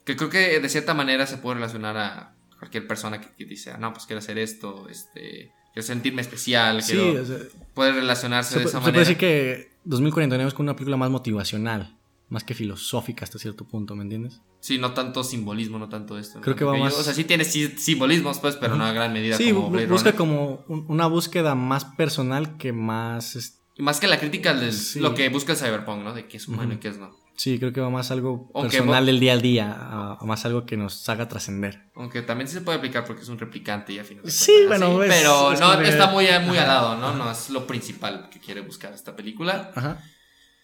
[0.04, 3.70] Que creo que de cierta manera se puede relacionar a cualquier persona que, que dice,
[3.70, 5.52] ah, no, pues quiero hacer esto, este...
[5.72, 7.22] Quiero sentirme especial, sí, quiero...
[7.22, 7.38] o sea,
[7.74, 9.00] puede relacionarse se, de esa se puede manera.
[9.00, 11.96] decir que 2049 es como una película más motivacional,
[12.28, 14.40] más que filosófica hasta cierto punto, ¿me entiendes?
[14.60, 16.38] Sí, no tanto simbolismo, no tanto esto.
[16.38, 16.42] ¿no?
[16.42, 19.12] Creo que va más- O sea, sí tiene sí- simbolismos, pues, pero no a gran
[19.12, 20.16] medida Sí, como Blade busca Runner.
[20.18, 23.34] como un- una búsqueda más personal que más...
[23.36, 25.00] es- Y más que la crítica de Sí.
[25.00, 26.14] lo que busca el cyberpunk, ¿no?
[26.14, 26.74] De qué es humano Ujú.
[26.74, 27.16] y qué es no.
[27.34, 30.44] Sí, creo que va más algo Aunque personal del día al día, a, a más
[30.44, 31.90] algo que nos haga trascender.
[31.96, 34.30] Aunque también se puede aplicar porque es un replicante y al final.
[34.30, 37.14] Sí, cuentas, bueno, es- Pero es no, que- está muy, muy al lado, ¿no?
[37.14, 39.72] No es lo principal que quiere buscar esta película.
[39.74, 40.00] Ajá.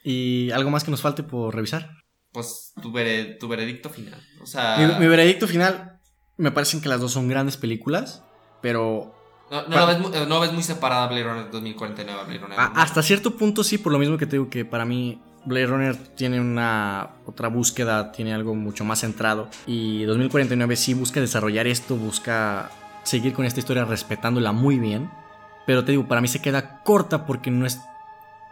[0.04, 1.90] ¿Y algo más que nos falte por revisar?
[2.32, 4.20] Pues tu, tu veredicto final.
[4.42, 4.76] O sea.
[4.78, 5.98] Mi, mi veredicto final,
[6.36, 8.22] me parecen que las dos son grandes películas,
[8.62, 9.14] pero
[9.50, 12.60] no, no, la ves, mu- no ves muy separada Blade Runner 2049 a Blade Runner.
[12.60, 15.66] a- hasta cierto punto sí, por lo mismo que te digo que para mí Blade
[15.66, 19.48] Runner tiene una otra búsqueda, tiene algo mucho más centrado.
[19.66, 22.70] Y 2049 sí busca desarrollar esto, busca
[23.02, 25.10] seguir con esta historia respetándola muy bien,
[25.66, 27.80] pero te digo, para mí se queda corta porque no es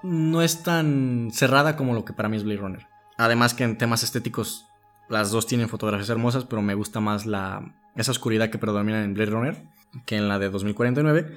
[0.02, 2.86] no es tan cerrada como lo que para mí es Blade Runner.
[3.16, 4.66] Además que en temas estéticos
[5.09, 9.14] las dos tienen fotografías hermosas, pero me gusta más la esa oscuridad que predomina en
[9.14, 9.62] Blade Runner
[10.05, 11.32] que en la de 2049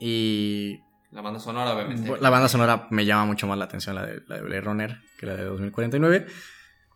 [0.00, 0.80] y
[1.10, 2.20] La banda sonora, obviamente.
[2.20, 4.98] la banda sonora me llama mucho más la atención la de, la de Blade Runner
[5.18, 6.26] que la de 2049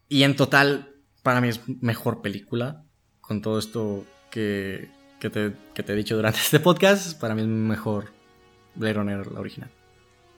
[0.09, 2.85] y en total para mí es mejor película
[3.23, 7.41] con todo esto que, que, te, que te he dicho durante este podcast para mí
[7.41, 8.13] es mejor
[8.75, 9.71] Blade Runner la original.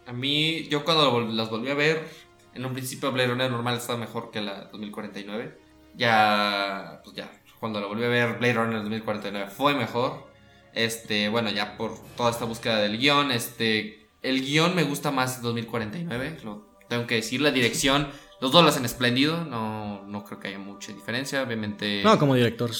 [0.06, 2.06] A mí, yo cuando las volví a ver,
[2.54, 5.58] en un principio Blade Runner normal estaba mejor que la 2049.
[5.96, 7.30] Ya, pues ya,
[7.60, 10.26] cuando lo volví a ver, Blade Runner 2049 fue mejor.
[10.74, 15.40] Este, bueno, ya por toda esta búsqueda del guion, este, el guion me gusta más
[15.42, 18.08] 2049, lo tengo que decir, la dirección,
[18.40, 22.34] los dos lo hacen espléndido, no, no creo que haya mucha diferencia, obviamente No, como
[22.34, 22.70] director.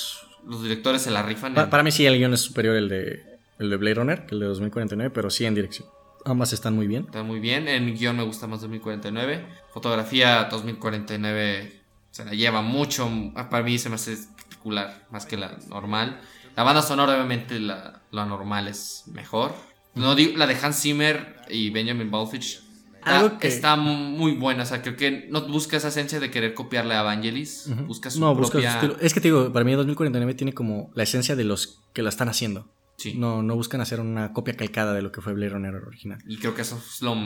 [0.47, 1.55] los directores se la rifan.
[1.55, 3.23] pa- para mí sí el guion es superior el de,
[3.59, 5.89] el de Blade Runner que el de 2049, pero sí en dirección.
[6.27, 7.05] Ambas están muy bien.
[7.05, 7.69] Está muy bien.
[7.69, 9.45] En guion me gusta más 2049.
[9.75, 11.81] Fotografía 2049
[12.11, 13.11] se la lleva mucho.
[13.51, 16.21] Para mí se me hace espectacular más que la normal.
[16.57, 19.55] La banda sonora, obviamente, la, la normal es mejor.
[19.95, 22.61] No digo, la de Hans Zimmer y Benjamin Balfich
[22.99, 24.63] está, Algo que- está muy buena.
[24.63, 27.67] O sea, creo que no busca esa esencia de querer copiarle a Vangelis.
[27.69, 27.85] Ujú.
[27.87, 28.75] Busca su no, busca su propia.
[28.75, 28.97] estilo.
[29.01, 32.09] Es que te digo, para mí 2049 tiene como la esencia de los que la
[32.09, 32.69] están haciendo.
[32.97, 33.15] Sí.
[33.17, 36.19] No, no buscan hacer una copia calcada de lo que fue Blade Runner original.
[36.29, 37.17] Y creo que eso es lo,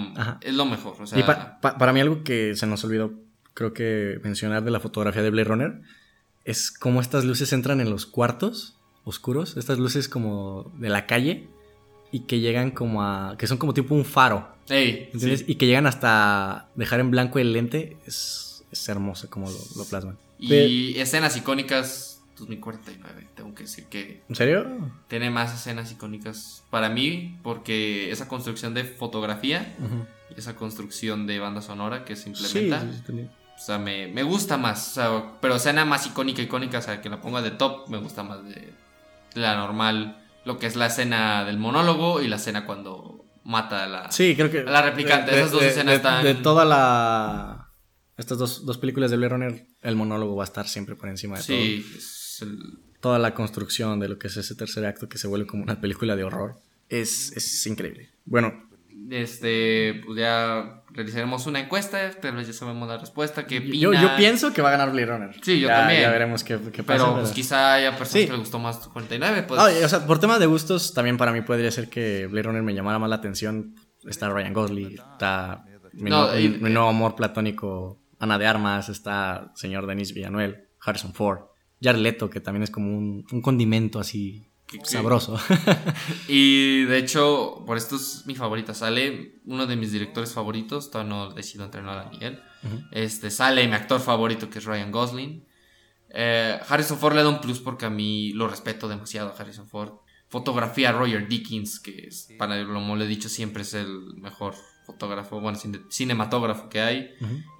[0.40, 0.96] es lo mejor.
[1.00, 3.12] O sea, y pa- pa- para mí algo que se nos olvidó,
[3.52, 5.80] creo que mencionar de la fotografía de Blade Runner,
[6.44, 8.77] es cómo estas luces entran en los cuartos
[9.08, 11.48] oscuros, estas luces como de la calle
[12.12, 13.36] y que llegan como a...
[13.38, 15.40] que son como tipo un faro, Ey, ¿entiendes?
[15.40, 15.44] sí.
[15.48, 19.84] Y que llegan hasta dejar en blanco el lente, es, es hermoso como lo, lo
[19.84, 20.16] plasman.
[20.38, 23.26] Y escenas icónicas 2049.
[23.34, 24.66] Tengo que decir que ¿En serio?
[25.08, 29.74] tiene más escenas icónicas para mí porque esa construcción de fotografía
[30.34, 34.06] y esa construcción de banda sonora que se Sí, implementa, sí, sí, o sea, me,
[34.06, 34.90] me gusta más.
[34.90, 37.98] O sea, pero escena más icónica, icónica, o sea, que la ponga de top, me
[37.98, 38.72] gusta más de
[39.34, 40.24] la normal.
[40.44, 44.10] Lo que es la escena del monólogo y la escena cuando mata a la...
[44.12, 44.62] Sí, creo que.
[44.64, 47.70] La replicante, esas dos escenas de, están- De toda la.
[48.16, 51.36] Estas dos, dos películas de Blade Runner, el monólogo va a estar siempre por encima
[51.36, 52.88] de Sí, es el- todo.
[53.00, 55.80] Toda la construcción de lo que es ese tercer acto que se vuelve como una
[55.80, 56.56] película de horror.
[56.88, 58.10] Es, es increíble.
[58.24, 58.67] Bueno,
[59.10, 63.46] Este, pues ya realizaremos una encuesta, tal vez ya sabemos la respuesta.
[63.46, 65.36] ¿Qué yo, yo pienso que va a ganar Blade Runner.
[65.42, 66.02] Sí, yo Ya- también.
[66.02, 67.04] Ya veremos qué, qué pasa.
[67.04, 68.26] Pero pues quizá haya personas Sí.
[68.26, 69.60] que les gustó más 49, pues.
[69.60, 72.62] Ah, o sea, por tema de gustos, también para mí podría ser que Blade Runner
[72.62, 73.74] me llamara más la atención.
[74.06, 78.88] Está Ryan Gosling, está mi, No, nu- y- mi nuevo amor platónico, Ana de Armas,
[78.88, 81.40] está señor Denis Villanuel, Harrison Ford.
[81.80, 84.47] Jared que también es como un, condimento así
[84.84, 85.38] sabroso.
[86.28, 88.74] y de hecho, por esto es mi favorita.
[88.74, 92.42] Sale uno de mis directores favoritos, todavía no decido entrenar a Miguel.
[92.90, 95.44] este, sale mi actor favorito, que es Ryan Gosling.
[96.10, 99.68] Eh, Harrison Ford le da un plus porque a mí lo respeto demasiado a Harrison
[99.68, 99.92] Ford.
[100.28, 104.54] Fotografía Roger Dickens, que es, para como le he dicho siempre, es el mejor
[104.84, 105.58] fotógrafo, bueno,
[105.90, 107.10] cinematógrafo que hay.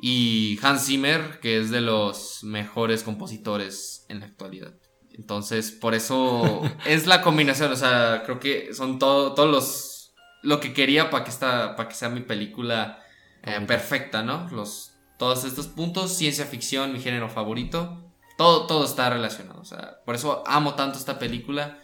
[0.03, 4.75] Y Hans Zimmer, que es de los mejores compositores en la actualidad.
[5.19, 10.15] Entonces, por eso es la combinación, o sea, creo que son todos los...
[10.43, 13.03] Lo que quería para que, esta, para que sea mi película
[13.43, 14.49] eh, perfecta, ¿no?
[14.53, 19.99] Los, todos estos puntos, ciencia ficción, mi género favorito, todo, todo está relacionado, o sea,
[20.07, 21.81] por eso amo tanto esta película,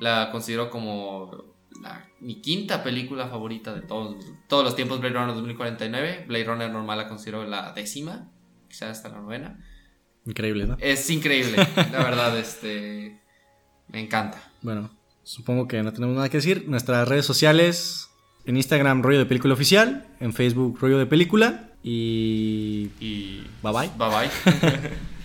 [0.00, 1.56] la considero como
[2.20, 4.16] mi quinta película favorita de todos,
[4.48, 6.24] todos los tiempos, Blade Runner 2049.
[6.26, 8.30] Blade Runner normal la considero la décima,
[8.68, 9.64] quizás hasta la novena.
[10.28, 10.76] Increíble, ¿no?
[10.78, 11.56] Es increíble,
[11.90, 13.18] la verdad, este,
[13.88, 14.42] me encanta.
[14.60, 14.90] Bueno,
[15.22, 16.66] supongo que no tenemos nada que decir.
[16.68, 18.10] Nuestras redes sociales,
[18.44, 22.90] en Instagram, rollo de película oficial, en Facebook, rollo de película y...
[23.00, 23.46] Y...
[23.62, 23.90] Bye bye.
[23.96, 24.90] Bye bye.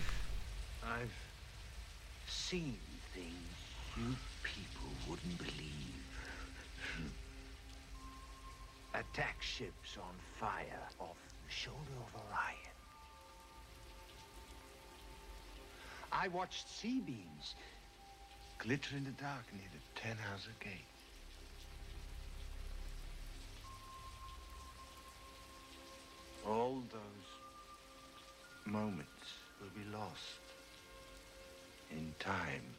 [16.23, 17.55] I watched sea beams
[18.57, 20.71] glitter in the dark near the Ten Hauser Gate.
[26.47, 27.27] All those
[28.65, 30.39] moments will be lost
[31.91, 32.72] in time.